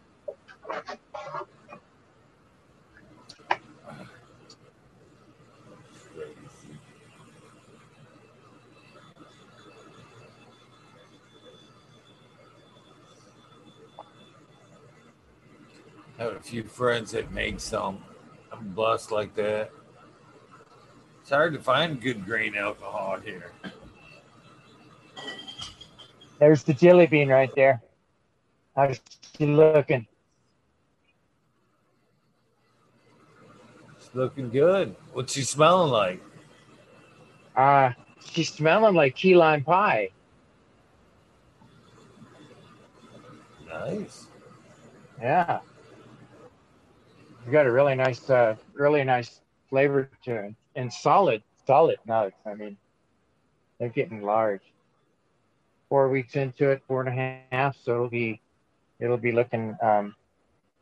I 16.18 16.22
have 16.22 16.34
a 16.34 16.40
few 16.40 16.64
friends 16.64 17.12
that 17.12 17.32
make 17.32 17.60
some. 17.60 18.04
I'm 18.58 18.74
like 19.10 19.34
that. 19.36 19.70
It's 21.20 21.30
hard 21.30 21.52
to 21.52 21.60
find 21.60 22.00
good 22.00 22.24
grain 22.24 22.56
alcohol 22.56 23.18
here. 23.20 23.52
There's 26.38 26.62
the 26.62 26.72
jelly 26.72 27.06
bean 27.06 27.28
right 27.28 27.50
there. 27.54 27.82
How's 28.74 29.00
she 29.36 29.46
looking? 29.46 30.06
It's 33.96 34.14
Looking 34.14 34.50
good. 34.50 34.96
What's 35.12 35.34
she 35.34 35.42
smelling 35.42 35.90
like? 35.92 36.22
Uh, 37.56 37.92
she's 38.24 38.52
smelling 38.52 38.94
like 38.94 39.16
key 39.16 39.34
lime 39.34 39.64
pie. 39.64 40.10
Nice. 43.68 44.28
Yeah. 45.20 45.60
Got 47.50 47.64
a 47.66 47.72
really 47.72 47.94
nice, 47.94 48.28
uh, 48.28 48.56
really 48.74 49.02
nice 49.04 49.40
flavor 49.70 50.10
to 50.24 50.36
it, 50.36 50.54
and 50.76 50.92
solid, 50.92 51.42
solid 51.66 51.98
nuts. 52.06 52.36
I 52.44 52.52
mean, 52.52 52.76
they're 53.78 53.88
getting 53.88 54.22
large. 54.22 54.60
Four 55.88 56.10
weeks 56.10 56.36
into 56.36 56.68
it, 56.68 56.82
four 56.86 57.02
and 57.02 57.18
a 57.18 57.40
half, 57.50 57.74
so 57.82 57.94
it'll 57.94 58.10
be, 58.10 58.42
it'll 59.00 59.16
be 59.16 59.32
looking 59.32 59.76
um, 59.80 60.14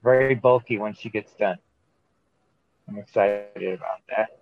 very 0.02 0.34
bulky 0.34 0.78
when 0.78 0.92
she 0.92 1.08
gets 1.08 1.32
done. 1.34 1.58
I'm 2.88 2.98
excited 2.98 3.74
about 3.74 4.00
that. 4.08 4.38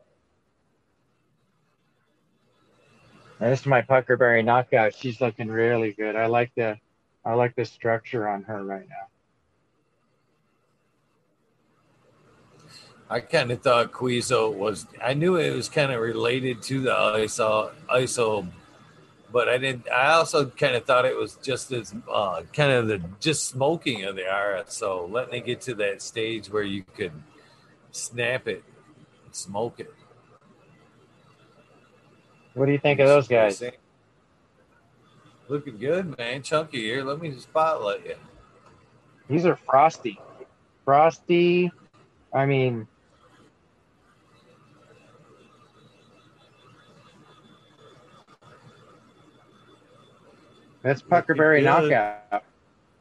And 3.39 3.53
this 3.53 3.61
is 3.61 3.67
my 3.67 3.83
puckerberry 3.83 4.43
knockout. 4.43 4.95
She's 4.95 5.21
looking 5.21 5.49
really 5.49 5.93
good. 5.93 6.17
I 6.17 6.27
like 6.27 6.53
the, 6.55 6.79
I 7.23 7.35
like 7.35 7.55
the 7.55 7.67
structure 7.67 8.27
on 8.27 8.45
her 8.45 8.65
right 8.65 8.89
now. 8.89 9.14
I 13.11 13.21
kind 13.21 13.51
of 13.51 13.63
thought 13.63 13.93
Quizo 13.93 14.53
was. 14.53 14.87
I 15.03 15.15
knew 15.15 15.37
it 15.37 15.55
was 15.55 15.69
kind 15.69 15.93
of 15.93 16.01
related 16.01 16.63
to 16.63 16.81
the 16.81 16.91
ISO, 16.91 17.73
ISO, 17.91 18.49
but 19.31 19.49
I 19.49 19.59
didn't. 19.59 19.89
I 19.91 20.15
also 20.15 20.47
kind 20.47 20.75
of 20.75 20.85
thought 20.85 21.05
it 21.05 21.17
was 21.17 21.37
just 21.43 21.71
as 21.73 21.95
uh, 22.11 22.43
kind 22.53 22.73
of 22.73 22.89
the 22.89 23.03
just 23.21 23.47
smoking 23.47 24.05
of 24.05 24.17
the 24.17 24.23
RSO, 24.23 25.11
letting 25.11 25.35
it 25.35 25.47
get 25.47 25.61
to 25.63 25.75
that 25.77 26.01
stage 26.01 26.49
where 26.49 26.63
you 26.63 26.83
could 26.97 27.13
snap 27.91 28.49
it, 28.49 28.65
and 29.27 29.35
smoke 29.35 29.81
it. 29.81 29.93
What 32.55 32.67
do 32.67 32.73
you 32.73 32.79
think 32.79 33.01
of 33.01 33.09
those 33.09 33.29
guys? 33.29 33.63
Looking 35.49 35.77
good, 35.77 36.17
man. 36.17 36.43
Chunky 36.43 36.81
here. 36.81 37.05
Let 37.05 37.21
me 37.21 37.37
spotlight 37.39 38.07
you. 38.07 38.15
These 39.29 39.45
are 39.45 39.57
frosty. 39.57 40.19
Frosty. 40.85 41.71
I 42.33 42.47
mean, 42.47 42.87
That's 50.85 51.01
Puckerberry 51.01 51.63
Knockout. 51.63 52.45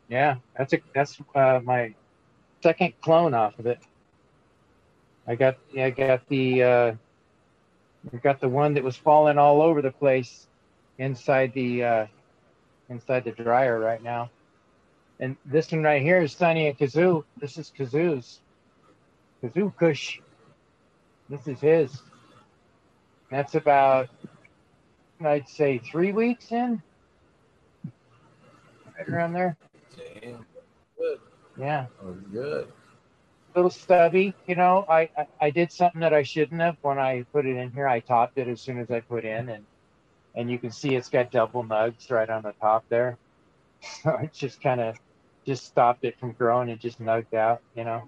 Yeah, 0.07 0.37
that's 0.57 0.71
a 0.71 0.79
that's 0.95 1.19
uh, 1.35 1.59
my 1.65 1.93
second 2.61 2.93
clone 3.01 3.33
off 3.33 3.59
of 3.59 3.65
it. 3.65 3.79
I 5.27 5.35
got 5.35 5.57
I 5.77 5.89
got 5.89 6.25
the 6.29 6.63
uh, 6.63 6.93
I 8.13 8.17
got 8.17 8.39
the 8.39 8.47
one 8.47 8.73
that 8.75 8.83
was 8.85 8.95
falling 8.95 9.37
all 9.37 9.61
over 9.61 9.81
the 9.81 9.91
place 9.91 10.47
inside 10.97 11.53
the 11.53 11.83
uh, 11.83 12.07
inside 12.87 13.25
the 13.25 13.31
dryer 13.31 13.77
right 13.79 14.01
now. 14.01 14.29
And 15.19 15.35
this 15.45 15.73
one 15.73 15.83
right 15.83 16.01
here 16.01 16.21
is 16.21 16.31
Sunny 16.31 16.67
and 16.67 16.77
Kazoo. 16.77 17.25
This 17.37 17.57
is 17.57 17.69
Kazoo's. 17.77 18.39
Kazoo 19.43 19.75
Kush. 19.75 20.21
This 21.29 21.47
is 21.47 21.59
his. 21.59 22.01
That's 23.29 23.55
about 23.55 24.07
I'd 25.21 25.49
say 25.49 25.79
three 25.79 26.13
weeks 26.13 26.53
in 26.53 26.81
right 28.97 29.09
around 29.09 29.33
there. 29.33 29.57
Damn. 29.95 30.45
Good. 30.97 31.19
Yeah. 31.57 31.87
Oh, 32.03 32.13
good. 32.31 32.67
A 33.53 33.59
little 33.59 33.69
stubby, 33.69 34.33
you 34.47 34.55
know. 34.55 34.85
I, 34.89 35.09
I 35.17 35.27
I 35.41 35.49
did 35.51 35.71
something 35.71 36.01
that 36.01 36.13
I 36.13 36.23
shouldn't 36.23 36.59
have 36.61 36.77
when 36.81 36.97
I 36.97 37.23
put 37.31 37.45
it 37.45 37.55
in 37.55 37.71
here. 37.71 37.87
I 37.87 37.99
topped 37.99 38.37
it 38.37 38.47
as 38.47 38.61
soon 38.61 38.79
as 38.79 38.89
I 38.89 38.99
put 39.01 39.25
in, 39.25 39.49
and 39.49 39.65
and 40.35 40.49
you 40.49 40.57
can 40.57 40.71
see 40.71 40.95
it's 40.95 41.09
got 41.09 41.31
double 41.31 41.63
nugs 41.63 42.09
right 42.09 42.29
on 42.29 42.43
the 42.43 42.53
top 42.61 42.85
there. 42.89 43.17
So 44.01 44.15
it 44.15 44.31
just 44.31 44.61
kind 44.61 44.79
of 44.79 44.95
just 45.45 45.65
stopped 45.65 46.05
it 46.05 46.17
from 46.17 46.31
growing 46.31 46.69
and 46.69 46.79
just 46.79 47.01
nugged 47.01 47.33
out, 47.33 47.61
you 47.75 47.83
know. 47.83 48.07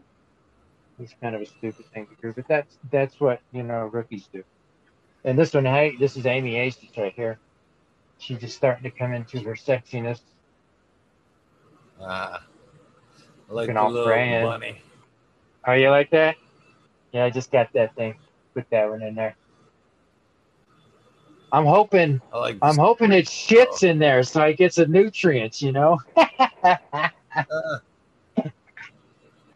It's 0.99 1.13
kind 1.21 1.35
of 1.35 1.41
a 1.41 1.45
stupid 1.45 1.85
thing 1.93 2.07
to 2.07 2.15
do, 2.21 2.33
but 2.33 2.47
that's 2.47 2.77
that's 2.89 3.19
what 3.19 3.41
you 3.51 3.63
know 3.63 3.87
rookies 3.87 4.27
do. 4.31 4.43
And 5.25 5.37
this 5.37 5.53
one, 5.53 5.65
hey, 5.65 5.95
this 5.99 6.15
is 6.15 6.25
Amy 6.25 6.55
Aces 6.55 6.97
right 6.97 7.13
here. 7.13 7.39
She's 8.19 8.39
just 8.39 8.55
starting 8.55 8.83
to 8.83 8.91
come 8.91 9.13
into 9.13 9.41
her 9.41 9.55
sexiness. 9.55 10.21
Ah, 12.01 12.43
I 13.49 13.53
like 13.53 13.67
Looking 13.67 13.75
the 13.75 13.81
all 13.81 13.91
little 13.91 14.07
grand. 14.07 14.47
bunny. 14.47 14.81
Oh, 15.67 15.73
you 15.73 15.89
like 15.89 16.09
that? 16.11 16.35
Yeah, 17.11 17.25
I 17.25 17.29
just 17.29 17.51
got 17.51 17.71
that 17.73 17.95
thing. 17.95 18.15
Put 18.53 18.69
that 18.69 18.89
one 18.89 19.01
in 19.01 19.15
there. 19.15 19.35
I'm 21.51 21.65
hoping 21.65 22.21
I 22.33 22.37
like. 22.37 22.57
I'm 22.61 22.77
hoping 22.77 23.11
it 23.11 23.25
shits 23.25 23.83
in 23.83 23.99
there 23.99 24.23
so 24.23 24.43
it 24.43 24.57
gets 24.57 24.75
some 24.75 24.91
nutrients, 24.91 25.61
you 25.61 25.71
know? 25.71 25.99
Uh, 26.17 26.77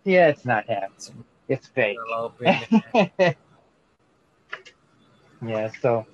yeah, 0.05 0.27
it's 0.29 0.45
not 0.45 0.67
happening. 0.69 1.25
It's 1.47 1.67
fake. 1.67 1.97
Antelope 1.97 2.41
in 2.41 3.11
there. 3.17 3.35
yeah, 5.45 5.71
so 5.81 6.05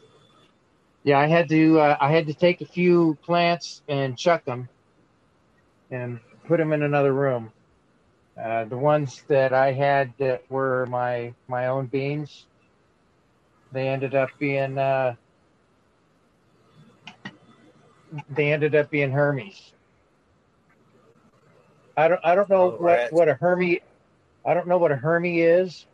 yeah, 1.04 1.20
I 1.20 1.28
had 1.28 1.48
to 1.50 1.80
uh, 1.80 1.98
I 2.02 2.12
had 2.12 2.28
to 2.28 2.34
take 2.34 2.62
a 2.62 2.66
few 2.66 3.18
plants 3.24 3.84
and 3.88 4.18
chuck 4.18 4.44
them 4.46 4.68
and 5.92 6.20
put 6.48 6.58
them 6.58 6.74
in 6.74 6.84
another 6.84 7.14
room. 7.14 7.52
Uh, 8.42 8.66
the 8.66 8.78
ones 8.78 9.24
that 9.28 9.54
I 9.54 9.72
had 9.74 10.14
that 10.20 10.42
were 10.50 10.86
my 10.88 11.34
my 11.48 11.68
own 11.68 11.88
beans, 11.88 12.48
they 13.72 13.88
ended 13.88 14.16
up 14.16 14.32
being 14.40 14.78
uh, 14.78 15.16
they 18.30 18.52
ended 18.52 18.76
up 18.76 18.90
being 18.90 19.12
hermies. 19.12 19.74
I 21.98 22.08
don't 22.08 22.22
I 22.24 22.36
don't 22.36 22.50
know 22.50 22.72
Oh, 22.72 22.78
what 22.78 23.02
what 23.10 23.30
a 23.30 23.36
hermies 23.36 23.82
I 24.46 24.54
don't 24.54 24.68
know 24.68 24.78
what 24.78 24.92
a 24.92 24.96
hermies 24.98 25.44
is, 25.44 25.88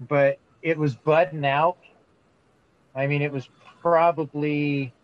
but 0.00 0.38
it 0.62 0.78
was 0.78 0.96
budding 0.96 1.44
out. 1.46 1.78
I 2.94 3.06
mean, 3.06 3.22
it 3.22 3.32
was 3.32 3.48
probably 3.80 4.94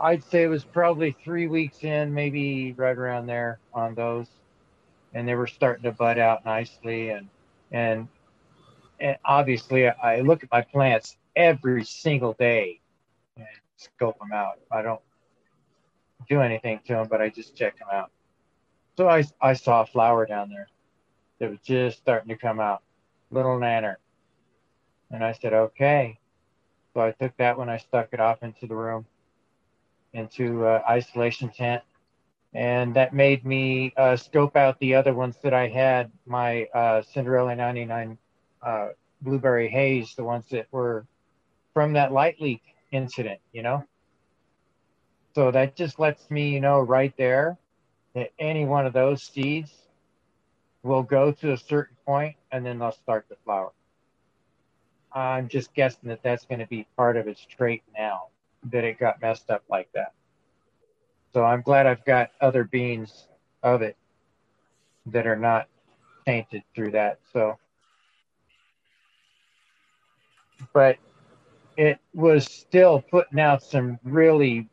I'd 0.00 0.24
say 0.24 0.44
it 0.44 0.48
was 0.48 0.64
probably 0.64 1.16
three 1.24 1.48
weeks 1.48 1.82
in, 1.82 2.14
maybe 2.14 2.72
right 2.72 2.96
around 2.96 3.26
there 3.26 3.58
on 3.74 3.94
those, 3.94 4.28
and 5.12 5.26
they 5.26 5.34
were 5.34 5.46
starting 5.46 5.82
to 5.84 5.92
bud 5.92 6.18
out 6.18 6.44
nicely, 6.44 7.10
and 7.10 7.28
and 7.72 8.08
and 9.00 9.16
obviously 9.24 9.88
I 9.88 10.20
look 10.20 10.44
at 10.44 10.50
my 10.52 10.62
plants 10.62 11.16
every 11.34 11.84
single 11.84 12.32
day 12.34 12.80
and 13.36 13.46
scope 13.76 14.18
them 14.18 14.32
out. 14.32 14.60
I 14.70 14.82
don't 14.82 15.00
do 16.28 16.40
anything 16.40 16.80
to 16.86 16.94
them, 16.94 17.08
but 17.08 17.20
I 17.20 17.28
just 17.28 17.56
check 17.56 17.78
them 17.78 17.88
out. 17.92 18.10
So 18.96 19.08
I 19.08 19.24
I 19.40 19.54
saw 19.54 19.82
a 19.82 19.86
flower 19.86 20.26
down 20.26 20.48
there 20.48 20.68
that 21.40 21.50
was 21.50 21.60
just 21.60 21.98
starting 21.98 22.28
to 22.28 22.36
come 22.36 22.60
out, 22.60 22.82
little 23.30 23.58
nanner, 23.58 23.96
and 25.10 25.24
I 25.24 25.32
said 25.32 25.52
okay. 25.52 26.18
So 26.94 27.00
I 27.00 27.10
took 27.12 27.36
that 27.38 27.58
one, 27.58 27.68
I 27.68 27.78
stuck 27.78 28.08
it 28.12 28.20
off 28.20 28.42
into 28.42 28.66
the 28.66 28.74
room 28.74 29.06
into 30.12 30.64
uh, 30.64 30.82
isolation 30.88 31.50
tent. 31.50 31.82
And 32.54 32.94
that 32.96 33.12
made 33.14 33.44
me 33.44 33.92
uh, 33.96 34.16
scope 34.16 34.56
out 34.56 34.78
the 34.80 34.94
other 34.94 35.12
ones 35.12 35.36
that 35.42 35.52
i 35.52 35.68
had 35.68 36.10
my 36.26 36.64
uh, 36.74 37.02
cinderella 37.02 37.54
99 37.54 38.16
uh, 38.62 38.88
blueberry 39.20 39.68
haze 39.68 40.14
the 40.16 40.24
ones 40.24 40.46
that 40.50 40.66
were 40.70 41.06
from 41.74 41.92
that 41.92 42.12
light 42.12 42.40
leak 42.40 42.62
incident 42.90 43.40
you 43.52 43.62
know? 43.62 43.84
So 45.34 45.50
that 45.50 45.76
just 45.76 46.00
lets 46.00 46.30
me 46.30 46.58
know 46.58 46.80
right 46.80 47.14
there 47.16 47.58
that 48.14 48.30
any 48.38 48.64
one 48.64 48.86
of 48.86 48.92
those 48.92 49.22
seeds 49.22 49.72
will 50.82 51.02
go 51.02 51.32
to 51.32 51.52
a 51.52 51.56
certain 51.56 51.96
point 52.06 52.34
and 52.50 52.64
then 52.64 52.78
they'll 52.78 52.92
start 52.92 53.28
to 53.28 53.36
flower. 53.44 53.72
I'm 55.12 55.48
just 55.48 55.74
guessing 55.74 56.08
that 56.08 56.22
that's 56.22 56.46
going 56.46 56.60
to 56.60 56.66
be 56.66 56.86
part 56.96 57.16
of 57.16 57.28
its 57.28 57.44
trait 57.44 57.82
now 57.96 58.28
that 58.70 58.84
it 58.84 58.98
got 58.98 59.20
messed 59.20 59.50
up 59.50 59.62
like 59.68 59.90
that. 59.94 60.12
So 61.32 61.44
I'm 61.44 61.62
glad 61.62 61.86
I've 61.86 62.04
got 62.04 62.30
other 62.40 62.64
beans 62.64 63.28
of 63.62 63.82
it 63.82 63.96
that 65.06 65.26
are 65.26 65.36
not 65.36 65.68
tainted 66.26 66.62
through 66.74 66.92
that. 66.92 67.18
So, 67.32 67.58
but 70.72 70.96
it 71.76 71.98
was 72.14 72.44
still 72.44 73.00
putting 73.00 73.38
out 73.40 73.62
some 73.62 73.98
really 74.02 74.68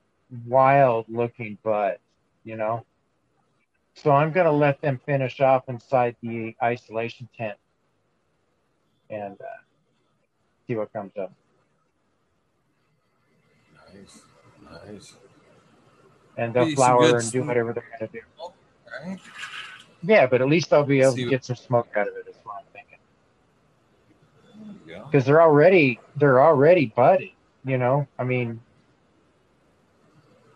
wild 0.47 1.05
looking 1.07 1.57
buds, 1.63 1.99
you 2.43 2.55
know. 2.55 2.85
So 3.95 4.11
I'm 4.11 4.31
going 4.31 4.45
to 4.45 4.51
let 4.51 4.81
them 4.81 4.99
finish 5.05 5.39
off 5.39 5.69
inside 5.69 6.15
the 6.21 6.55
isolation 6.61 7.29
tent 7.37 7.57
and 9.09 9.39
uh, 9.39 9.61
see 10.67 10.75
what 10.75 10.91
comes 10.91 11.13
up. 11.17 11.31
Nice, 13.99 14.21
nice. 14.87 15.13
and 16.37 16.53
they'll 16.53 16.65
Be 16.65 16.75
flower 16.75 17.17
and 17.17 17.31
do 17.31 17.43
whatever 17.43 17.73
they're 17.73 17.83
gonna 17.99 18.11
do. 18.11 18.21
Right? 19.05 19.19
Yeah, 20.03 20.27
but 20.27 20.41
at 20.41 20.47
least 20.47 20.71
I'll 20.73 20.83
be 20.83 21.01
able 21.01 21.13
See 21.13 21.23
to 21.23 21.29
get 21.29 21.45
some 21.45 21.55
smoke 21.55 21.89
out 21.95 22.07
of 22.07 22.15
it. 22.15 22.27
Is 22.29 22.35
what 22.43 22.57
I'm 22.57 22.65
thinking. 22.73 22.99
Yeah. 24.87 25.03
Because 25.05 25.25
they're 25.25 25.41
already 25.41 25.99
they're 26.15 26.41
already 26.41 26.87
budded. 26.87 27.29
You 27.63 27.77
know, 27.77 28.07
I 28.19 28.23
mean, 28.23 28.61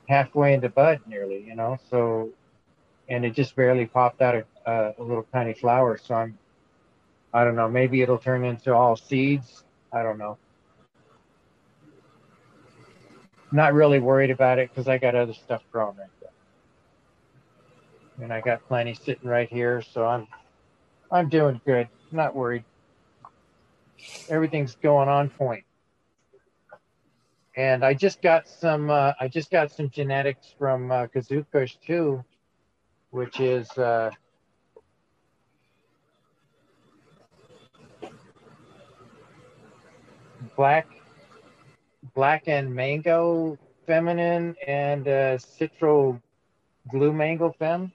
halfway 0.08 0.54
into 0.54 0.70
bud 0.70 1.00
nearly. 1.08 1.44
You 1.44 1.56
know, 1.56 1.80
so 1.90 2.32
and 3.10 3.26
it 3.26 3.32
just 3.32 3.56
barely 3.56 3.86
popped 3.86 4.22
out 4.22 4.36
a, 4.36 4.46
a, 4.66 4.94
a 5.00 5.04
little 5.04 5.26
tiny 5.34 5.54
flower. 5.54 5.98
So 5.98 6.16
I'm, 6.16 6.38
I 7.34 7.44
don't 7.44 7.56
know. 7.56 7.68
Maybe 7.68 8.02
it'll 8.02 8.18
turn 8.18 8.46
into 8.46 8.74
all 8.74 8.96
seeds. 8.96 9.64
I 9.92 10.04
don't 10.04 10.18
know. 10.18 10.38
Not 13.52 13.74
really 13.74 14.00
worried 14.00 14.30
about 14.30 14.60
it 14.60 14.70
because 14.70 14.88
I 14.88 14.98
got 14.98 15.16
other 15.16 15.34
stuff 15.34 15.64
growing 15.72 15.98
right 15.98 16.08
there. 16.22 16.30
And 18.24 18.34
I 18.34 18.42
got 18.42 18.66
plenty 18.68 18.94
sitting 18.94 19.28
right 19.28 19.50
here, 19.50 19.82
so 19.82 20.06
I'm 20.06 20.28
I'm 21.12 21.30
doing 21.30 21.60
good. 21.66 21.88
Not 22.12 22.36
worried. 22.36 22.64
Everything's 24.30 24.76
going 24.76 25.10
on 25.10 25.30
point. 25.30 25.64
And 27.56 27.84
I 27.84 27.94
just 27.94 28.22
got 28.22 28.48
some 28.48 28.90
uh, 28.92 29.14
I 29.20 29.28
just 29.28 29.50
got 29.50 29.72
some 29.72 29.90
genetics 29.90 30.54
from 30.58 30.92
uh, 30.92 31.08
Kazoo 31.08 31.46
too, 31.86 32.24
which 33.10 33.40
is 33.40 33.70
uh, 33.78 34.12
black 40.56 40.88
black 42.20 42.50
and 42.50 42.76
mango 42.76 43.58
feminine 43.88 44.54
and 44.68 45.08
uh, 45.08 45.38
citro 45.38 46.22
blue 46.92 47.14
mango 47.14 47.56
fem. 47.58 47.94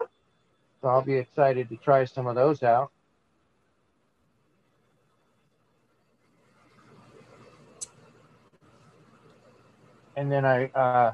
So 0.00 0.88
I'll 0.88 1.00
be 1.00 1.14
excited 1.14 1.68
to 1.68 1.76
try 1.76 2.04
some 2.04 2.26
of 2.26 2.34
those 2.34 2.64
out. 2.64 2.90
And 10.16 10.32
then 10.32 10.44
I 10.44 10.64
uh 10.74 11.12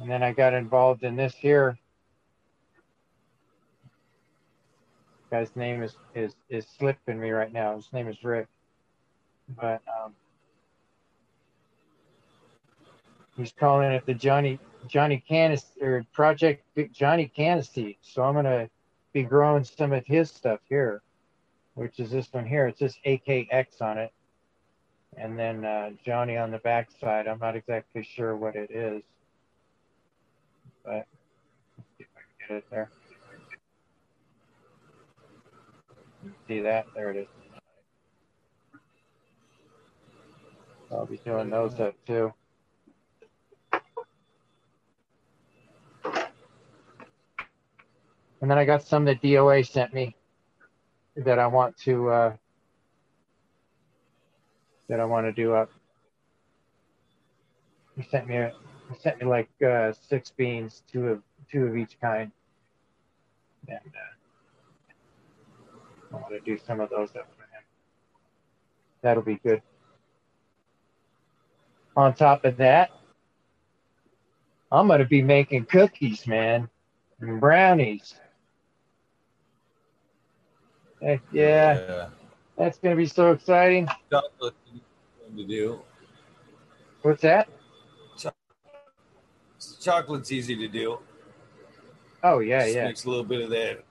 and 0.00 0.10
then 0.10 0.22
I 0.22 0.32
got 0.32 0.54
involved 0.54 1.02
in 1.02 1.16
this 1.16 1.34
here. 1.34 1.78
Guy's 5.30 5.54
name 5.56 5.82
is 5.82 5.96
is 6.14 6.34
is 6.48 6.66
slipping 6.66 7.20
me 7.20 7.30
right 7.30 7.52
now. 7.52 7.74
His 7.76 7.92
name 7.92 8.08
is 8.08 8.22
Rick, 8.22 8.46
but 9.60 9.82
um, 10.02 10.14
he's 13.36 13.52
calling 13.52 13.90
it 13.90 14.06
the 14.06 14.14
Johnny 14.14 14.58
Johnny 14.86 15.22
Canis 15.26 15.64
or 15.80 16.04
Project 16.12 16.64
Johnny 16.92 17.30
Caniseed. 17.36 17.96
So 18.02 18.22
I'm 18.22 18.34
gonna 18.34 18.70
be 19.12 19.24
growing 19.24 19.64
some 19.64 19.92
of 19.92 20.06
his 20.06 20.30
stuff 20.30 20.60
here, 20.68 21.02
which 21.74 21.98
is 21.98 22.10
this 22.10 22.32
one 22.32 22.46
here. 22.46 22.68
It's 22.68 22.78
says 22.78 22.96
AKX 23.04 23.82
on 23.82 23.98
it, 23.98 24.12
and 25.16 25.36
then 25.36 25.64
uh, 25.64 25.90
Johnny 26.04 26.36
on 26.36 26.52
the 26.52 26.58
back 26.58 26.88
side. 27.00 27.26
I'm 27.26 27.40
not 27.40 27.56
exactly 27.56 28.04
sure 28.04 28.36
what 28.36 28.54
it 28.54 28.70
is, 28.70 29.02
but 30.84 31.06
let's 31.76 31.90
see 31.98 32.04
if 32.04 32.08
I 32.16 32.20
can 32.20 32.48
get 32.48 32.56
it 32.58 32.64
there. 32.70 32.90
See 36.48 36.60
that? 36.60 36.86
There 36.94 37.10
it 37.10 37.16
is. 37.16 37.26
I'll 40.90 41.06
be 41.06 41.18
doing 41.18 41.50
those 41.50 41.78
up 41.80 41.94
too. 42.06 42.32
And 48.40 48.50
then 48.50 48.58
I 48.58 48.64
got 48.64 48.82
some 48.82 49.04
that 49.06 49.20
DOA 49.22 49.66
sent 49.66 49.92
me 49.92 50.14
that 51.16 51.38
I 51.38 51.46
want 51.46 51.76
to 51.78 52.08
uh, 52.08 52.36
that 54.88 55.00
I 55.00 55.04
want 55.04 55.26
to 55.26 55.32
do 55.32 55.54
up. 55.54 55.70
He 57.96 58.02
sent 58.02 58.28
me 58.28 58.36
he 58.36 58.98
sent 59.00 59.20
me 59.20 59.26
like 59.26 59.48
uh, 59.66 59.92
six 60.08 60.30
beans, 60.30 60.82
two 60.90 61.08
of 61.08 61.22
two 61.50 61.64
of 61.64 61.76
each 61.76 61.98
kind, 62.00 62.30
and 63.68 63.78
uh, 63.78 64.15
I 66.16 66.20
want 66.20 66.32
to 66.32 66.40
do 66.40 66.58
some 66.66 66.80
of 66.80 66.88
those 66.90 67.10
up 67.10 67.28
for 67.36 67.42
him. 67.42 67.62
That'll 69.02 69.22
be 69.22 69.36
good. 69.36 69.62
On 71.96 72.14
top 72.14 72.44
of 72.44 72.56
that, 72.56 72.90
I'm 74.72 74.88
gonna 74.88 75.04
be 75.04 75.22
making 75.22 75.66
cookies, 75.66 76.26
man, 76.26 76.68
and 77.20 77.40
brownies. 77.40 78.14
Heck 81.00 81.20
yeah, 81.32 82.08
that's 82.56 82.78
gonna 82.78 82.96
be 82.96 83.06
so 83.06 83.32
exciting. 83.32 83.88
Chocolate 84.10 84.54
to 85.36 85.46
do. 85.46 85.80
What's 87.02 87.22
that? 87.22 87.48
Chocolate's 89.80 90.32
easy 90.32 90.56
to 90.56 90.68
do. 90.68 90.98
Oh 92.22 92.40
yeah, 92.40 92.64
Just 92.64 92.74
yeah. 92.74 92.84
Mix 92.86 93.04
a 93.04 93.08
little 93.08 93.24
bit 93.24 93.40
of 93.42 93.50
that 93.50 93.84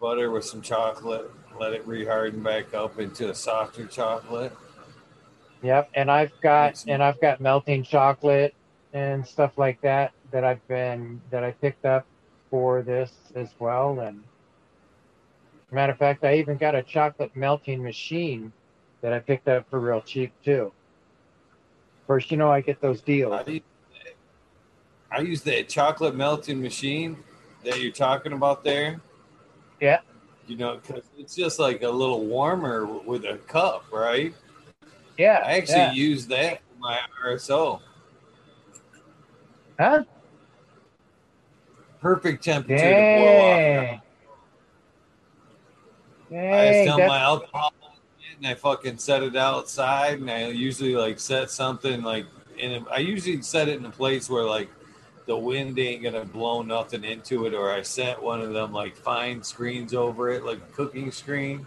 butter 0.00 0.30
with 0.30 0.44
some 0.44 0.62
chocolate. 0.62 1.30
Let 1.58 1.72
it 1.72 1.86
reharden 1.86 2.42
back 2.42 2.74
up 2.74 2.98
into 2.98 3.30
a 3.30 3.34
softer 3.34 3.86
chocolate. 3.86 4.52
Yep, 5.62 5.90
and 5.94 6.10
I've 6.10 6.32
got 6.40 6.84
and 6.86 7.02
I've 7.02 7.20
got 7.20 7.40
melting 7.40 7.82
chocolate 7.82 8.54
and 8.92 9.26
stuff 9.26 9.52
like 9.56 9.80
that 9.80 10.12
that 10.30 10.44
I've 10.44 10.66
been 10.68 11.20
that 11.30 11.42
I 11.42 11.50
picked 11.50 11.84
up 11.84 12.06
for 12.50 12.82
this 12.82 13.12
as 13.34 13.48
well. 13.58 13.98
And 14.00 14.22
matter 15.70 15.92
of 15.92 15.98
fact, 15.98 16.24
I 16.24 16.36
even 16.36 16.56
got 16.56 16.74
a 16.74 16.82
chocolate 16.82 17.34
melting 17.34 17.82
machine 17.82 18.52
that 19.00 19.12
I 19.12 19.18
picked 19.18 19.48
up 19.48 19.68
for 19.68 19.80
real 19.80 20.00
cheap 20.00 20.32
too. 20.44 20.72
First, 22.06 22.30
you 22.30 22.36
know 22.36 22.50
I 22.50 22.60
get 22.60 22.80
those 22.80 23.00
deals. 23.00 23.32
I 23.32 23.50
use, 23.50 23.62
I 25.10 25.20
use 25.20 25.42
that 25.42 25.68
chocolate 25.68 26.14
melting 26.14 26.62
machine 26.62 27.16
that 27.64 27.80
you're 27.80 27.92
talking 27.92 28.32
about 28.32 28.64
there. 28.64 29.00
You 30.48 30.56
know, 30.56 30.76
because 30.78 31.04
it's 31.18 31.36
just 31.36 31.58
like 31.58 31.82
a 31.82 31.90
little 31.90 32.24
warmer 32.24 32.86
with 32.86 33.24
a 33.24 33.36
cup, 33.46 33.84
right? 33.92 34.34
Yeah, 35.18 35.42
I 35.44 35.58
actually 35.58 35.76
yeah. 35.76 35.92
use 35.92 36.26
that 36.28 36.60
for 36.60 36.78
my 36.80 36.98
RSO. 37.24 37.80
huh? 39.78 40.04
Perfect 42.00 42.42
temperature 42.42 42.76
to 42.76 43.18
blow 43.18 43.36
off. 43.36 44.00
Dang. 46.30 46.54
I 46.54 46.72
just 46.72 46.86
dump 46.86 47.08
my 47.08 47.20
alcohol 47.20 47.72
in 48.20 48.36
and 48.38 48.46
I 48.46 48.54
fucking 48.54 48.98
set 48.98 49.22
it 49.22 49.36
outside 49.36 50.20
and 50.20 50.30
I 50.30 50.48
usually 50.48 50.94
like 50.94 51.18
set 51.18 51.50
something 51.50 52.02
like 52.02 52.26
in 52.56 52.72
a, 52.72 52.90
I 52.90 52.98
usually 52.98 53.40
set 53.42 53.68
it 53.68 53.78
in 53.78 53.84
a 53.86 53.90
place 53.90 54.28
where 54.28 54.44
like 54.44 54.68
the 55.28 55.36
wind 55.36 55.78
ain't 55.78 56.02
gonna 56.02 56.24
blow 56.24 56.62
nothing 56.62 57.04
into 57.04 57.44
it 57.44 57.52
or 57.52 57.70
I 57.70 57.82
set 57.82 58.20
one 58.20 58.40
of 58.40 58.54
them 58.54 58.72
like 58.72 58.96
fine 58.96 59.42
screens 59.42 59.92
over 59.92 60.30
it 60.30 60.42
like 60.42 60.56
a 60.56 60.72
cooking 60.72 61.12
screen 61.12 61.66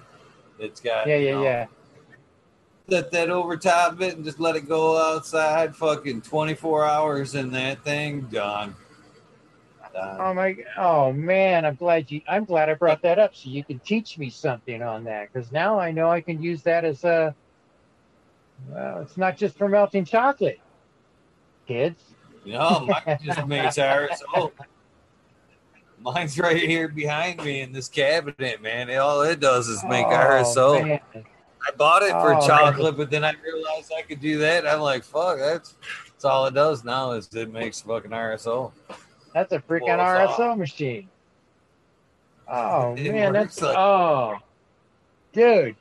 that's 0.60 0.82
got 0.82 1.06
yeah, 1.06 1.18
you 1.18 1.26
yeah, 1.28 1.32
know, 1.34 1.44
yeah. 1.44 1.66
set 2.90 3.12
that 3.12 3.30
over 3.30 3.56
top 3.56 3.94
of 3.94 4.02
it 4.02 4.16
and 4.16 4.26
just 4.26 4.40
let 4.40 4.56
it 4.56 4.68
go 4.68 4.98
outside 4.98 5.76
fucking 5.76 6.24
24 6.24 6.86
hours 6.86 7.36
in 7.36 7.52
that 7.52 7.84
thing 7.84 8.22
done. 8.32 8.76
Done. 9.94 10.18
Oh 10.22 10.34
my! 10.34 10.56
Oh 10.78 11.12
man, 11.12 11.66
I'm 11.66 11.76
glad 11.76 12.10
you. 12.10 12.22
I'm 12.26 12.46
glad 12.46 12.70
I 12.70 12.76
brought 12.76 13.02
that 13.02 13.20
up 13.20 13.36
so 13.36 13.50
you 13.50 13.62
can 13.62 13.78
teach 13.80 14.18
me 14.18 14.30
something 14.30 14.82
on 14.82 15.04
that 15.04 15.34
because 15.34 15.52
now 15.52 15.78
I 15.78 15.92
know 15.92 16.10
I 16.10 16.22
can 16.22 16.42
use 16.42 16.64
that 16.64 16.86
as 16.86 17.04
a. 17.04 17.36
Well, 18.70 19.02
it's 19.02 19.18
not 19.18 19.36
just 19.36 19.58
for 19.58 19.68
melting 19.68 20.06
chocolate, 20.06 20.62
kids. 21.68 22.11
No, 22.46 22.88
mine 23.06 23.20
just 23.24 23.46
makes 23.48 23.78
RSO. 23.78 24.52
Mine's 26.02 26.40
right 26.40 26.58
here 26.62 26.88
behind 26.88 27.44
me 27.44 27.62
in 27.62 27.72
this 27.72 27.88
cabinet, 27.88 28.62
man. 28.62 28.90
It- 28.90 28.96
all 28.96 29.22
it 29.22 29.40
does 29.40 29.68
is 29.68 29.84
make 29.84 30.08
Oh, 30.08 30.10
RSO. 30.10 30.84
man. 30.88 31.00
I 31.16 31.72
bought 31.78 32.02
it 32.02 32.10
for 32.12 32.34
Oh, 32.34 32.40
man. 32.40 32.48
chocolate, 32.48 32.98
but 32.98 33.12
then 33.12 33.24
I 33.24 33.34
realized 33.44 33.92
I 33.96 34.02
could 34.02 34.20
do 34.20 34.40
that. 34.40 34.66
I'm 34.68 34.80
like, 34.80 35.04
fuck, 35.04 35.38
that's 35.38 35.76
that's 36.08 36.26
all 36.26 36.48
it 36.48 36.56
does 36.56 36.84
now 36.84 37.12
is 37.12 37.28
it 37.36 37.52
makes 37.54 37.82
fucking 37.82 38.10
RSO. 38.12 38.72
That's 39.34 39.52
a 39.54 39.60
freaking 39.60 40.00
RSO 40.00 40.58
machine. 40.58 41.08
Oh 42.54 42.96
It 42.98 43.14
man, 43.14 43.32
that's 43.32 43.62
like- 43.62 43.78
oh, 43.78 44.38
dude, 45.32 45.76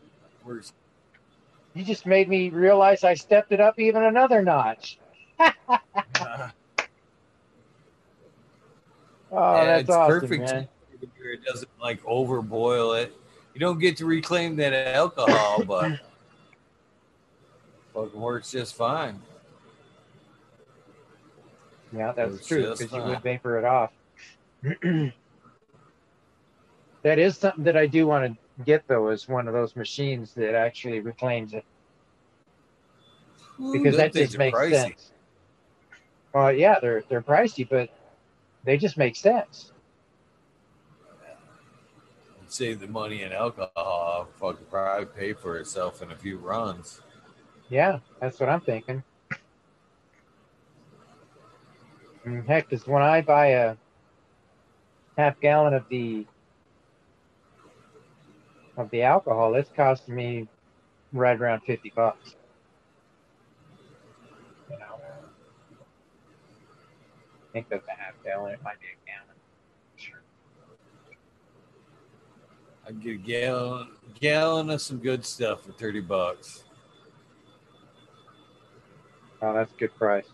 you 1.74 1.82
just 1.82 2.06
made 2.06 2.28
me 2.28 2.48
realize 2.50 3.02
I 3.02 3.14
stepped 3.14 3.50
it 3.50 3.60
up 3.60 3.80
even 3.80 4.04
another 4.04 4.40
notch. 4.40 4.98
uh, 5.40 5.48
Oh, 9.32 9.64
that's 9.64 9.82
it's 9.82 9.90
awesome, 9.90 10.20
perfect. 10.20 10.42
man. 10.42 10.68
It 11.22 11.44
doesn't 11.44 11.70
like 11.80 12.02
overboil 12.02 13.00
it. 13.00 13.14
You 13.54 13.60
don't 13.60 13.78
get 13.78 13.96
to 13.98 14.06
reclaim 14.06 14.56
that 14.56 14.72
alcohol, 14.94 15.64
but 15.68 15.92
fucking 17.94 18.20
works 18.20 18.50
just 18.50 18.74
fine. 18.74 19.20
Yeah, 21.92 22.12
that's 22.12 22.46
true 22.46 22.70
because 22.70 22.92
you 22.92 23.02
would 23.02 23.22
vapor 23.22 23.58
it 23.58 23.64
off. 23.64 23.92
that 27.02 27.18
is 27.18 27.36
something 27.36 27.64
that 27.64 27.76
I 27.76 27.86
do 27.86 28.06
want 28.06 28.32
to 28.32 28.64
get 28.64 28.86
though, 28.86 29.08
is 29.08 29.28
one 29.28 29.48
of 29.48 29.54
those 29.54 29.74
machines 29.74 30.34
that 30.34 30.54
actually 30.54 31.00
reclaims 31.00 31.52
it 31.52 31.64
because 33.72 33.96
them 33.96 34.10
that 34.10 34.12
just 34.12 34.38
makes 34.38 34.58
pricey. 34.58 34.70
sense. 34.70 35.10
Well, 36.32 36.52
yeah, 36.52 36.78
they're 36.80 37.02
they're 37.08 37.22
pricey, 37.22 37.68
but 37.68 37.90
they 38.64 38.76
just 38.76 38.96
make 38.96 39.16
sense. 39.16 39.72
Save 42.46 42.80
the 42.80 42.88
money 42.88 43.22
in 43.22 43.32
alcohol. 43.32 44.28
Fucking 44.40 44.66
probably 44.68 45.06
pay 45.06 45.32
for 45.32 45.58
itself 45.58 46.02
in 46.02 46.10
a 46.10 46.16
few 46.16 46.36
runs. 46.36 47.00
Yeah, 47.68 48.00
that's 48.20 48.40
what 48.40 48.48
I'm 48.48 48.60
thinking. 48.60 49.04
And 52.24 52.46
heck, 52.48 52.68
because 52.68 52.88
when 52.88 53.02
I 53.02 53.20
buy 53.20 53.46
a 53.46 53.76
half 55.16 55.40
gallon 55.40 55.74
of 55.74 55.84
the 55.88 56.26
of 58.76 58.90
the 58.90 59.02
alcohol, 59.02 59.54
it's 59.54 59.70
costing 59.70 60.16
me 60.16 60.48
right 61.12 61.40
around 61.40 61.60
fifty 61.60 61.92
bucks. 61.94 62.34
You 64.68 64.78
know, 64.78 65.00
I 65.00 65.18
think 67.52 67.68
that's 67.68 67.86
a 67.88 68.00
half 68.00 68.14
gallon. 68.24 68.52
It 68.52 68.62
might 68.62 68.80
be 68.80 68.86
a 68.86 69.06
gallon. 69.06 69.36
Sure. 69.96 70.22
I 72.86 72.92
get 72.92 73.14
a 73.14 73.18
gallon, 73.18 73.88
gallon 74.18 74.70
of 74.70 74.80
some 74.80 74.98
good 74.98 75.24
stuff 75.24 75.64
for 75.64 75.72
thirty 75.72 76.00
bucks. 76.00 76.64
Oh, 79.42 79.54
that's 79.54 79.72
a 79.72 79.76
good 79.76 79.94
price. 79.96 80.26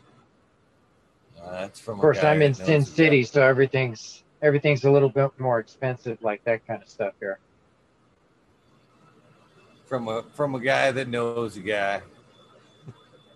Uh, 1.41 1.53
that's 1.53 1.81
from. 1.81 1.95
Of 1.95 2.01
course, 2.01 2.25
I'm 2.25 2.43
in 2.43 2.55
Sin 2.55 2.85
City, 2.85 3.23
so 3.23 3.43
everything's 3.43 4.25
everything's 4.43 4.85
a 4.85 4.91
little 4.91 5.09
bit 5.09 5.31
more 5.39 5.59
expensive, 5.59 6.19
like 6.23 6.43
that 6.45 6.67
kind 6.67 6.83
of 6.83 6.89
stuff 6.89 7.15
here. 7.21 7.39
From 9.85 10.09
a 10.09 10.25
from 10.35 10.55
a 10.55 10.61
guy 10.61 10.91
that 10.91 11.09
knows 11.09 11.57
a 11.57 11.61
guy. 11.61 12.03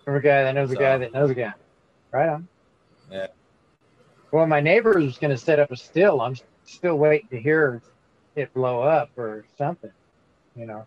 From 0.03 0.15
a 0.15 0.21
guy 0.21 0.43
that 0.43 0.53
knows 0.53 0.71
a 0.71 0.75
guy 0.75 0.97
that 0.97 1.13
knows 1.13 1.29
a 1.29 1.35
guy. 1.35 1.53
Right 2.11 2.27
on. 2.27 2.47
Yeah. 3.09 3.27
Well, 4.31 4.47
my 4.47 4.61
neighbor 4.61 4.93
was 4.93 5.17
going 5.17 5.31
to 5.31 5.37
set 5.37 5.59
up 5.59 5.71
a 5.71 5.75
still. 5.75 6.21
I'm 6.21 6.35
still 6.65 6.97
waiting 6.97 7.27
to 7.29 7.39
hear 7.39 7.81
it 8.35 8.53
blow 8.53 8.81
up 8.81 9.09
or 9.17 9.45
something. 9.57 9.91
You 10.55 10.65
know. 10.65 10.85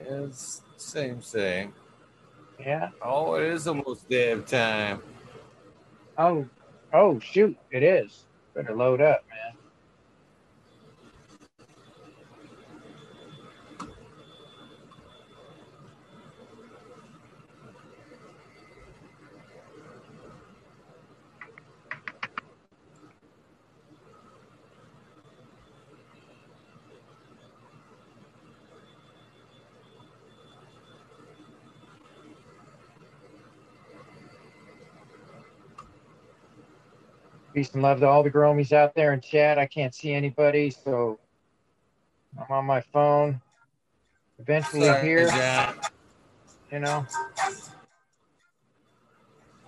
It's 0.00 0.62
same 0.76 1.20
thing. 1.20 1.72
Yeah. 2.58 2.88
Oh, 3.00 3.34
it 3.34 3.44
is 3.44 3.68
almost 3.68 4.08
dab 4.08 4.46
time. 4.46 5.00
Oh. 6.18 6.48
Oh 6.92 7.20
shoot! 7.20 7.56
It 7.70 7.84
is. 7.84 8.24
Better 8.54 8.74
load 8.74 9.00
up, 9.00 9.24
man. 9.30 9.54
Peace 37.60 37.74
and 37.74 37.82
love 37.82 38.00
to 38.00 38.06
all 38.08 38.22
the 38.22 38.30
gromies 38.30 38.72
out 38.72 38.94
there 38.94 39.12
in 39.12 39.20
chat. 39.20 39.58
I 39.58 39.66
can't 39.66 39.94
see 39.94 40.14
anybody, 40.14 40.70
so 40.70 41.18
I'm 42.38 42.50
on 42.50 42.64
my 42.64 42.80
phone. 42.80 43.38
Eventually 44.38 44.86
Sorry, 44.86 45.06
here, 45.06 45.74
you 46.72 46.78
know. 46.78 47.06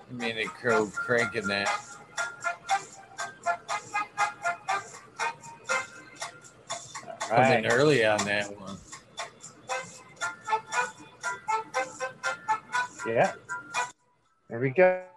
I 0.08 0.12
mean, 0.14 0.38
a 0.38 0.44
crow 0.46 0.86
cranking 0.86 1.46
that. 1.48 1.68
Coming 7.28 7.64
Right. 7.64 7.70
early 7.70 8.06
on 8.06 8.24
that 8.24 8.58
one. 8.58 8.78
Yeah. 13.06 13.34
There 14.48 14.60
we 14.60 14.70
go. 14.70 15.11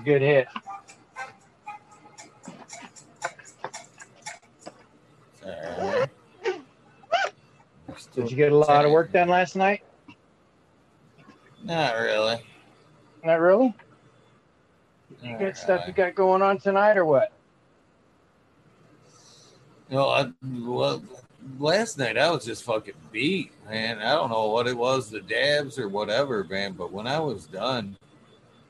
A 0.00 0.04
good 0.04 0.22
hit. 0.22 0.48
Did 8.14 8.30
you 8.30 8.36
get 8.36 8.52
a 8.52 8.56
lot 8.56 8.84
of 8.84 8.90
work 8.90 9.12
done 9.12 9.28
last 9.28 9.56
night? 9.56 9.82
Not 11.62 11.94
really. 11.94 12.42
Not 13.24 13.40
really. 13.40 13.74
You 15.22 15.38
got 15.38 15.56
stuff 15.56 15.84
you 15.86 15.92
got 15.92 16.14
going 16.14 16.42
on 16.42 16.58
tonight, 16.58 16.96
or 16.96 17.04
what? 17.04 17.32
No, 19.90 20.08
I, 20.08 20.30
well, 20.42 21.02
last 21.58 21.98
night 21.98 22.16
I 22.16 22.30
was 22.30 22.44
just 22.44 22.64
fucking 22.64 22.94
beat, 23.12 23.52
man. 23.68 23.98
I 23.98 24.12
don't 24.12 24.30
know 24.30 24.48
what 24.48 24.66
it 24.66 24.76
was, 24.76 25.10
the 25.10 25.20
dabs 25.20 25.78
or 25.78 25.88
whatever, 25.88 26.44
man. 26.44 26.72
But 26.72 26.92
when 26.92 27.06
I 27.06 27.18
was 27.18 27.46
done, 27.46 27.96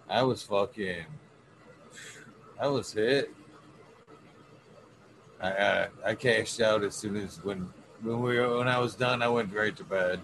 I 0.09 0.23
was 0.23 0.43
fucking, 0.43 1.05
I 2.61 2.69
was 2.69 2.93
hit. 2.93 3.31
I 5.41 5.51
I, 5.51 5.89
I 6.05 6.15
cashed 6.15 6.61
out 6.61 6.85
as 6.85 6.95
soon 6.95 7.17
as 7.17 7.43
when 7.43 7.73
when 8.03 8.21
we 8.21 8.39
when 8.39 8.69
I 8.69 8.79
was 8.79 8.95
done. 8.95 9.23
I 9.23 9.29
went 9.29 9.53
right 9.55 9.75
to 9.77 9.85
bed 9.85 10.21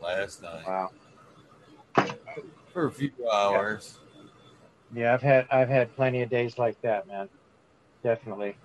last 0.00 0.42
night 0.42 0.66
Wow. 0.66 0.90
for 2.72 2.86
a 2.86 2.90
few 2.92 3.12
hours. 3.32 3.98
Yeah, 4.92 5.14
I've 5.14 5.22
had 5.22 5.46
I've 5.50 5.68
had 5.68 5.94
plenty 5.94 6.22
of 6.22 6.30
days 6.30 6.58
like 6.58 6.80
that, 6.82 7.06
man. 7.06 7.28
Definitely. 8.02 8.56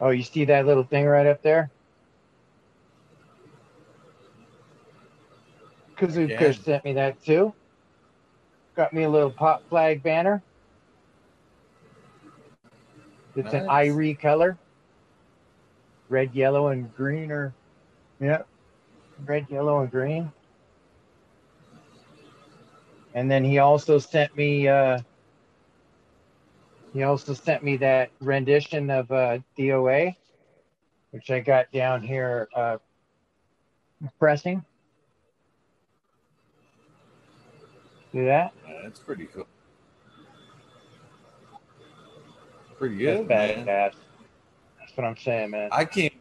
Oh, 0.00 0.10
you 0.10 0.22
see 0.22 0.46
that 0.46 0.66
little 0.66 0.84
thing 0.84 1.04
right 1.04 1.26
up 1.26 1.42
there? 1.42 1.70
Kazoo 5.96 6.36
Kush 6.36 6.58
sent 6.58 6.84
me 6.84 6.94
that 6.94 7.22
too. 7.22 7.54
Got 8.76 8.92
me 8.92 9.04
a 9.04 9.10
little 9.10 9.30
pop 9.30 9.68
flag 9.68 10.02
banner. 10.02 10.42
It's 13.36 13.52
an 13.52 13.66
Nice. 13.66 13.88
irie 13.88 14.18
color. 14.18 14.58
Red, 16.08 16.34
yellow, 16.34 16.68
and 16.68 16.94
green 16.94 17.30
or 17.32 17.52
yeah. 18.20 18.42
Red, 19.24 19.46
yellow, 19.48 19.80
and 19.80 19.90
green. 19.90 20.30
And 23.14 23.30
then 23.30 23.44
he 23.44 23.58
also 23.58 23.98
sent 23.98 24.36
me 24.36 24.68
uh 24.68 24.98
he 26.92 27.02
also 27.02 27.32
sent 27.32 27.62
me 27.64 27.76
that 27.78 28.10
rendition 28.20 28.90
of 28.90 29.10
uh 29.10 29.38
DOA, 29.58 30.16
which 31.10 31.30
I 31.30 31.40
got 31.40 31.70
down 31.72 32.02
here 32.02 32.48
uh 32.54 32.78
pressing. 34.18 34.64
See 38.12 38.24
that? 38.24 38.52
Yeah, 38.68 38.80
That's 38.84 39.00
pretty 39.00 39.26
cool. 39.26 39.46
Pretty 42.78 43.04
That's 43.04 43.20
good, 43.20 43.28
man. 43.28 43.66
badass. 43.66 43.94
That's 44.78 44.96
what 44.96 45.06
I'm 45.06 45.16
saying, 45.16 45.50
man. 45.50 45.68
I 45.72 45.84
can't 45.84 46.12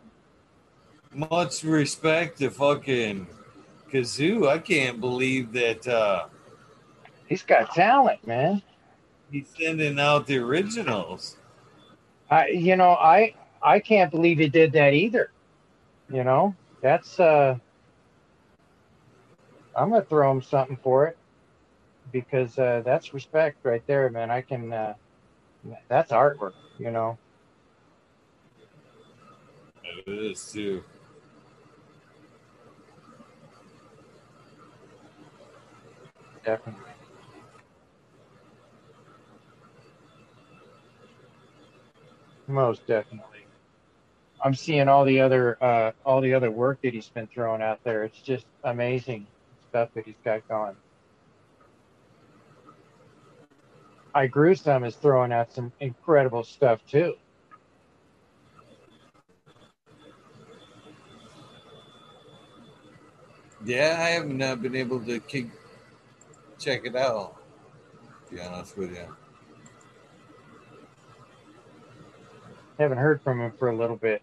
much 1.14 1.64
respect 1.64 2.40
to 2.40 2.50
fucking 2.50 3.28
Kazoo. 3.92 4.48
I 4.48 4.58
can't 4.58 5.00
believe 5.00 5.54
that 5.54 5.88
uh 5.88 6.26
He's 7.28 7.44
got 7.44 7.74
talent, 7.74 8.26
man. 8.28 8.62
he's 9.32 9.48
sending 9.58 10.00
out 10.00 10.28
the 10.28 10.38
originals. 10.38 11.38
I 12.30 12.48
you 12.48 12.76
know, 12.76 12.92
I 12.92 13.36
I 13.62 13.80
can't 13.80 14.12
believe 14.12 14.40
he 14.40 14.50
did 14.50 14.72
that 14.74 14.94
either. 14.94 15.32
You 16.12 16.24
know? 16.24 16.56
That's 16.82 17.20
uh 17.20 17.58
I'm 19.76 19.90
gonna 19.90 20.04
throw 20.04 20.32
him 20.32 20.42
something 20.42 20.78
for 20.78 21.08
it 21.08 21.18
because 22.12 22.58
uh 22.58 22.82
that's 22.86 23.14
respect 23.14 23.64
right 23.64 23.86
there, 23.88 24.10
man. 24.10 24.32
I 24.32 24.42
can 24.42 24.74
uh 24.74 24.94
that's 25.88 26.12
artwork, 26.12 26.54
you 26.78 26.92
know. 26.92 27.18
It 29.84 30.08
is 30.08 30.52
too. 30.52 30.84
Definitely. 36.46 36.84
Most 42.48 42.86
definitely. 42.86 43.46
I'm 44.44 44.54
seeing 44.54 44.90
all 44.90 45.06
the 45.06 45.22
other 45.22 45.58
uh, 45.64 45.92
all 46.06 46.20
the 46.20 46.34
other 46.34 46.52
work 46.52 46.82
that 46.84 46.94
he's 46.94 47.08
been 47.08 47.28
throwing 47.28 47.62
out 47.62 47.82
there. 47.84 48.04
It's 48.04 48.20
just 48.20 48.46
amazing 48.64 49.26
stuff 49.70 49.90
that 49.96 50.06
he's 50.06 50.16
got 50.26 50.46
going. 50.50 50.76
I 54.16 54.28
grew 54.28 54.54
some 54.54 54.84
is 54.84 54.96
throwing 54.96 55.32
out 55.32 55.52
some 55.52 55.72
incredible 55.80 56.44
stuff 56.44 56.86
too. 56.86 57.16
Yeah, 63.66 63.98
I 64.00 64.10
haven't 64.10 64.42
uh, 64.42 64.56
been 64.56 64.76
able 64.76 65.00
to 65.06 65.20
kick, 65.22 65.48
check 66.60 66.86
it 66.86 66.96
out. 66.96 67.38
To 68.28 68.36
be 68.36 68.42
honest 68.42 68.78
with 68.78 68.92
you. 68.92 69.16
Haven't 72.78 72.98
heard 72.98 73.22
from 73.22 73.40
him 73.40 73.54
for 73.58 73.70
a 73.70 73.76
little 73.76 73.96
bit. 73.96 74.22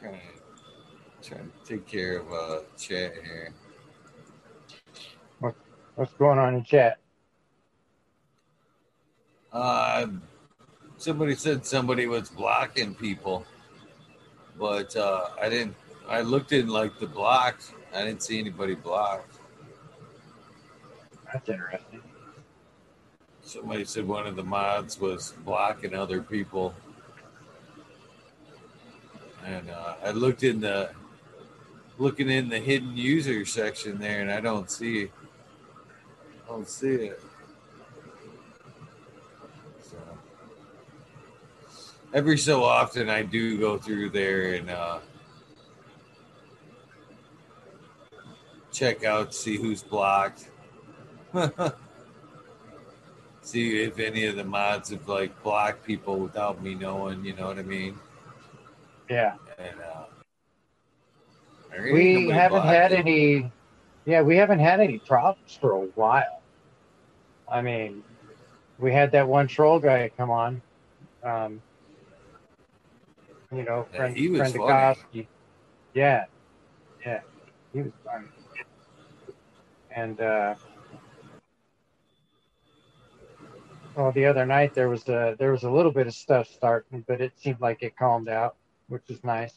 Trying 0.00 0.14
to, 0.14 1.28
trying 1.28 1.50
to 1.50 1.68
take 1.68 1.86
care 1.86 2.18
of 2.18 2.32
uh 2.32 2.60
chat 2.78 3.12
here. 3.22 3.52
What's 6.02 6.14
going 6.14 6.40
on 6.40 6.56
in 6.56 6.64
chat? 6.64 6.98
Uh, 9.52 10.08
somebody 10.96 11.36
said 11.36 11.64
somebody 11.64 12.08
was 12.08 12.28
blocking 12.28 12.96
people, 12.96 13.46
but 14.58 14.96
uh, 14.96 15.28
I 15.40 15.48
didn't. 15.48 15.76
I 16.08 16.22
looked 16.22 16.50
in 16.50 16.66
like 16.66 16.98
the 16.98 17.06
blocks. 17.06 17.72
I 17.94 18.02
didn't 18.02 18.24
see 18.24 18.40
anybody 18.40 18.74
blocked. 18.74 19.38
That's 21.32 21.48
interesting. 21.48 22.02
Somebody 23.42 23.84
said 23.84 24.04
one 24.04 24.26
of 24.26 24.34
the 24.34 24.42
mods 24.42 24.98
was 24.98 25.34
blocking 25.44 25.94
other 25.94 26.20
people, 26.20 26.74
and 29.46 29.70
uh, 29.70 29.94
I 30.04 30.10
looked 30.10 30.42
in 30.42 30.62
the 30.62 30.90
looking 31.96 32.28
in 32.28 32.48
the 32.48 32.58
hidden 32.58 32.96
user 32.96 33.46
section 33.46 34.00
there, 34.00 34.20
and 34.20 34.32
I 34.32 34.40
don't 34.40 34.68
see. 34.68 35.08
I 36.44 36.48
don't 36.48 36.68
see 36.68 36.94
it. 36.94 37.20
So 39.82 39.96
every 42.12 42.38
so 42.38 42.64
often, 42.64 43.08
I 43.08 43.22
do 43.22 43.58
go 43.58 43.78
through 43.78 44.10
there 44.10 44.54
and 44.54 44.70
uh, 44.70 44.98
check 48.72 49.04
out, 49.04 49.34
see 49.34 49.56
who's 49.56 49.82
blocked. 49.82 50.48
see 53.42 53.82
if 53.82 53.98
any 53.98 54.26
of 54.26 54.36
the 54.36 54.44
mods 54.44 54.90
have 54.90 55.08
like 55.08 55.42
blocked 55.42 55.84
people 55.84 56.18
without 56.18 56.62
me 56.62 56.74
knowing, 56.74 57.24
you 57.24 57.34
know 57.34 57.46
what 57.46 57.58
I 57.58 57.62
mean? 57.62 57.98
Yeah. 59.08 59.34
And 59.58 59.76
uh, 59.80 60.04
We 61.92 62.28
haven't 62.28 62.62
had 62.62 62.92
any 62.92 63.50
yeah, 64.04 64.22
we 64.22 64.36
haven't 64.36 64.58
had 64.58 64.80
any 64.80 64.98
problems 64.98 65.58
for 65.60 65.72
a 65.72 65.80
while. 65.94 66.42
I 67.50 67.62
mean, 67.62 68.02
we 68.78 68.92
had 68.92 69.12
that 69.12 69.28
one 69.28 69.46
troll 69.48 69.78
guy 69.78 70.10
come 70.16 70.30
on. 70.30 70.62
Um, 71.22 71.62
you 73.52 73.64
know, 73.64 73.86
Yeah, 73.92 73.98
friend, 73.98 74.16
he 74.16 74.28
was 74.28 74.38
friend 74.38 74.54
funny. 74.54 75.28
Yeah. 75.94 76.24
Yeah. 77.04 77.20
He 77.72 77.82
was 77.82 77.92
fun. 78.04 78.28
And 79.94 80.20
uh 80.20 80.54
well 83.94 84.12
the 84.12 84.24
other 84.24 84.46
night 84.46 84.74
there 84.74 84.88
was 84.88 85.06
a 85.08 85.36
there 85.38 85.52
was 85.52 85.64
a 85.64 85.70
little 85.70 85.92
bit 85.92 86.06
of 86.06 86.14
stuff 86.14 86.48
starting, 86.48 87.04
but 87.06 87.20
it 87.20 87.32
seemed 87.38 87.60
like 87.60 87.82
it 87.82 87.96
calmed 87.96 88.28
out, 88.28 88.56
which 88.88 89.02
is 89.08 89.22
nice. 89.22 89.54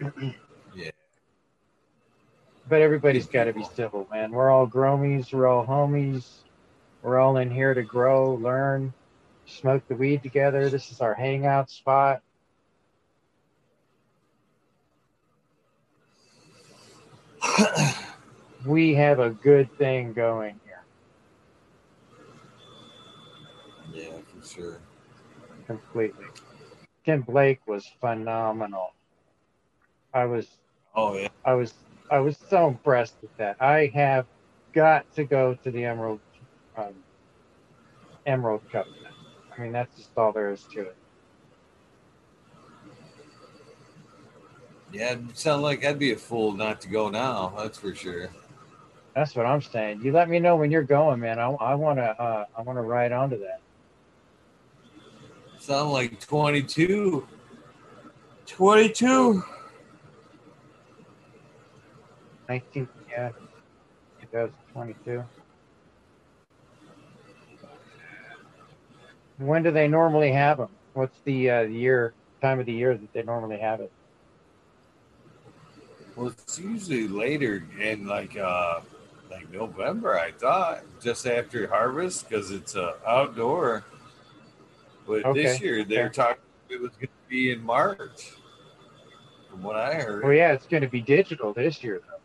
Yeah. 0.72 0.90
But 2.70 2.82
everybody's 2.82 3.26
got 3.26 3.44
to 3.44 3.52
be 3.52 3.64
civil, 3.64 4.06
man. 4.12 4.30
We're 4.30 4.50
all 4.50 4.66
gromies. 4.66 5.32
We're 5.34 5.48
all 5.48 5.66
homies. 5.66 6.44
We're 7.02 7.18
all 7.18 7.38
in 7.38 7.50
here 7.50 7.74
to 7.74 7.82
grow, 7.82 8.34
learn, 8.34 8.94
smoke 9.46 9.82
the 9.88 9.96
weed 9.96 10.22
together. 10.22 10.70
This 10.70 10.92
is 10.92 11.00
our 11.00 11.14
hangout 11.14 11.70
spot. 11.70 12.22
We 18.66 18.94
have 18.94 19.20
a 19.20 19.30
good 19.30 19.72
thing 19.78 20.12
going 20.12 20.60
here, 20.66 20.82
yeah, 23.94 24.18
for 24.38 24.46
sure. 24.46 24.80
completely. 25.66 26.26
Tim 27.06 27.22
Blake 27.22 27.60
was 27.66 27.90
phenomenal. 28.02 28.92
I 30.12 30.26
was 30.26 30.46
Oh 30.94 31.16
yeah. 31.16 31.28
I 31.46 31.54
was 31.54 31.72
I 32.10 32.18
was 32.18 32.36
so 32.48 32.66
impressed 32.66 33.14
with 33.22 33.34
that. 33.36 33.56
I 33.60 33.86
have 33.94 34.26
got 34.72 35.12
to 35.14 35.24
go 35.24 35.54
to 35.54 35.70
the 35.70 35.84
Emerald 35.84 36.20
um, 36.76 36.94
Emerald 38.26 38.62
Cup. 38.70 38.86
I 39.56 39.60
mean, 39.60 39.72
that's 39.72 39.96
just 39.96 40.10
all 40.16 40.32
there 40.32 40.50
is 40.50 40.64
to 40.72 40.80
it. 40.80 40.96
Yeah, 44.92 45.12
it 45.12 45.38
sound 45.38 45.62
like 45.62 45.84
I'd 45.84 46.00
be 46.00 46.12
a 46.12 46.16
fool 46.16 46.52
not 46.52 46.80
to 46.80 46.88
go 46.88 47.10
now. 47.10 47.54
That's 47.56 47.78
for 47.78 47.94
sure. 47.94 48.28
That's 49.14 49.36
what 49.36 49.46
I'm 49.46 49.62
saying. 49.62 50.02
You 50.02 50.12
let 50.12 50.28
me 50.28 50.40
know 50.40 50.56
when 50.56 50.70
you're 50.70 50.82
going, 50.82 51.20
man. 51.20 51.38
I, 51.38 51.50
I 51.50 51.74
wanna 51.74 52.14
uh, 52.18 52.44
I 52.56 52.62
wanna 52.62 52.82
ride 52.82 53.12
onto 53.12 53.38
that. 53.38 53.60
Sound 55.58 55.92
like 55.92 56.18
22. 56.20 57.26
22. 58.46 59.44
19, 62.50 62.88
yeah, 63.08 63.30
2022. 64.32 65.22
When 69.38 69.62
do 69.62 69.70
they 69.70 69.86
normally 69.86 70.32
have 70.32 70.58
them? 70.58 70.68
What's 70.94 71.16
the 71.20 71.48
uh, 71.48 71.60
year 71.60 72.12
time 72.42 72.58
of 72.58 72.66
the 72.66 72.72
year 72.72 72.96
that 72.96 73.12
they 73.12 73.22
normally 73.22 73.58
have 73.58 73.80
it? 73.80 73.92
Well, 76.16 76.30
it's 76.30 76.58
usually 76.58 77.06
later 77.06 77.62
in 77.80 78.08
like 78.08 78.36
uh 78.36 78.80
like 79.30 79.48
November, 79.52 80.18
I 80.18 80.32
thought, 80.32 80.82
just 81.00 81.28
after 81.28 81.68
harvest 81.68 82.28
because 82.28 82.50
it's 82.50 82.74
uh, 82.74 82.94
outdoor. 83.06 83.84
But 85.06 85.34
this 85.34 85.60
year 85.60 85.84
they're 85.84 86.06
okay. 86.06 86.14
talking 86.14 86.42
it 86.68 86.80
was 86.80 86.90
going 86.96 87.06
to 87.06 87.28
be 87.28 87.52
in 87.52 87.62
March, 87.62 88.32
from 89.48 89.62
what 89.62 89.76
I 89.76 89.94
heard. 89.94 90.24
Well, 90.24 90.32
yeah, 90.32 90.50
it's 90.50 90.66
going 90.66 90.82
to 90.82 90.88
be 90.88 91.00
digital 91.00 91.52
this 91.52 91.84
year, 91.84 92.00
though. 92.08 92.16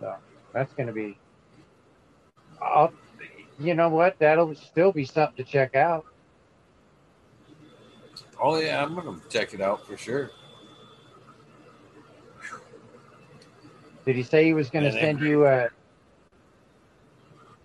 So 0.00 0.14
that's 0.56 0.72
going 0.72 0.86
to 0.86 0.92
be. 0.92 1.18
I'll, 2.62 2.90
you 3.60 3.74
know 3.74 3.90
what? 3.90 4.18
That'll 4.18 4.54
still 4.54 4.90
be 4.90 5.04
something 5.04 5.44
to 5.44 5.50
check 5.50 5.76
out. 5.76 6.06
Oh 8.40 8.58
yeah, 8.58 8.82
I'm 8.82 8.94
gonna 8.94 9.18
check 9.28 9.52
it 9.52 9.60
out 9.60 9.86
for 9.86 9.98
sure. 9.98 10.30
Did 14.06 14.16
he 14.16 14.22
say 14.22 14.44
he 14.44 14.54
was 14.54 14.70
going 14.70 14.84
to 14.84 14.92
send 14.92 15.20
you 15.20 15.46
a? 15.46 15.68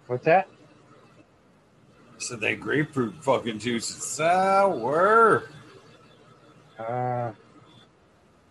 What's 0.07 0.25
that? 0.25 0.49
So 2.17 2.35
that 2.37 2.59
grapefruit 2.59 3.13
fucking 3.23 3.59
juice 3.59 3.89
is 3.89 4.03
sour. 4.03 5.43
Uh, 6.79 7.31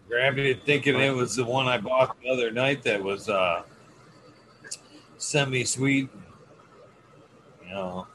Grabbed 0.08 0.38
it 0.38 0.62
thinking 0.64 0.98
it 0.98 1.14
was 1.14 1.36
the 1.36 1.44
one 1.44 1.66
I 1.66 1.78
bought 1.78 2.20
the 2.20 2.28
other 2.28 2.50
night 2.50 2.82
that 2.84 3.02
was 3.02 3.28
uh 3.28 3.62
semi-sweet. 5.20 6.09
You 7.62 7.70
know, 7.70 8.06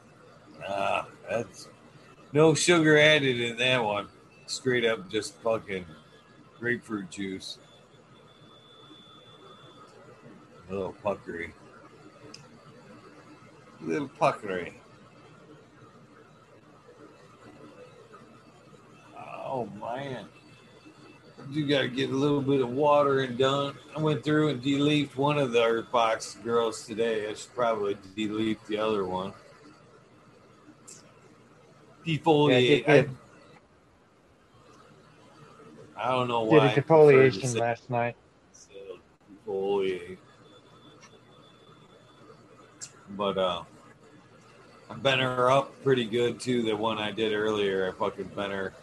ah, 0.68 1.08
that's 1.30 1.70
no 2.34 2.54
sugar 2.54 2.98
added 2.98 3.40
in 3.40 3.58
that 3.58 3.84
one. 3.84 4.08
Straight 4.48 4.86
up, 4.86 5.10
just 5.10 5.36
fucking 5.36 5.86
grapefruit 6.60 7.10
juice. 7.10 7.58
A 10.68 10.74
little 10.74 10.96
puckery. 11.04 11.52
A 13.82 13.86
little 13.86 14.10
puckery. 14.10 14.74
Oh 19.18 19.70
man. 19.80 20.26
You 21.52 21.68
gotta 21.68 21.88
get 21.88 22.10
a 22.10 22.16
little 22.16 22.42
bit 22.42 22.62
of 22.62 22.70
water 22.70 23.22
and 23.22 23.38
done. 23.38 23.76
I 23.96 24.00
went 24.00 24.24
through 24.24 24.50
and 24.50 24.62
deleted 24.62 25.16
one 25.16 25.38
of 25.38 25.52
the 25.52 25.64
Earth 25.64 25.92
Box 25.92 26.38
girls 26.44 26.86
today. 26.86 27.30
I 27.30 27.34
should 27.34 27.54
probably 27.54 27.98
delete 28.16 28.64
the 28.66 28.78
other 28.78 29.06
one. 29.06 29.34
Defoliate. 32.06 32.70
Yeah, 32.70 32.78
get 32.78 33.10
I, 35.98 36.06
I 36.06 36.12
don't 36.12 36.28
know 36.28 36.44
did 36.50 36.58
why. 36.58 36.66
a 36.66 36.70
I 36.70 36.74
prefer 36.74 37.30
to 37.30 37.40
defoliation 37.40 37.60
last 37.60 37.90
night. 37.90 38.16
defoliate. 39.48 40.18
But 43.12 43.38
uh 43.38 43.64
I 44.90 44.94
bent 44.96 45.22
her 45.22 45.50
up 45.50 45.72
pretty 45.84 46.06
good 46.06 46.40
too. 46.40 46.62
The 46.64 46.76
one 46.76 46.98
I 46.98 47.12
did 47.12 47.34
earlier, 47.34 47.90
I 47.90 47.98
fucking 47.98 48.32
bent 48.36 48.52
her, 48.54 48.74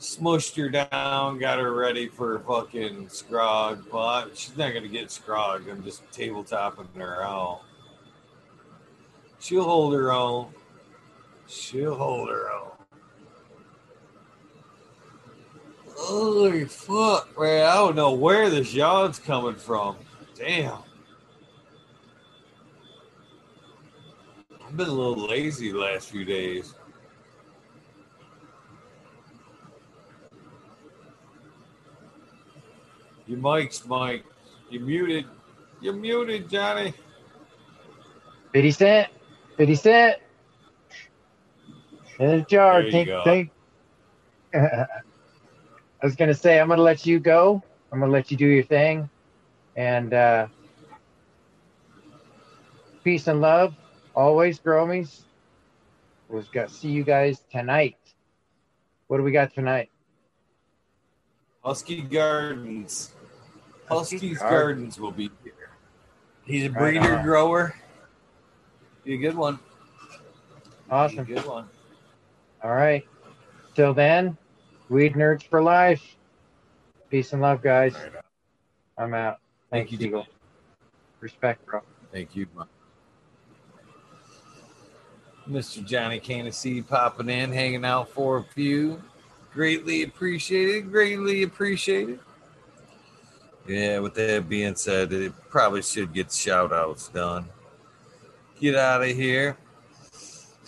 smushed 0.00 0.56
her 0.56 0.68
down, 0.68 1.38
got 1.38 1.58
her 1.58 1.72
ready 1.72 2.08
for 2.08 2.40
fucking 2.40 3.06
scrog. 3.06 3.84
I, 3.94 4.26
she's 4.34 4.56
not 4.56 4.72
gonna 4.72 4.88
get 4.88 5.08
Scrog. 5.08 5.70
I'm 5.70 5.84
just 5.84 6.10
tabletopping 6.10 6.96
her 6.96 7.22
out. 7.22 7.60
She'll 9.38 9.64
hold 9.64 9.94
her 9.94 10.10
own. 10.12 10.48
She'll 11.46 11.94
hold 11.94 12.30
her 12.30 12.50
own. 12.50 12.70
Holy 15.96 16.64
fuck, 16.64 17.38
man! 17.38 17.66
I 17.66 17.74
don't 17.74 17.94
know 17.94 18.12
where 18.12 18.48
this 18.48 18.72
yawn's 18.72 19.18
coming 19.18 19.54
from. 19.54 19.96
Damn. 20.34 20.78
I've 24.64 24.76
been 24.76 24.88
a 24.88 24.92
little 24.92 25.28
lazy 25.28 25.72
last 25.72 26.10
few 26.10 26.24
days. 26.24 26.74
Your 33.30 33.38
mic's 33.38 33.86
Mike. 33.86 34.24
You're 34.70 34.82
muted. 34.82 35.24
You're 35.80 35.94
muted, 35.94 36.50
Johnny. 36.50 36.92
50 38.52 38.70
cent. 38.72 39.08
50 39.56 39.74
cent. 39.76 40.16
In 42.18 42.38
the 42.38 42.40
jar. 42.40 42.82
There 42.82 42.90
Think, 42.90 43.10
think. 43.22 43.50
I 44.52 44.86
was 46.02 46.16
going 46.16 46.26
to 46.26 46.34
say, 46.34 46.58
I'm 46.58 46.66
going 46.66 46.78
to 46.78 46.82
let 46.82 47.06
you 47.06 47.20
go. 47.20 47.62
I'm 47.92 48.00
going 48.00 48.10
to 48.10 48.12
let 48.12 48.32
you 48.32 48.36
do 48.36 48.48
your 48.48 48.64
thing. 48.64 49.08
And 49.76 50.12
uh, 50.12 50.48
peace 53.04 53.28
and 53.28 53.40
love. 53.40 53.76
Always, 54.12 54.58
Gromies. 54.58 55.20
We'll 56.28 56.42
got, 56.52 56.72
see 56.72 56.88
you 56.88 57.04
guys 57.04 57.40
tonight. 57.52 57.96
What 59.06 59.18
do 59.18 59.22
we 59.22 59.30
got 59.30 59.54
tonight? 59.54 59.88
Husky 61.62 62.02
Gardens. 62.02 63.12
Husky 63.90 64.16
Husky's 64.16 64.38
Gardens. 64.38 64.50
Gardens 64.96 65.00
will 65.00 65.10
be 65.10 65.30
here. 65.42 65.52
He's 66.44 66.66
a 66.66 66.68
breeder 66.70 67.18
on. 67.18 67.24
grower. 67.24 67.74
Be 69.04 69.14
a 69.14 69.18
good 69.18 69.36
one. 69.36 69.56
Be 69.56 69.60
a 70.90 70.94
Awesome. 70.94 71.24
good 71.24 71.44
one. 71.46 71.66
All 72.62 72.72
right. 72.72 73.06
Till 73.74 73.94
then, 73.94 74.36
weed 74.88 75.14
nerds 75.14 75.42
for 75.42 75.62
life. 75.62 76.16
Peace 77.10 77.32
and 77.32 77.42
love, 77.42 77.62
guys. 77.62 77.94
All 77.96 78.02
right. 78.02 78.12
I'm 78.98 79.14
out. 79.14 79.38
Thank 79.70 79.88
Thanks, 79.88 80.02
you, 80.02 80.08
Eagle. 80.08 80.26
Respect, 81.20 81.64
bro. 81.66 81.80
Thank 82.12 82.36
you. 82.36 82.46
Mr. 85.48 85.84
Johnny 85.84 86.20
Canasee 86.20 86.86
popping 86.86 87.28
in, 87.28 87.52
hanging 87.52 87.84
out 87.84 88.08
for 88.10 88.38
a 88.38 88.42
few. 88.44 89.02
Greatly 89.52 90.02
appreciated. 90.04 90.90
Greatly 90.90 91.42
appreciated. 91.42 92.20
Yeah, 93.70 94.00
with 94.00 94.14
that 94.14 94.48
being 94.48 94.74
said, 94.74 95.12
it 95.12 95.32
probably 95.48 95.82
should 95.82 96.12
get 96.12 96.32
shout 96.32 96.72
outs 96.72 97.06
done. 97.06 97.48
Get 98.60 98.74
out 98.74 99.00
of 99.00 99.10
here. 99.10 99.56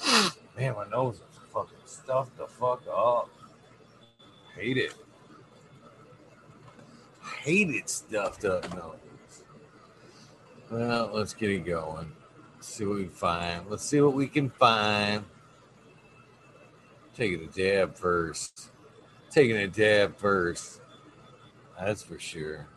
Man, 0.56 0.76
my 0.76 0.88
nose 0.88 1.16
is 1.16 1.38
fucking 1.52 1.78
stuffed 1.84 2.38
the 2.38 2.46
fuck 2.46 2.84
up. 2.88 3.28
Hate 4.54 4.76
it. 4.76 4.94
Hate 7.40 7.70
it 7.70 7.90
stuffed 7.90 8.44
up 8.44 8.72
nose. 8.72 9.42
Well, 10.70 11.10
let's 11.12 11.34
get 11.34 11.50
it 11.50 11.64
going. 11.66 12.12
see 12.60 12.84
what 12.84 12.98
we 12.98 13.06
find. 13.06 13.68
Let's 13.68 13.84
see 13.84 14.00
what 14.00 14.14
we 14.14 14.28
can 14.28 14.48
find. 14.48 15.24
Taking 17.16 17.42
a 17.42 17.48
dab 17.48 17.96
first. 17.96 18.70
Taking 19.28 19.56
a 19.56 19.66
dab 19.66 20.16
first. 20.16 20.80
That's 21.76 22.04
for 22.04 22.20
sure. 22.20 22.68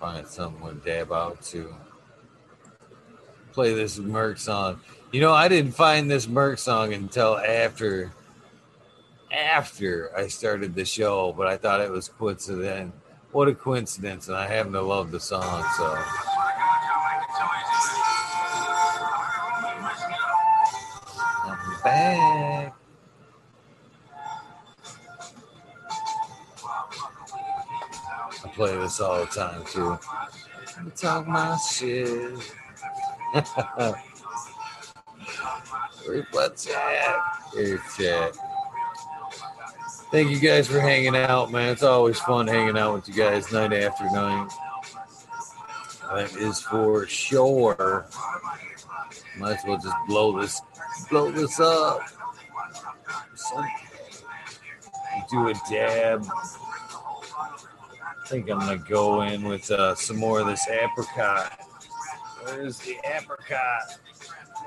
Find 0.00 0.26
something 0.26 0.66
to 0.66 0.74
dab 0.76 1.12
out 1.12 1.42
to. 1.42 1.74
Play 3.52 3.74
this 3.74 3.98
Merc 3.98 4.38
song. 4.38 4.80
You 5.12 5.20
know, 5.20 5.32
I 5.32 5.48
didn't 5.48 5.72
find 5.72 6.10
this 6.10 6.26
Merc 6.26 6.58
song 6.58 6.94
until 6.94 7.36
after 7.36 8.10
after 9.30 10.10
I 10.16 10.28
started 10.28 10.74
the 10.74 10.86
show, 10.86 11.34
but 11.36 11.46
I 11.46 11.56
thought 11.56 11.82
it 11.82 11.90
was 11.90 12.08
coincident. 12.08 12.94
What 13.32 13.48
a 13.48 13.54
coincidence, 13.54 14.28
and 14.28 14.36
I 14.36 14.46
happen 14.48 14.72
to 14.72 14.82
love 14.82 15.10
the 15.10 15.20
song, 15.20 15.64
so 15.76 15.96
I'm 21.44 21.82
back. 21.84 22.79
Play 28.54 28.76
this 28.76 29.00
all 29.00 29.20
the 29.20 29.26
time 29.26 29.64
too. 29.66 29.98
I 30.78 30.88
talk 30.96 31.26
my 31.26 31.56
shit. 31.56 32.38
My 36.32 36.48
chat? 36.56 37.16
Chat. 37.96 38.36
Thank 40.10 40.30
you 40.30 40.40
guys 40.40 40.66
for 40.66 40.80
hanging 40.80 41.14
out, 41.16 41.52
man. 41.52 41.68
It's 41.68 41.82
always 41.82 42.18
fun 42.18 42.46
hanging 42.48 42.76
out 42.76 42.94
with 42.94 43.08
you 43.08 43.14
guys 43.14 43.52
night 43.52 43.72
after 43.72 44.04
night. 44.06 44.50
That 46.12 46.34
is 46.36 46.60
for 46.60 47.06
sure. 47.06 48.06
Might 49.38 49.58
as 49.58 49.64
well 49.64 49.78
just 49.78 49.96
blow 50.08 50.40
this, 50.40 50.60
blow 51.08 51.30
this 51.30 51.60
up. 51.60 52.00
So, 53.36 53.64
do 55.30 55.48
a 55.48 55.54
dab. 55.70 56.26
I 58.02 58.26
think 58.26 58.50
I'm 58.50 58.58
gonna 58.58 58.78
go 58.78 59.22
in 59.22 59.42
with 59.42 59.70
uh, 59.70 59.94
some 59.94 60.16
more 60.16 60.40
of 60.40 60.46
this 60.46 60.68
apricot. 60.68 61.58
Where's 62.44 62.78
the 62.78 62.96
apricot? 63.04 63.98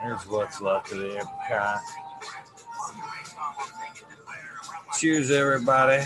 There's 0.01 0.27
what's 0.27 0.61
left 0.61 0.91
of 0.91 0.99
the 0.99 1.15
apricot. 1.15 1.81
Cheers, 4.99 5.31
everybody. 5.31 6.05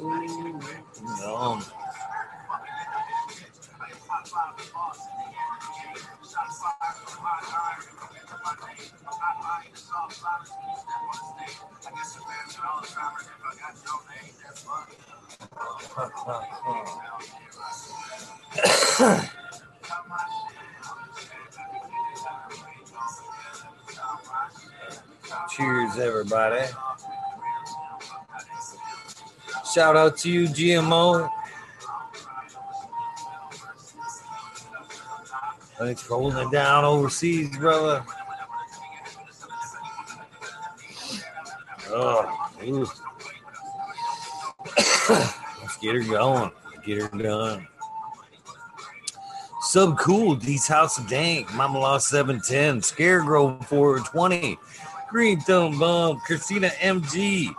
Ooh, 0.00 0.60
yum. 1.20 1.64
Cheers, 25.50 25.98
everybody. 25.98 26.66
Shout 29.72 29.96
out 29.96 30.16
to 30.18 30.30
you, 30.30 30.48
GMO. 30.48 31.28
Thanks 35.78 36.02
for 36.02 36.14
holding 36.14 36.46
it 36.46 36.52
down 36.52 36.84
overseas, 36.84 37.56
brother. 37.56 38.04
Oh, 41.88 42.41
Let's 45.08 45.76
get 45.80 45.94
her 45.94 46.02
going. 46.02 46.50
Get 46.84 47.02
her 47.02 47.18
done. 47.18 47.66
Sub 49.62 49.98
cool, 49.98 50.34
D's 50.34 50.66
House 50.66 50.98
of 50.98 51.08
Dank, 51.08 51.52
Mama 51.54 51.78
Lost 51.78 52.08
710, 52.08 52.82
Scarecrow 52.82 53.56
420, 53.62 54.58
Green 55.08 55.40
Thumb 55.40 55.78
Bump, 55.78 56.20
Christina 56.24 56.68
MG, 56.80 57.54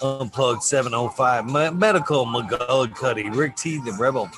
Unplugged 0.00 0.62
705, 0.62 1.46
Me- 1.46 1.70
Medical 1.70 2.24
McGullicuddy, 2.26 3.34
Rick 3.34 3.56
T, 3.56 3.78
the 3.78 3.92
Rebel, 3.92 4.30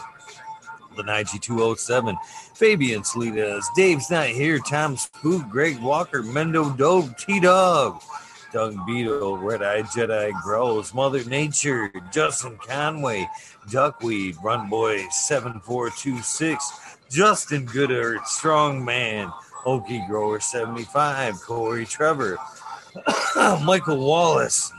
the 0.96 1.02
9207, 1.02 2.16
Fabian 2.54 3.04
Salinas, 3.04 3.68
Dave's 3.76 4.10
not 4.10 4.26
here, 4.28 4.58
Tom 4.58 4.96
Spook, 4.96 5.48
Greg 5.50 5.78
Walker, 5.78 6.22
Mendo 6.22 6.76
Dope, 6.76 7.16
T 7.18 7.38
Dog, 7.38 8.02
Doug 8.52 8.84
Beetle, 8.86 9.38
Red 9.38 9.62
Eye 9.62 9.82
Jedi 9.82 10.32
Grows, 10.42 10.92
Mother 10.92 11.24
Nature, 11.24 11.92
Justin 12.12 12.58
Conway, 12.58 13.28
Duckweed, 13.70 14.36
Run 14.42 14.68
Boy 14.68 15.06
7426, 15.10 16.96
Justin 17.10 17.66
Goodert, 17.66 18.26
Strong 18.26 18.84
Man, 18.84 19.32
Okie 19.64 20.06
Grower 20.08 20.40
75, 20.40 21.40
Corey 21.42 21.86
Trevor, 21.86 22.38
Michael 23.62 23.98
Wallace, 23.98 24.72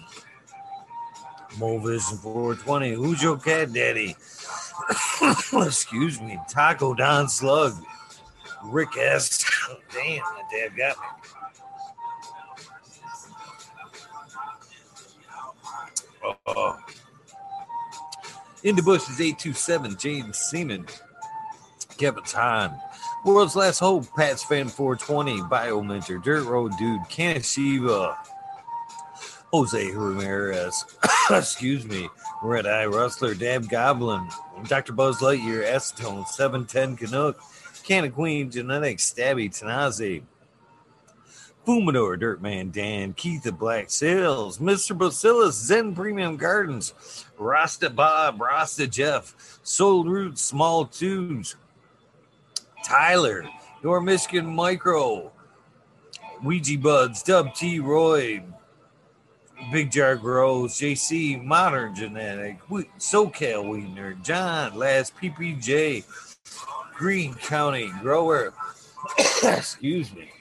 Movision 1.58 2.18
420, 2.18 2.94
Who's 2.94 3.24
Your 3.24 3.38
Cat 3.38 3.72
Daddy? 3.72 4.16
Excuse 5.54 6.20
me, 6.22 6.40
Taco 6.50 6.94
Don 6.94 7.30
Slug, 7.30 7.74
Rick 8.64 8.98
S. 8.98 9.46
Damn, 9.94 10.18
that 10.18 10.50
dad 10.52 10.78
got 10.78 10.98
me. 10.98 11.21
Uh, 16.26 16.34
oh. 16.48 16.80
In 18.64 18.76
the 18.76 18.84
bushes, 18.84 19.20
827, 19.20 19.98
James 19.98 20.38
Seaman, 20.38 20.86
Kevin 21.98 22.24
Hahn, 22.26 22.80
World's 23.26 23.56
Last 23.56 23.80
Hope, 23.80 24.06
Pat's 24.16 24.44
Fan 24.44 24.68
420, 24.68 25.42
Bio 25.50 25.82
Mentor, 25.82 26.20
Dirt 26.20 26.46
Road 26.46 26.72
Dude, 26.78 27.02
Kanishiva, 27.02 28.16
Jose 29.52 29.92
Ramirez, 29.92 30.86
excuse 31.32 31.86
me, 31.86 32.08
Red 32.44 32.66
Eye 32.68 32.86
Rustler, 32.86 33.34
Dab 33.34 33.68
Goblin, 33.68 34.28
Dr. 34.68 34.94
Buzz 34.94 35.20
Lightyear, 35.20 35.66
Acetone, 35.66 36.28
710 36.28 36.98
Canuck, 36.98 37.40
Canna 37.84 38.10
Queen, 38.10 38.50
Genetics, 38.50 39.12
Stabby, 39.12 39.50
Tanazi, 39.50 40.24
Fumador, 41.66 42.20
Dirtman 42.20 42.72
Dan, 42.72 43.14
Keith 43.14 43.44
the 43.44 43.52
Black 43.52 43.90
Sails, 43.90 44.58
Mr. 44.58 44.98
Bacillus, 44.98 45.56
Zen 45.56 45.94
Premium 45.94 46.38
Gardens, 46.38 46.94
Rasta 47.38 47.90
Bob, 47.90 48.42
Rasta 48.42 48.88
Jeff, 48.88 49.60
Soul 49.62 50.06
Root, 50.06 50.40
Small 50.40 50.86
Tubes, 50.86 51.56
Tyler, 52.84 53.48
Your 53.84 54.02
Michigan 54.02 54.48
Micro, 54.48 55.32
Ouija 56.44 56.78
Buds, 56.80 57.22
Dub 57.22 57.54
T 57.54 57.80
Roy, 57.80 58.44
Big 59.72 59.92
Jar 59.92 60.16
Grows, 60.16 60.74
JC, 60.74 61.44
Modern 61.44 61.94
Genetic, 61.94 62.60
SoCal 62.68 63.70
Wiener, 63.70 64.16
John, 64.24 64.76
Last 64.76 65.16
PPJ, 65.16 66.04
Green 66.96 67.36
County 67.36 67.92
Grower, 68.02 68.54
excuse 69.44 70.12
me. 70.14 70.32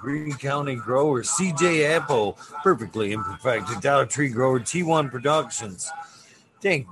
Green 0.00 0.32
County 0.32 0.74
Grower, 0.74 1.22
CJ 1.22 1.96
Apple, 1.96 2.38
Perfectly 2.62 3.12
Imperfected, 3.12 3.80
Dollar 3.80 4.06
Tree 4.06 4.28
Grower, 4.28 4.60
T1 4.60 5.10
Productions, 5.10 5.90
Jank, 6.62 6.86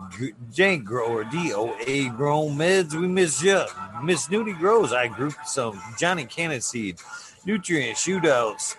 Jank 0.52 0.85
Grower, 0.85 1.24
DOA 1.24 2.16
Grown 2.16 2.56
Meds, 2.56 2.94
we 2.94 3.06
miss 3.09 3.43
you. 3.43 3.62
Miss 4.02 4.28
Nudie 4.28 4.59
Grows, 4.59 4.93
I 4.93 5.09
group 5.09 5.35
some, 5.44 5.81
Johnny 5.98 6.24
Cannon 6.24 6.60
Seed, 6.60 6.98
Nutrient 7.47 7.97
Shootouts, 7.97 8.76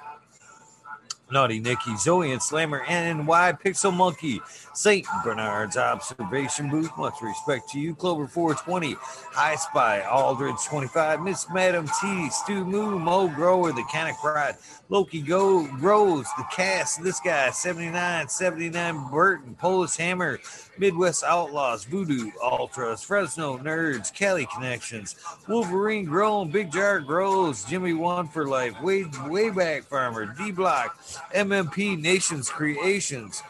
Naughty 1.31 1.60
Nicky, 1.60 1.97
Zoe 1.97 2.31
and 2.31 2.41
Slammer, 2.41 2.84
NY 2.88 3.53
Pixel 3.64 3.95
Monkey, 3.95 4.41
St. 4.73 5.06
Bernard's 5.23 5.76
Observation 5.76 6.69
Booth. 6.69 6.95
Much 6.97 7.15
respect 7.22 7.69
to 7.72 7.80
you. 7.80 7.95
Clover 7.95 8.27
420, 8.27 8.95
High 9.31 9.56
Spy, 9.56 10.02
Aldridge 10.02 10.64
25, 10.65 11.22
Miss 11.22 11.47
Madam 11.52 11.89
T, 11.99 12.30
Stu 12.30 12.64
Moo, 12.64 12.99
Mo 12.99 13.27
Grower, 13.27 13.72
The 13.72 13.84
Kind 13.91 14.10
of 14.10 14.18
Cried, 14.18 14.56
Loki 14.89 15.22
Go 15.22 15.65
Grows, 15.77 16.26
The 16.38 16.45
Cast, 16.52 17.03
This 17.03 17.19
Guy, 17.19 17.49
79, 17.49 18.30
79, 18.30 19.10
Burton, 19.10 19.56
Polish 19.56 19.97
Hammer, 19.97 20.39
Midwest 20.77 21.23
Outlaws, 21.23 21.85
Voodoo, 21.85 22.31
Ultras, 22.41 23.03
Fresno 23.03 23.57
Nerds, 23.57 24.14
Cali 24.14 24.47
Connections, 24.53 25.15
Wolverine 25.47 26.06
Grown, 26.06 26.49
Big 26.49 26.72
Jar 26.72 26.99
Grows, 26.99 27.64
Jimmy 27.64 27.93
One 27.93 28.27
for 28.27 28.47
Life, 28.47 28.81
Way, 28.81 29.03
Wayback 29.03 29.85
Farmer, 29.85 30.26
D 30.26 30.52
Block, 30.52 30.99
MMP 31.34 31.99
Nations 31.99 32.49
Creations, 32.49 33.41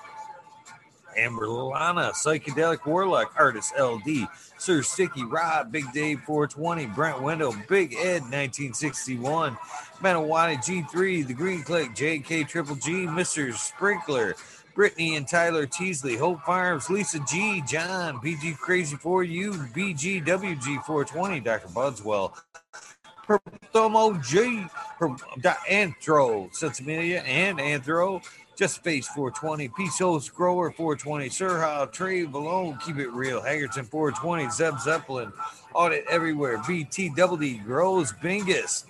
Amber 1.17 1.47
Lana, 1.47 2.11
Psychedelic 2.11 2.85
Warlock, 2.85 3.33
Artist 3.37 3.73
LD, 3.79 4.27
Sir 4.57 4.81
Sticky 4.81 5.23
Rod, 5.23 5.71
Big 5.71 5.85
Dave 5.93 6.21
420, 6.21 6.87
Brent 6.87 7.21
Window, 7.21 7.53
Big 7.67 7.93
Ed 7.93 8.21
1961, 8.21 9.55
Manawati 10.01 10.57
G3, 10.57 11.25
The 11.25 11.33
Green 11.33 11.63
Click, 11.63 11.91
JK 11.91 12.47
Triple 12.47 12.75
G, 12.75 13.05
Mr. 13.05 13.53
Sprinkler, 13.53 14.35
Brittany 14.75 15.15
and 15.15 15.25
Tyler 15.25 15.65
Teasley, 15.65 16.17
Hope 16.17 16.41
Farms, 16.43 16.89
Lisa 16.89 17.19
G, 17.27 17.63
John, 17.65 18.19
PG 18.19 18.55
Crazy 18.55 18.97
for 18.97 19.23
You, 19.23 19.53
BGWG 19.53 20.83
420, 20.83 21.39
Dr. 21.39 21.69
Budswell, 21.69 22.37
Purple 23.25 23.53
Thomo 23.73 24.21
G, 24.21 24.67
Da- 25.39 25.53
Anthro, 25.69 26.51
Sensimilia, 26.53 27.23
and 27.25 27.57
Anthro, 27.57 28.21
Just 28.57 28.83
Face 28.83 29.07
420, 29.07 29.69
Peace 29.69 29.97
Host 29.97 30.35
Grower 30.35 30.69
420, 30.71 31.29
Sir 31.29 31.61
How, 31.61 31.85
Trey 31.85 32.23
Malone, 32.25 32.77
Keep 32.85 32.97
It 32.97 33.09
Real, 33.11 33.41
Haggerton 33.41 33.87
420, 33.87 34.49
Zeb 34.49 34.77
Zeppelin, 34.79 35.31
Audit 35.73 36.05
Everywhere, 36.09 36.57
BTWD, 36.59 37.63
Grows 37.63 38.11
Bingus, 38.11 38.83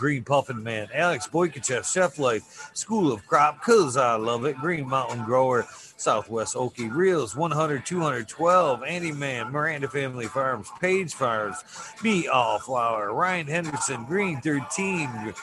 Green 0.00 0.24
Puffin 0.24 0.62
Man, 0.62 0.88
Alex 0.94 1.28
Boykachev, 1.28 1.84
Chef 1.84 2.18
Life, 2.18 2.70
School 2.72 3.12
of 3.12 3.26
Crop, 3.26 3.62
Cause 3.62 3.98
I 3.98 4.14
Love 4.14 4.46
It, 4.46 4.56
Green 4.56 4.88
Mountain 4.88 5.26
Grower, 5.26 5.66
Southwest 5.98 6.54
Okie 6.54 6.90
Reels, 6.90 7.36
100, 7.36 7.84
212, 7.84 8.82
Andy 8.82 9.12
Man, 9.12 9.52
Miranda 9.52 9.90
Family 9.90 10.24
Farms, 10.24 10.70
Page 10.80 11.12
Farms, 11.12 11.62
Me 12.02 12.26
All 12.28 12.58
Flower, 12.58 13.12
Ryan 13.12 13.46
Henderson, 13.46 14.06
Green 14.06 14.40
13, 14.40 15.34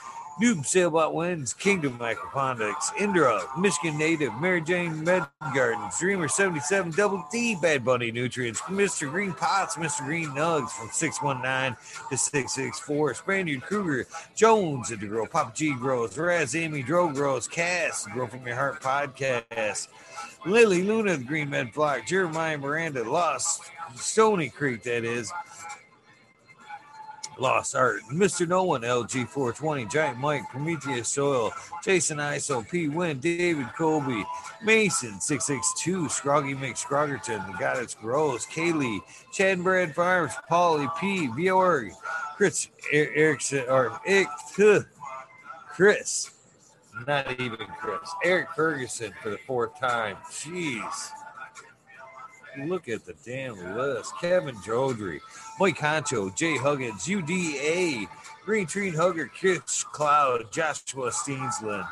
Noob 0.41 0.57
Sailbot 0.57 1.13
Wins, 1.13 1.51
Kingdom 1.51 1.97
Aquaponics, 1.97 2.95
Indra, 2.99 3.41
Michigan 3.57 3.97
Native, 3.97 4.31
Mary 4.39 4.61
Jane 4.61 5.03
Med 5.03 5.25
Gardens, 5.51 5.99
Dreamer 5.99 6.27
77, 6.27 6.91
Double 6.91 7.25
D, 7.31 7.55
Bad 7.59 7.83
Bunny 7.83 8.11
Nutrients, 8.11 8.61
Mr. 8.61 9.09
Green 9.09 9.33
Pots, 9.33 9.77
Mr. 9.77 10.05
Green 10.05 10.27
Nugs 10.29 10.69
from 10.69 10.89
619 10.91 11.75
to 12.11 12.17
664, 12.17 13.15
Spaniard 13.15 13.61
Kruger, 13.63 14.05
Jones 14.35 14.91
at 14.91 14.99
the 14.99 15.07
Grow, 15.07 15.25
Papa 15.25 15.53
G 15.55 15.73
Grows, 15.73 16.15
Raz 16.15 16.55
Amy 16.55 16.83
Dro 16.83 17.09
Grows, 17.09 17.47
Cass, 17.47 18.05
Grow 18.13 18.27
From 18.27 18.45
Your 18.45 18.55
Heart 18.55 18.79
Podcast, 18.81 19.87
Lily 20.45 20.83
Luna, 20.83 21.17
the 21.17 21.23
Green 21.23 21.49
Med 21.49 21.73
Flock, 21.73 22.05
Jeremiah 22.05 22.59
Miranda, 22.59 23.03
Lost, 23.09 23.71
Stony 23.95 24.49
Creek, 24.49 24.83
that 24.83 25.03
is, 25.03 25.31
Lost 27.39 27.75
Art, 27.75 28.01
Mr. 28.11 28.47
No 28.47 28.63
One, 28.63 28.81
LG 28.81 29.27
420, 29.27 29.85
Giant 29.85 30.17
Mike, 30.19 30.43
Prometheus 30.49 31.09
Soil, 31.09 31.51
Jason 31.83 32.17
ISO, 32.17 32.67
P 32.69 32.89
Win, 32.89 33.19
David 33.19 33.67
Colby, 33.77 34.25
Mason 34.63 35.19
662, 35.19 36.09
Scroggy 36.09 36.55
McScroggerton, 36.55 37.45
The 37.47 37.57
Goddess 37.57 37.93
Grows, 37.93 38.45
Kaylee, 38.45 38.99
Chad 39.31 39.63
Brad 39.63 39.93
Farms, 39.93 40.33
Polly 40.49 40.87
P, 40.99 41.27
Bjorg, 41.27 41.91
Chris 42.35 42.69
Erickson, 42.91 43.65
or 43.69 43.99
Eric, 44.05 44.27
Chris, 45.67 46.31
not 47.05 47.39
even 47.39 47.67
Chris, 47.79 48.09
Eric 48.23 48.49
Ferguson 48.55 49.13
for 49.21 49.29
the 49.29 49.37
fourth 49.45 49.79
time. 49.79 50.17
Jeez. 50.31 51.09
Look 52.65 52.89
at 52.89 53.05
the 53.05 53.13
damn 53.25 53.75
list. 53.75 54.13
Kevin 54.19 54.55
Jodry, 54.57 55.19
Mike 55.59 55.77
Concho, 55.77 56.29
Jay 56.31 56.57
Huggins, 56.57 57.05
UDA, 57.05 58.07
Green 58.45 58.65
Tree 58.65 58.91
Hugger, 58.91 59.27
Kitch 59.27 59.85
Cloud, 59.91 60.51
Joshua 60.51 61.11
Steensland, 61.11 61.85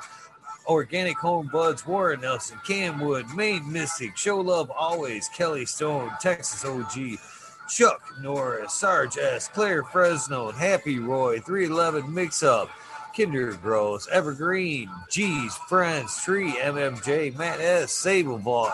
Organic 0.68 1.18
Home 1.18 1.50
Buds, 1.52 1.86
Warren 1.86 2.22
Nelson, 2.22 2.58
Cam 2.66 3.00
Wood, 3.00 3.28
Maine 3.36 3.72
Mystic, 3.72 4.18
Show 4.18 4.40
Love 4.40 4.72
Always, 4.72 5.28
Kelly 5.30 5.66
Stone, 5.66 6.12
Texas 6.20 6.66
OG, 6.66 7.20
Chuck 7.70 8.02
Norris, 8.22 8.74
Sarge 8.74 9.18
S, 9.18 9.48
Claire 9.48 9.84
Fresno, 9.84 10.52
Happy 10.52 11.00
Roy, 11.00 11.40
311 11.40 12.12
Mix 12.12 12.42
Up, 12.42 12.70
Kinder 13.16 13.54
Gross, 13.54 14.08
Evergreen, 14.12 14.90
G's, 15.10 15.56
Friends, 15.70 16.22
Tree, 16.24 16.52
MMJ, 16.52 17.36
Matt 17.38 17.60
S, 17.60 17.92
Sable 17.92 18.38
Vault, 18.38 18.72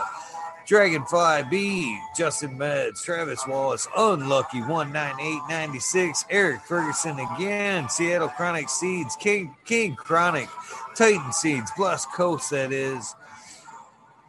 Dragonfly 0.68 1.44
B, 1.50 2.00
Justin 2.16 2.58
Meds, 2.58 3.04
Travis 3.04 3.46
Wallace, 3.48 3.88
Unlucky 3.98 4.62
19896, 4.62 6.26
Eric 6.30 6.62
Ferguson 6.62 7.20
again, 7.20 7.90
Seattle 7.90 8.30
Chronic 8.30 8.70
Seeds, 8.70 9.16
King 9.16 9.56
King 9.66 9.96
Chronic, 9.96 10.48
Titan 10.96 11.34
Seeds, 11.34 11.72
Plus 11.76 12.06
Coast, 12.06 12.52
that 12.52 12.72
is, 12.72 13.16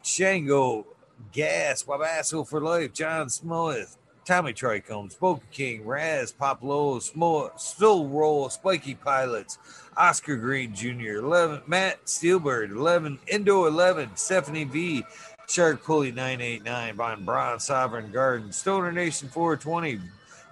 Shango, 0.02 0.86
Gas, 1.32 1.84
Wabasso 1.84 2.48
for 2.48 2.60
Life, 2.60 2.92
John 2.92 3.28
Smith, 3.28 3.96
Tommy 4.24 4.52
Trichomes, 4.52 5.18
Boca 5.18 5.44
King, 5.50 5.84
Raz, 5.84 6.32
Pop 6.32 6.62
Low, 6.62 6.98
Still 6.98 8.08
Roll, 8.08 8.48
Spiky 8.50 8.94
Pilots, 8.94 9.58
Oscar 9.96 10.36
Green 10.36 10.74
Jr., 10.74 11.18
11, 11.18 11.62
Matt 11.66 12.04
Steelbird, 12.06 12.70
11, 12.70 13.18
Indo 13.26 13.66
11, 13.66 14.10
Stephanie 14.14 14.64
V, 14.64 15.04
Shark 15.52 15.84
Pulley 15.84 16.12
989, 16.12 16.96
Von 16.96 17.24
Braun, 17.26 17.60
Sovereign 17.60 18.10
Garden, 18.10 18.52
Stoner 18.52 18.90
Nation 18.90 19.28
420, 19.28 20.00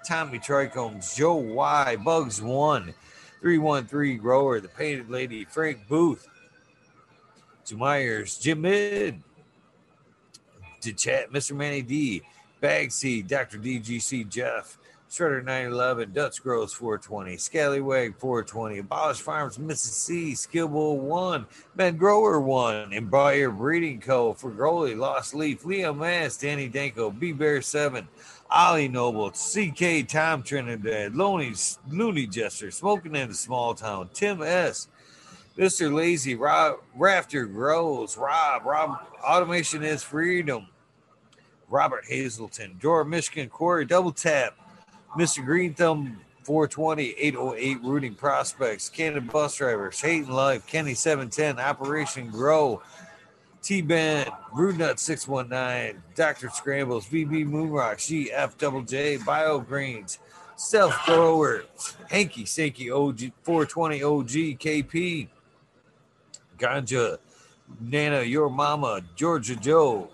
Tommy 0.06 0.38
Trichomes, 0.38 1.16
Joe 1.16 1.36
Y, 1.36 1.96
Bugs 1.96 2.42
1, 2.42 2.92
313 3.40 4.18
Grower, 4.18 4.60
The 4.60 4.68
Painted 4.68 5.08
Lady, 5.08 5.46
Frank 5.46 5.88
Booth, 5.88 6.28
to 7.64 7.76
Myers, 7.76 8.36
Jim 8.36 8.60
Mid, 8.60 9.22
to 10.82 10.92
chat, 10.92 11.32
Mr. 11.32 11.56
Manny 11.56 11.80
D, 11.80 12.20
Bag 12.60 12.92
Seed, 12.92 13.26
Dr. 13.26 13.56
DGC 13.56 14.28
Jeff, 14.28 14.76
Shredder 15.10 15.44
911, 15.44 16.12
Dutch 16.12 16.40
Grows 16.40 16.72
420, 16.72 17.36
Scallywag 17.36 18.16
420, 18.16 18.78
Abolish 18.78 19.18
Farms, 19.18 19.58
Mississippi, 19.58 20.34
Skillbull 20.34 20.98
1, 20.98 21.46
Ben 21.74 21.96
Grower 21.96 22.40
1, 22.40 22.92
Embrier 22.92 23.54
Breeding 23.54 24.00
Co. 24.00 24.34
for 24.34 24.52
Growley, 24.52 24.94
Lost 24.94 25.34
Leaf, 25.34 25.64
Liam 25.64 25.98
Mass, 25.98 26.36
Danny 26.36 26.68
Danko, 26.68 27.10
B 27.10 27.32
Bear 27.32 27.60
7, 27.60 28.06
Ollie 28.52 28.86
Noble, 28.86 29.30
CK 29.30 30.06
Tom 30.06 30.44
Trinidad, 30.44 31.16
Looney, 31.16 31.54
Looney 31.88 32.28
Jester, 32.28 32.70
Smoking 32.70 33.16
in 33.16 33.30
the 33.30 33.34
Small 33.34 33.74
Town, 33.74 34.10
Tim 34.14 34.42
S., 34.42 34.86
Mr. 35.58 35.92
Lazy, 35.92 36.36
Rob, 36.36 36.76
Rafter 36.94 37.46
Grows, 37.46 38.16
Rob, 38.16 38.64
Rob, 38.64 38.96
Automation 39.24 39.82
is 39.82 40.04
Freedom, 40.04 40.68
Robert 41.68 42.04
Hazelton, 42.06 42.78
Dora 42.80 43.04
Michigan, 43.04 43.48
Corey 43.48 43.84
Double 43.84 44.12
Tap, 44.12 44.56
Mr. 45.16 45.44
Green 45.44 45.74
Thumb 45.74 46.18
420 46.44 47.14
808 47.18 47.82
Rooting 47.82 48.14
Prospects, 48.14 48.88
Cannon 48.88 49.26
Bus 49.26 49.56
Drivers, 49.56 50.00
Hayden 50.00 50.32
Life, 50.32 50.66
Kenny 50.66 50.94
710, 50.94 51.58
Operation 51.58 52.30
Grow, 52.30 52.80
T 53.62 53.82
Band, 53.82 54.30
Nut 54.56 54.98
619, 54.98 56.02
Dr. 56.14 56.48
Scrambles, 56.50 57.06
VB 57.06 57.44
Moonrock, 57.46 57.96
GF 57.96 58.56
Double 58.56 58.82
J, 58.82 59.18
Bio 59.18 59.58
Greens, 59.58 60.18
Self 60.56 61.04
Grower, 61.04 61.64
Hanky 62.08 62.44
Stanky 62.44 62.90
OG 62.90 63.32
420 63.42 64.02
OG 64.02 64.58
KP, 64.58 65.28
Ganja, 66.58 67.18
Nana, 67.80 68.22
Your 68.22 68.48
Mama, 68.48 69.00
Georgia 69.16 69.56
Joe, 69.56 70.08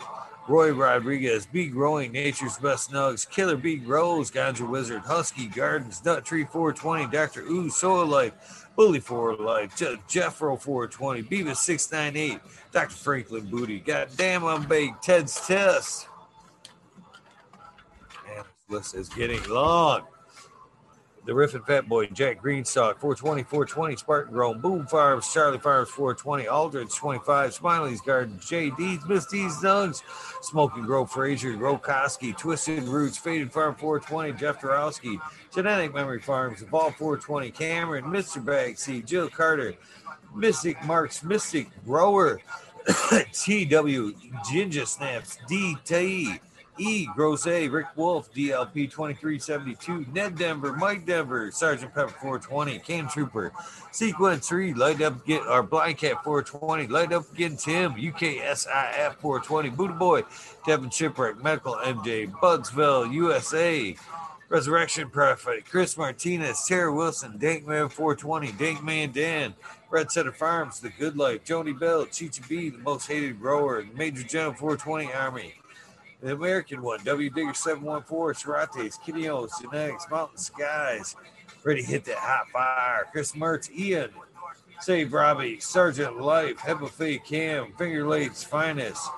Roy 0.49 0.73
Rodriguez, 0.73 1.47
B 1.47 1.67
Growing, 1.67 2.13
Nature's 2.13 2.57
Best 2.59 2.93
Nugs, 2.93 3.29
Killer 3.29 3.57
B 3.57 3.77
Grows, 3.77 4.31
Ganja 4.31 4.69
Wizard, 4.69 5.03
Husky 5.03 5.47
Gardens, 5.47 6.05
Nut 6.05 6.25
Tree 6.25 6.45
420, 6.45 7.07
Dr. 7.11 7.43
Ooh, 7.43 7.69
Soil 7.69 8.07
Life, 8.07 8.67
Bully 8.77 9.01
for 9.01 9.35
Life, 9.35 9.77
Je- 9.77 9.99
Jeffro 10.09 10.61
420, 10.61 11.23
Beavis 11.25 11.57
698, 11.57 12.41
Dr. 12.73 12.95
Franklin 12.95 13.47
Booty, 13.51 13.81
Goddamn 13.81 14.45
I'm 14.45 14.67
baked, 14.69 15.03
Ted's 15.03 15.45
Test. 15.47 16.07
Man, 18.27 18.45
this 18.69 18.71
list 18.71 18.95
is 18.95 19.09
getting 19.09 19.43
long 19.49 20.03
the 21.27 21.33
Riffin 21.33 21.63
Fat 21.67 21.89
Boy, 21.89 22.07
Jack 22.07 22.41
Greenstock, 22.41 22.99
420, 22.99 23.43
420, 23.43 23.97
Spartan 23.97 24.33
Grown, 24.33 24.61
Boom 24.61 24.87
Farms, 24.87 25.33
Charlie 25.33 25.59
Farms, 25.59 25.89
420, 25.91 26.47
Aldridge, 26.47 26.95
25, 26.95 27.53
Smiley's 27.53 28.01
Garden, 28.01 28.39
JD's, 28.39 29.05
Miss 29.09 29.27
D's 29.27 29.57
Nugs, 29.57 30.03
Smoking 30.43 30.85
Grove, 30.85 31.11
Frazier, 31.11 31.55
Grokoski, 31.55 32.37
Twisted 32.37 32.85
Roots, 32.85 33.19
Faded 33.19 33.53
Farm, 33.53 33.75
420, 33.75 34.39
Jeff 34.39 34.61
Dorowski, 34.61 35.21
Genetic 35.53 35.93
Memory 35.93 36.21
Farms, 36.21 36.63
Evolve 36.63 36.95
420, 36.95 37.51
Cameron, 37.51 38.05
Mr. 38.05 38.43
Bag 38.43 38.79
Seed, 38.79 39.05
Jill 39.05 39.29
Carter, 39.29 39.75
Mystic 40.33 40.83
Marks, 40.85 41.25
Mystic 41.25 41.69
Grower, 41.85 42.41
TW, 43.33 44.15
Ginger 44.49 44.87
Snaps, 44.87 45.39
DT, 45.51 46.39
E. 46.79 47.07
Grosse, 47.15 47.47
Rick 47.47 47.87
Wolf, 47.97 48.33
DLP 48.33 48.91
2372, 48.91 50.07
Ned 50.13 50.37
Denver, 50.37 50.73
Mike 50.73 51.07
Denver, 51.07 51.51
Sergeant 51.51 51.95
Pepper 51.95 52.15
420, 52.21 52.79
Cam 52.81 53.09
Trooper, 53.09 53.53
Sequence 53.93 54.49
3, 54.49 54.75
Light 54.75 55.01
Up 55.01 55.25
Get 55.27 55.43
our 55.43 55.63
Blind 55.63 55.99
Cat 55.99 56.23
420, 56.23 56.87
Light 56.89 57.13
Up 57.13 57.31
Again 57.33 57.57
Tim, 57.57 57.95
UKSIF 57.95 59.15
420, 59.17 59.71
Buddha 59.71 59.95
Boy, 59.95 60.23
Devin 60.67 60.91
Shipwreck, 60.91 61.43
Medical 61.43 61.77
MJ, 61.77 62.31
Bugsville, 62.31 63.13
USA, 63.13 63.97
Resurrection 64.49 65.11
Prophet, 65.11 65.65
Chris 65.69 65.97
Martinez, 65.97 66.67
Tara 66.67 66.95
Wilson, 66.95 67.39
Dankman 67.39 67.91
420, 67.91 68.53
Dankman 68.53 69.13
Dan, 69.13 69.55
Red 69.91 70.13
Setter 70.13 70.33
Farms, 70.33 70.79
The 70.81 70.91
Good 70.91 71.17
Life, 71.17 71.45
Joni 71.45 71.79
Bell, 71.79 72.07
Chicha 72.07 72.43
B, 72.49 72.69
The 72.69 72.79
Most 72.79 73.07
Hated 73.09 73.41
Grower, 73.41 73.85
Major 73.95 74.23
General 74.23 74.53
420 74.53 75.13
Army, 75.13 75.55
the 76.27 76.33
American 76.33 76.83
one, 76.83 76.99
W 77.05 77.31
Digger 77.31 77.55
714, 77.55 78.35
Serates, 78.35 78.99
Kineos, 78.99 79.51
Genetics, 79.61 80.11
Mountain 80.11 80.39
Skies, 80.39 81.15
ready 81.63 81.85
hit 81.85 82.05
that 82.05 82.17
hot 82.17 82.49
fire. 82.49 83.07
Chris 83.13 83.33
Mertz, 83.33 83.71
Ian, 83.71 84.11
Save 84.81 85.13
Robbie, 85.13 85.61
Sergeant 85.61 86.21
Life, 86.21 86.57
Hepa 86.59 87.25
Cam, 87.25 87.73
Finger 87.79 88.09
Lakes 88.09 88.43
Finest, 88.43 89.09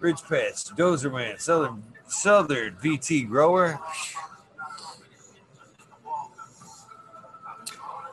Ridge 0.00 0.22
Patch, 0.22 0.64
Dozerman, 0.74 1.38
Southern 1.38 1.82
Southern 2.06 2.74
VT 2.76 3.28
Grower, 3.28 3.78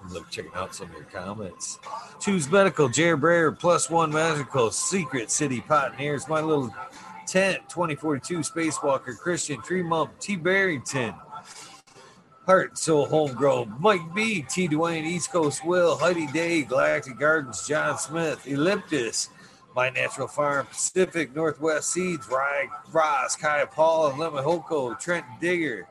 Love 0.09 0.29
checking 0.29 0.51
out 0.55 0.75
some 0.75 0.89
of 0.89 0.93
your 0.93 1.03
comments. 1.03 1.79
Choose 2.19 2.51
Medical, 2.51 2.89
Jared 2.89 3.21
Brayer, 3.21 3.53
Plus 3.53 3.89
One 3.89 4.11
Magical, 4.11 4.69
Secret 4.71 5.31
City 5.31 5.61
Pioneers, 5.61 6.27
My 6.27 6.41
Little 6.41 6.73
Tent, 7.31 7.61
2042, 7.69 8.39
Spacewalker, 8.39 9.17
Christian, 9.17 9.61
Tree 9.61 9.79
Tremont, 9.79 10.09
T. 10.19 10.35
Barrington, 10.35 11.13
Heart 12.45 12.77
Soul 12.77 13.05
Homegrown, 13.05 13.73
Mike 13.79 14.13
B, 14.13 14.41
T. 14.49 14.67
Dwayne, 14.67 15.05
East 15.05 15.31
Coast 15.31 15.65
Will, 15.65 15.95
Heidi 15.95 16.27
Day, 16.27 16.63
Galactic 16.63 17.17
Gardens, 17.17 17.65
John 17.65 17.97
Smith, 17.97 18.45
Elliptus, 18.45 19.29
My 19.73 19.89
Natural 19.89 20.27
Farm, 20.27 20.65
Pacific 20.65 21.33
Northwest 21.33 21.93
Seeds, 21.93 22.27
Rye, 22.27 22.67
Ross, 22.91 23.37
Kaya 23.37 23.65
Paul, 23.65 24.09
and 24.09 24.19
Lemon 24.19 24.43
Hoko, 24.43 24.99
Trent 24.99 25.25
Digger, 25.39 25.87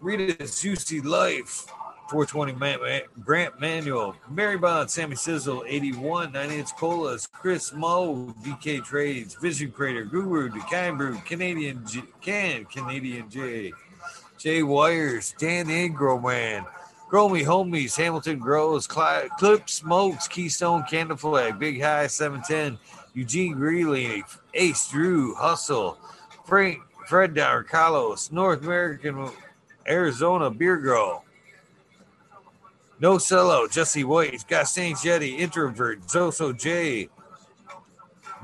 Rita's 0.00 0.62
Juicy 0.62 1.02
Life, 1.02 1.66
420 2.08 2.52
Man- 2.54 2.80
Man- 2.80 3.02
Grant 3.22 3.60
Manual, 3.60 4.16
Mary 4.30 4.56
Bond, 4.56 4.90
Sammy 4.90 5.14
Sizzle, 5.14 5.62
81, 5.66 6.32
9 6.32 6.50
Inch 6.50 6.74
Colas, 6.76 7.26
Chris 7.26 7.72
Moe, 7.74 8.34
DK 8.42 8.82
Trades, 8.82 9.34
Vision 9.34 9.70
Crater, 9.70 10.04
Guru, 10.04 10.48
Decine 10.48 10.96
Brew, 10.96 11.18
Canadian 11.26 11.86
J- 11.86 12.02
Can, 12.22 12.64
Canadian 12.64 13.28
J, 13.28 13.72
Jay 14.38 14.62
Wires, 14.62 15.34
Dan 15.38 15.66
Ingro 15.66 16.22
Man, 16.22 16.64
Grow 17.10 17.28
Me 17.28 17.42
Homies, 17.42 17.96
Hamilton 17.96 18.38
Grows, 18.38 18.86
Cli- 18.86 19.28
Clip 19.38 19.68
Smokes, 19.68 20.28
Keystone 20.28 20.84
Candle 20.84 21.16
Flag, 21.16 21.58
Big 21.58 21.82
High 21.82 22.06
710, 22.06 22.78
Eugene 23.14 23.52
Greeley, 23.54 24.24
Ace 24.54 24.88
Drew, 24.90 25.34
Hustle, 25.34 25.98
Frank, 26.46 26.78
Fred 27.06 27.34
Dower, 27.34 27.62
Carlos, 27.64 28.30
North 28.32 28.62
American, 28.62 29.30
Arizona 29.86 30.50
Beer 30.50 30.76
Girl. 30.78 31.24
No 33.00 33.18
Cello, 33.18 33.68
Jesse 33.68 34.02
White, 34.02 34.44
Gastain 34.48 35.00
Jetty, 35.00 35.36
Introvert, 35.36 36.00
Zoso 36.02 36.56
J, 36.56 37.08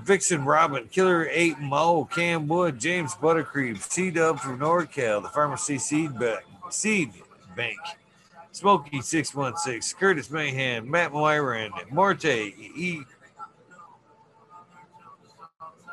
Vixen 0.05 0.45
Robin, 0.45 0.87
Killer 0.89 1.29
8 1.31 1.59
Mo, 1.59 2.05
Cam 2.05 2.47
Wood, 2.47 2.79
James 2.79 3.15
Buttercream, 3.15 3.81
C 3.81 4.11
Dub 4.11 4.39
from 4.39 4.61
NorCal, 4.61 5.23
the 5.23 5.29
Pharmacy 5.29 5.79
Seed 5.79 6.17
Bank, 6.19 6.41
Seed 6.71 7.13
Bank, 7.57 7.79
Smokey 8.53 9.01
616, 9.01 9.99
Curtis 9.99 10.31
Mayhem, 10.31 10.89
Matt 10.89 11.13
Myron, 11.13 11.73
Morte, 11.91 12.55
E. 12.77 13.03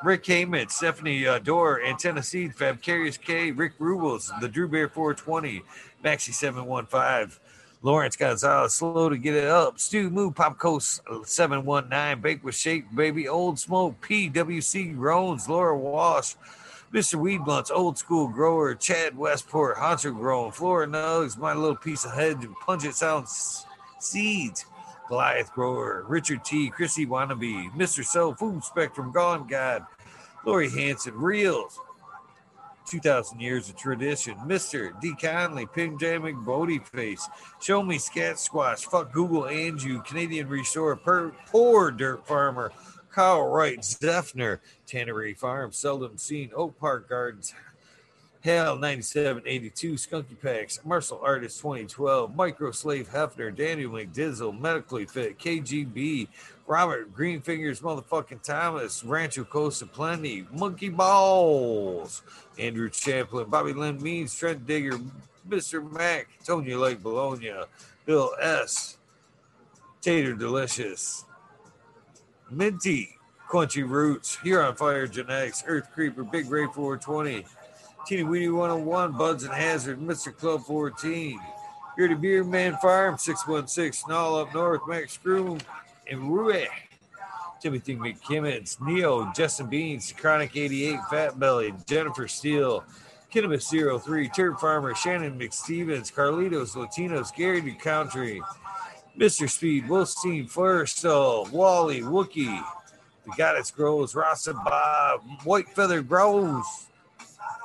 Rick 0.04 0.24
Heyman, 0.24 0.70
Stephanie 0.70 1.28
uh, 1.28 1.40
Dorr, 1.40 1.82
Antenna 1.84 2.24
Seed, 2.24 2.56
Fab 2.56 2.82
Carius 2.82 3.20
K, 3.20 3.52
Rick 3.52 3.74
Rubles, 3.80 4.32
the 4.42 4.48
Drew 4.48 4.68
Bear 4.68 4.90
420, 4.90 5.64
Maxi 6.04 6.34
715, 6.34 7.40
Lawrence 7.84 8.16
Gonzalez, 8.16 8.76
slow 8.76 9.10
to 9.10 9.18
get 9.18 9.34
it 9.34 9.48
up. 9.48 9.80
Stu 9.80 10.12
Moo, 10.12 10.30
Pop 10.30 10.60
Coast 10.60 11.02
uh, 11.10 11.24
719, 11.24 12.22
Bake 12.22 12.44
with 12.44 12.54
Shape, 12.54 12.86
Baby, 12.94 13.28
Old 13.28 13.58
Smoke, 13.58 14.00
PWC 14.02 14.96
Groans, 14.96 15.50
Laura 15.50 15.76
Walsh, 15.76 16.36
Mr. 16.94 17.16
Weed 17.16 17.44
Blunts, 17.44 17.72
Old 17.72 17.98
School 17.98 18.28
Grower, 18.28 18.76
Chad 18.76 19.18
Westport, 19.18 19.78
Hunter 19.78 20.12
Grown, 20.12 20.52
Flora 20.52 20.86
Nugs, 20.86 21.38
My 21.38 21.56
Little 21.56 21.76
Piece 21.76 22.06
of 22.06 22.14
Head, 22.14 22.38
Pungent 22.66 22.94
Sounds 22.94 23.66
Seeds, 24.00 24.66
Goliath 25.08 25.52
Grower, 25.52 26.06
Richard 26.08 26.46
T, 26.46 26.70
Chrissy 26.70 27.08
Wannabe, 27.08 27.72
Mr. 27.74 28.06
So, 28.06 28.36
Food 28.36 28.64
Spectrum, 28.64 29.12
Gone 29.12 29.48
God, 29.48 29.88
Lori 30.46 30.70
Hanson, 30.70 31.16
Reels, 31.16 31.80
2,000 32.92 33.40
years 33.40 33.70
of 33.70 33.78
tradition. 33.78 34.36
Mr. 34.46 35.00
D. 35.00 35.14
Conley, 35.16 35.66
Pim 35.66 35.98
Jamming, 35.98 36.44
Bodie 36.44 36.80
Face, 36.80 37.26
Show 37.62 37.82
Me 37.82 37.98
Scat 37.98 38.38
Squash, 38.38 38.84
Fuck 38.84 39.14
Google 39.14 39.46
and 39.46 39.82
You, 39.82 40.02
Canadian 40.02 40.50
Restore, 40.50 40.98
per, 40.98 41.32
Poor 41.48 41.90
Dirt 41.92 42.28
Farmer, 42.28 42.74
Kyle 43.10 43.48
Wright, 43.48 43.80
Zeffner, 43.80 44.60
Tannery 44.86 45.34
Farm, 45.34 45.72
Seldom 45.72 46.18
Seen, 46.18 46.52
Oak 46.54 46.78
Park 46.78 47.08
Gardens, 47.08 47.54
Hell 48.44 48.76
9782, 48.76 49.94
Skunky 49.94 50.42
Packs, 50.42 50.80
Martial 50.84 51.22
Artist 51.24 51.60
2012, 51.62 52.36
Micro 52.36 52.72
Slave 52.72 53.08
Hefner, 53.08 53.56
Daniel 53.56 53.92
McDizzle, 53.92 54.60
Medically 54.60 55.06
Fit, 55.06 55.38
KGB, 55.38 56.28
Robert 56.66 57.14
Greenfingers, 57.16 57.82
Motherfucking 57.82 58.42
Thomas, 58.42 59.04
Rancho 59.04 59.44
Costa 59.44 59.86
Plenty, 59.86 60.48
Monkey 60.52 60.90
Balls, 60.90 62.24
Andrew 62.58 62.90
Champlin, 62.90 63.48
Bobby 63.48 63.74
Lynn 63.74 64.02
Means, 64.02 64.36
Trent 64.36 64.66
Digger, 64.66 64.98
Mr. 65.48 65.92
Mac, 65.92 66.28
Tonya 66.44 66.80
Lake 66.80 67.04
Bologna, 67.04 67.54
Bill 68.08 68.32
S., 68.42 68.98
Tater 70.02 70.34
Delicious, 70.34 71.26
Minty, 72.50 73.18
Crunchy 73.48 73.88
Roots, 73.88 74.40
Here 74.42 74.64
on 74.64 74.76
Fire 74.76 75.06
Genetics, 75.06 75.64
Earth 75.68 75.92
Creeper, 75.94 76.24
Big 76.24 76.50
Ray 76.50 76.66
420, 76.66 77.46
Teeny 78.06 78.24
Weedy 78.24 78.50
101, 78.50 79.14
Buds 79.14 79.44
and 79.44 79.54
Hazard, 79.54 80.00
Mr. 80.00 80.36
Club 80.36 80.62
14, 80.64 81.40
Here 81.96 82.08
to 82.08 82.16
Beer 82.16 82.44
Man 82.44 82.76
Farm 82.82 83.18
616, 83.18 84.06
Snall 84.06 84.38
up 84.38 84.54
north, 84.54 84.82
Max 84.88 85.14
Screw, 85.14 85.58
and 86.10 86.34
Rue. 86.34 86.66
Timothy 87.62 87.96
McKimmons, 87.96 88.82
Neo, 88.82 89.32
Justin 89.36 89.68
Beans, 89.68 90.12
Chronic 90.18 90.56
88, 90.56 91.00
Fat 91.12 91.40
Belly, 91.40 91.74
Jennifer 91.86 92.28
Steele, 92.28 92.84
Kinnabis 93.32 94.02
03, 94.02 94.30
Turd 94.30 94.60
Farmer, 94.60 94.96
Shannon 94.96 95.38
McStevens, 95.40 96.12
Carlitos, 96.12 96.76
Latinos, 96.76 97.34
Gary 97.36 97.62
New 97.62 97.76
Country, 97.76 98.42
Mr. 99.18 99.48
Speed, 99.48 99.86
Wolstein, 99.86 100.52
Firestall, 100.52 101.52
Wally, 101.52 102.02
Wookie, 102.02 102.64
The 103.26 103.32
Goddess 103.38 103.70
Grows, 103.70 104.16
Rasa 104.16 104.54
Bob, 104.56 105.22
White 105.44 105.70
Feather 105.70 106.02
Grows, 106.02 106.88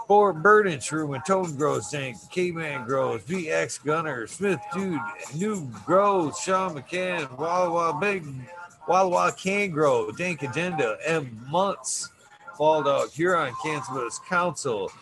Four 0.07 0.33
Burden 0.33 0.79
Shroom 0.79 1.17
and 1.17 1.25
Tone 1.25 1.57
Grows 1.57 1.91
Tank, 1.91 2.17
K-Man 2.31 2.87
Grows, 2.87 3.23
VX 3.23 3.85
Gunner, 3.85 4.29
Smith 4.29 4.61
Dude, 4.73 5.01
New 5.35 5.69
Grows, 5.85 6.39
Sean 6.39 6.77
McCann, 6.77 7.37
Walla 7.37 7.71
Walla 7.71 7.99
Big, 8.01 8.25
Walla 8.87 9.09
Walla 9.09 9.33
Can 9.33 9.71
Grow, 9.71 10.13
Dank 10.13 10.45
Agenda, 10.45 10.97
M 11.05 11.45
Months, 11.51 12.11
Fall 12.57 12.85
Dog, 12.85 13.11
Huron, 13.11 13.53
Kansas 13.65 14.21
Council, 14.29 14.93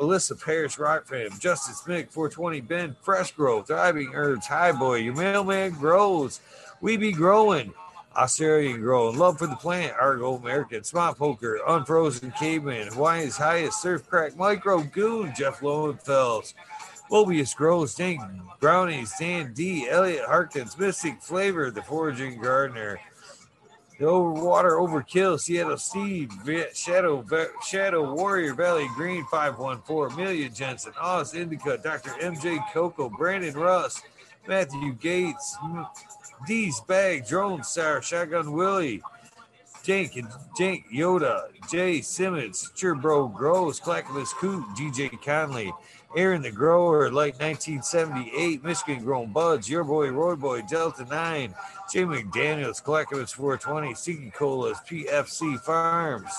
Alyssa 0.00 0.44
Parrish, 0.44 0.76
Rock 0.76 1.06
Fam, 1.06 1.30
Justice 1.38 1.82
Mick, 1.82 2.10
420 2.10 2.60
Ben, 2.62 2.96
Fresh 3.00 3.32
Grow, 3.32 3.62
Thriving 3.62 4.10
Herbs, 4.12 4.46
High 4.46 4.72
Boy, 4.72 4.96
Your 4.96 5.14
Mailman 5.14 5.70
Grows, 5.74 6.40
We 6.80 6.96
Be 6.96 7.12
Growing, 7.12 7.72
Australian 8.16 8.80
Grow, 8.80 9.10
Love 9.10 9.38
for 9.38 9.46
the 9.46 9.56
Plant, 9.56 9.94
Argo 10.00 10.36
American, 10.36 10.82
Smart 10.82 11.18
Poker, 11.18 11.60
Unfrozen 11.66 12.32
Caveman, 12.32 12.88
Hawaii's 12.88 13.36
Highest, 13.36 13.80
Surf 13.80 14.08
Crack, 14.08 14.36
Micro 14.36 14.82
Goon, 14.82 15.32
Jeff 15.36 15.60
Lowenfels, 15.60 16.54
Mobius 17.10 17.54
Grows, 17.54 17.94
Dank 17.94 18.20
Brownies, 18.60 19.14
Dan 19.18 19.52
D, 19.54 19.88
Elliot 19.88 20.24
Harkins, 20.26 20.76
Mystic 20.78 21.22
Flavor, 21.22 21.70
The 21.70 21.82
Foraging 21.82 22.40
Gardener, 22.40 22.98
the 23.98 24.04
Overwater 24.04 24.78
Overkill, 24.78 25.40
Seattle 25.40 25.76
Steve, 25.76 26.30
Shadow 26.72 27.24
Shadow 27.66 28.14
Warrior, 28.14 28.54
Valley 28.54 28.88
Green, 28.94 29.24
514, 29.24 30.16
Amelia 30.16 30.48
Jensen, 30.48 30.92
Oz 31.00 31.34
Indica, 31.34 31.78
Dr. 31.78 32.10
MJ 32.20 32.60
Coco, 32.72 33.08
Brandon 33.08 33.54
Russ, 33.54 34.00
Matthew 34.46 34.92
Gates, 34.94 35.56
D's 36.46 36.80
Bag, 36.82 37.26
Drone 37.26 37.62
Star, 37.62 38.02
Shotgun 38.02 38.52
Willie, 38.52 39.02
Jank 39.84 40.16
and 40.16 40.28
Jank 40.58 40.84
Yoda, 40.92 41.44
Jay 41.70 42.00
Simmons, 42.00 42.70
your 42.76 42.94
Bro 42.94 43.28
Grows, 43.28 43.80
Clackamas 43.80 44.32
Coot, 44.34 44.64
DJ 44.76 45.10
Conley, 45.24 45.72
Aaron 46.16 46.42
the 46.42 46.50
Grower, 46.50 47.10
like 47.10 47.38
1978, 47.40 48.64
Michigan 48.64 49.04
Grown 49.04 49.32
Buds, 49.32 49.68
Your 49.68 49.84
Boy 49.84 50.10
Roy 50.10 50.36
Boy, 50.36 50.62
Delta 50.62 51.04
9, 51.04 51.54
Jay 51.92 52.04
McDaniels, 52.04 52.82
Clackamas 52.82 53.32
420, 53.32 53.94
Sticky 53.94 54.30
Colas, 54.30 54.78
PFC 54.88 55.58
Farms, 55.60 56.32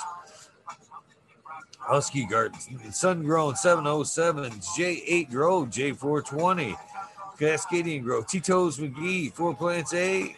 Husky 1.77 2.25
Gardens, 2.25 2.69
Sun 2.91 3.23
Grown 3.23 3.55
707, 3.55 4.51
J8 4.51 5.29
Grow, 5.31 5.65
J420, 5.65 6.75
Cascadian 7.39 8.03
Grow, 8.03 8.21
Tito's 8.21 8.77
McGee, 8.79 9.31
Four 9.31 9.55
Plants 9.55 9.93
A, 9.93 10.35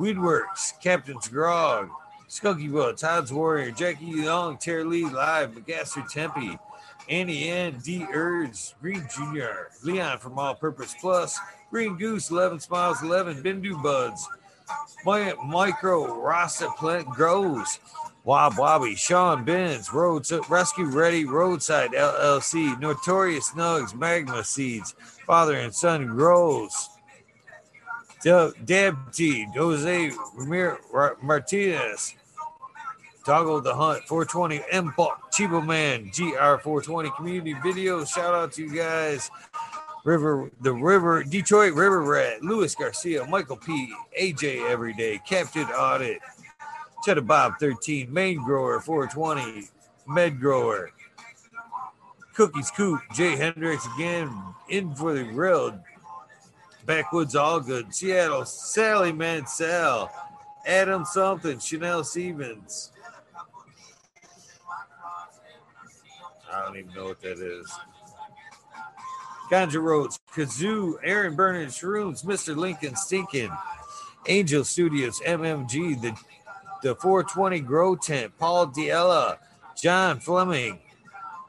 Weedworks, 0.00 0.78
Captain's 0.80 1.28
Grog, 1.28 1.90
Skunky 2.28 2.72
Butt, 2.72 2.98
Todd's 2.98 3.32
Warrior, 3.32 3.70
Jackie 3.70 4.06
Young, 4.06 4.58
Terry 4.58 4.82
Lee 4.82 5.04
Live, 5.04 5.52
McGaster 5.52 6.08
Tempe, 6.10 6.58
Annie 7.08 7.48
N, 7.48 7.78
D 7.84 8.04
Urge, 8.12 8.74
Green 8.80 9.06
Jr., 9.14 9.68
Leon 9.84 10.18
from 10.18 10.38
All 10.40 10.56
Purpose 10.56 10.94
Plus, 11.00 11.38
Green 11.70 11.96
Goose, 11.96 12.30
11 12.30 12.58
Smiles, 12.58 13.00
11, 13.00 13.44
Bindu 13.44 13.80
Buds, 13.80 14.28
My, 15.04 15.32
Micro, 15.46 16.20
Rasta 16.20 16.68
Plant 16.76 17.08
Grows, 17.10 17.78
Wob 18.24 18.54
Wobby, 18.54 18.96
Sean 18.96 19.44
Benz, 19.44 19.92
Roads, 19.92 20.32
Rescue 20.48 20.86
Ready, 20.86 21.24
Roadside 21.24 21.92
LLC, 21.92 22.78
Notorious 22.78 23.50
Nugs, 23.52 23.94
Magma 23.94 24.44
Seeds, 24.44 24.94
Father 25.26 25.56
and 25.56 25.74
Son 25.74 26.06
Grows, 26.06 26.90
Deb 28.22 29.12
T, 29.12 29.46
Jose 29.56 30.10
Ramir 30.36 30.78
Martinez, 31.22 32.14
Toggle 33.24 33.60
the 33.62 33.74
Hunt, 33.74 34.02
420, 34.06 34.62
M 34.70 34.92
Chibo 35.32 35.64
Man, 35.64 36.10
GR420 36.10 37.16
community 37.16 37.54
video. 37.62 38.04
Shout 38.04 38.34
out 38.34 38.52
to 38.52 38.62
you 38.62 38.74
guys. 38.74 39.30
River, 40.04 40.50
the 40.62 40.72
River, 40.72 41.22
Detroit 41.22 41.74
River 41.74 42.00
Rat, 42.00 42.42
Luis 42.42 42.74
Garcia, 42.74 43.26
Michael 43.26 43.58
P, 43.58 43.92
AJ 44.18 44.68
Everyday, 44.70 45.20
Captain 45.26 45.66
Audit, 45.66 46.20
Cheddar 47.04 47.22
Bob 47.22 47.54
13, 47.58 48.12
Main 48.12 48.42
Grower 48.44 48.80
420, 48.80 49.68
Med 50.06 50.40
Grower, 50.40 50.90
Cookies 52.34 52.70
Coop, 52.70 53.00
Jay 53.14 53.36
Hendricks 53.36 53.86
again, 53.94 54.30
in 54.68 54.94
for 54.94 55.14
the 55.14 55.24
grill, 55.24 55.78
Backwoods 56.86 57.36
All 57.36 57.60
Good, 57.60 57.94
Seattle, 57.94 58.44
Sally 58.44 59.12
Mansell, 59.12 60.10
Adam 60.66 61.04
something, 61.04 61.58
Chanel 61.58 62.04
Stevens. 62.04 62.92
I 66.52 66.64
don't 66.64 66.76
even 66.76 66.92
know 66.94 67.04
what 67.04 67.20
that 67.22 67.38
is. 67.38 67.70
Ganja 69.50 69.82
Roads, 69.82 70.20
Kazoo, 70.34 70.94
Aaron 71.02 71.34
Bernard 71.34 71.68
Shrooms, 71.68 72.24
Mr. 72.24 72.56
Lincoln 72.56 72.94
Stinkin, 72.94 73.50
Angel 74.26 74.64
Studios, 74.64 75.20
MMG, 75.26 76.00
the, 76.00 76.16
the 76.82 76.94
420 76.94 77.60
Grow 77.60 77.96
Tent, 77.96 78.32
Paul 78.38 78.68
Diella, 78.68 79.38
John 79.76 80.20
Fleming, 80.20 80.78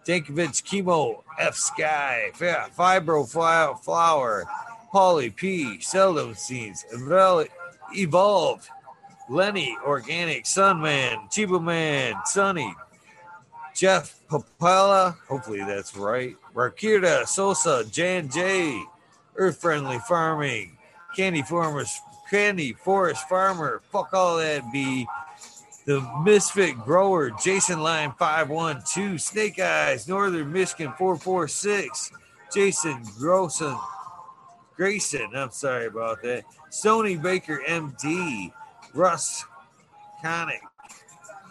Dankovich 0.05 0.63
Chemo, 0.63 1.23
F 1.39 1.55
Sky, 1.55 2.31
Fibro 2.35 3.27
Flower, 3.83 4.45
Polly 4.91 5.29
P, 5.29 5.79
Seldom 5.79 6.33
Seeds, 6.35 6.85
Evolved, 7.93 8.69
Lenny, 9.29 9.77
Organic, 9.85 10.43
Sunman, 10.45 11.31
Chiba 11.31 11.63
Man, 11.63 12.15
Sunny, 12.25 12.73
Jeff 13.73 14.19
Papala, 14.29 15.15
hopefully 15.27 15.59
that's 15.59 15.95
right, 15.95 16.35
Rakita, 16.53 17.25
Sosa, 17.25 17.85
Jan 17.89 18.29
J, 18.29 18.83
Earth 19.37 19.61
Friendly 19.61 19.99
Farming, 19.99 20.77
Candy 21.15 21.41
Farmers, 21.41 22.01
Candy 22.31 22.71
Forest 22.71 23.27
Farmer, 23.27 23.81
fuck 23.91 24.13
all 24.13 24.37
that 24.37 24.71
be. 24.71 25.05
The 25.85 25.99
Misfit 26.23 26.77
Grower, 26.77 27.31
Jason 27.31 27.81
Line 27.81 28.13
512, 28.17 29.19
Snake 29.19 29.59
Eyes, 29.59 30.07
Northern 30.07 30.49
Michigan 30.49 30.93
446, 30.97 32.13
Jason 32.53 33.03
Grosson, 33.19 33.75
Grayson, 34.77 35.29
I'm 35.35 35.51
sorry 35.51 35.87
about 35.87 36.21
that. 36.21 36.45
Sony 36.69 37.21
Baker 37.21 37.61
MD, 37.67 38.53
Russ 38.93 39.43
Conic, 40.23 40.61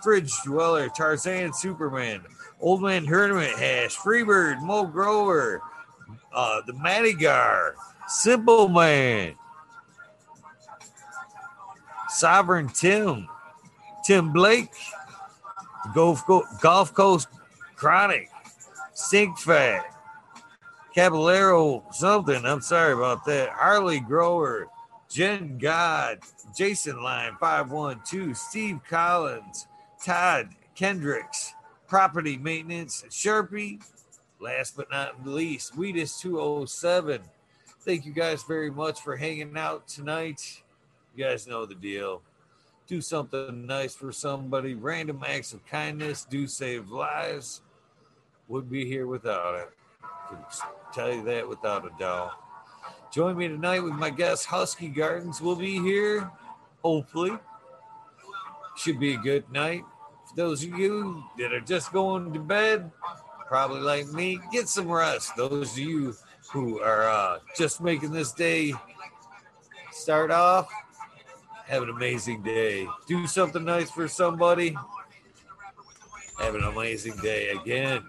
Fridge 0.02 0.32
Dweller, 0.46 0.88
Tarzan 0.88 1.52
Superman, 1.52 2.22
Old 2.58 2.80
Man 2.80 3.04
Tournament 3.04 3.58
Hash, 3.58 3.98
Freebird, 3.98 4.62
Mo 4.62 4.86
Grower, 4.86 5.60
uh, 6.34 6.62
the 6.66 6.72
Madigar, 6.72 7.72
Simple 8.08 8.68
Man, 8.68 9.34
Sovereign 12.10 12.68
Tim, 12.68 13.28
Tim 14.04 14.32
Blake, 14.32 14.74
Golf 15.94 16.26
Gulf 16.60 16.92
Coast 16.92 17.28
Chronic, 17.76 18.30
Stink 18.92 19.38
Fat, 19.38 19.86
Caballero 20.94 21.84
something. 21.92 22.44
I'm 22.44 22.60
sorry 22.60 22.92
about 22.92 23.24
that. 23.26 23.50
Harley 23.50 24.00
Grower, 24.00 24.68
Jen 25.08 25.56
God, 25.56 26.18
Jason 26.54 27.02
Line 27.02 27.36
512, 27.40 28.36
Steve 28.36 28.80
Collins, 28.88 29.66
Todd 30.04 30.50
Kendricks, 30.74 31.54
Property 31.86 32.36
Maintenance, 32.36 33.04
Sharpie. 33.08 33.82
Last 34.40 34.76
but 34.76 34.90
not 34.90 35.26
least, 35.26 35.76
Weedus 35.76 36.18
207. 36.20 37.20
Thank 37.82 38.04
you 38.04 38.12
guys 38.12 38.42
very 38.42 38.70
much 38.70 39.00
for 39.00 39.16
hanging 39.16 39.56
out 39.56 39.86
tonight. 39.86 40.62
You 41.14 41.24
guys 41.24 41.46
know 41.46 41.66
the 41.66 41.74
deal. 41.74 42.22
Do 42.86 43.00
something 43.00 43.66
nice 43.66 43.94
for 43.94 44.12
somebody. 44.12 44.74
Random 44.74 45.22
acts 45.26 45.52
of 45.52 45.64
kindness 45.66 46.24
do 46.24 46.46
save 46.46 46.90
lives. 46.90 47.62
Would 48.48 48.70
be 48.70 48.84
here 48.84 49.06
without 49.06 49.54
it 49.54 49.70
Can 50.28 50.38
tell 50.92 51.12
you 51.12 51.22
that 51.24 51.48
without 51.48 51.86
a 51.86 51.90
doubt. 51.98 52.32
Join 53.12 53.36
me 53.36 53.48
tonight 53.48 53.80
with 53.80 53.94
my 53.94 54.10
guest, 54.10 54.46
Husky 54.46 54.88
Gardens. 54.88 55.40
will 55.40 55.56
be 55.56 55.80
here, 55.80 56.30
hopefully. 56.82 57.32
Should 58.76 59.00
be 59.00 59.14
a 59.14 59.18
good 59.18 59.50
night. 59.50 59.82
For 60.28 60.36
those 60.36 60.62
of 60.64 60.78
you 60.78 61.24
that 61.38 61.52
are 61.52 61.60
just 61.60 61.92
going 61.92 62.32
to 62.32 62.38
bed, 62.38 62.90
probably 63.48 63.80
like 63.80 64.06
me, 64.12 64.38
get 64.52 64.68
some 64.68 64.88
rest. 64.88 65.32
Those 65.36 65.72
of 65.72 65.78
you 65.78 66.14
who 66.52 66.80
are 66.80 67.08
uh, 67.08 67.38
just 67.56 67.80
making 67.80 68.12
this 68.12 68.32
day 68.32 68.74
start 69.90 70.30
off, 70.30 70.68
have 71.70 71.84
an 71.84 71.90
amazing 71.90 72.42
day. 72.42 72.88
Do 73.06 73.28
something 73.28 73.64
nice 73.64 73.90
for 73.90 74.08
somebody. 74.08 74.76
Have 76.40 76.56
an 76.56 76.64
amazing 76.64 77.16
day 77.18 77.50
again. 77.50 78.02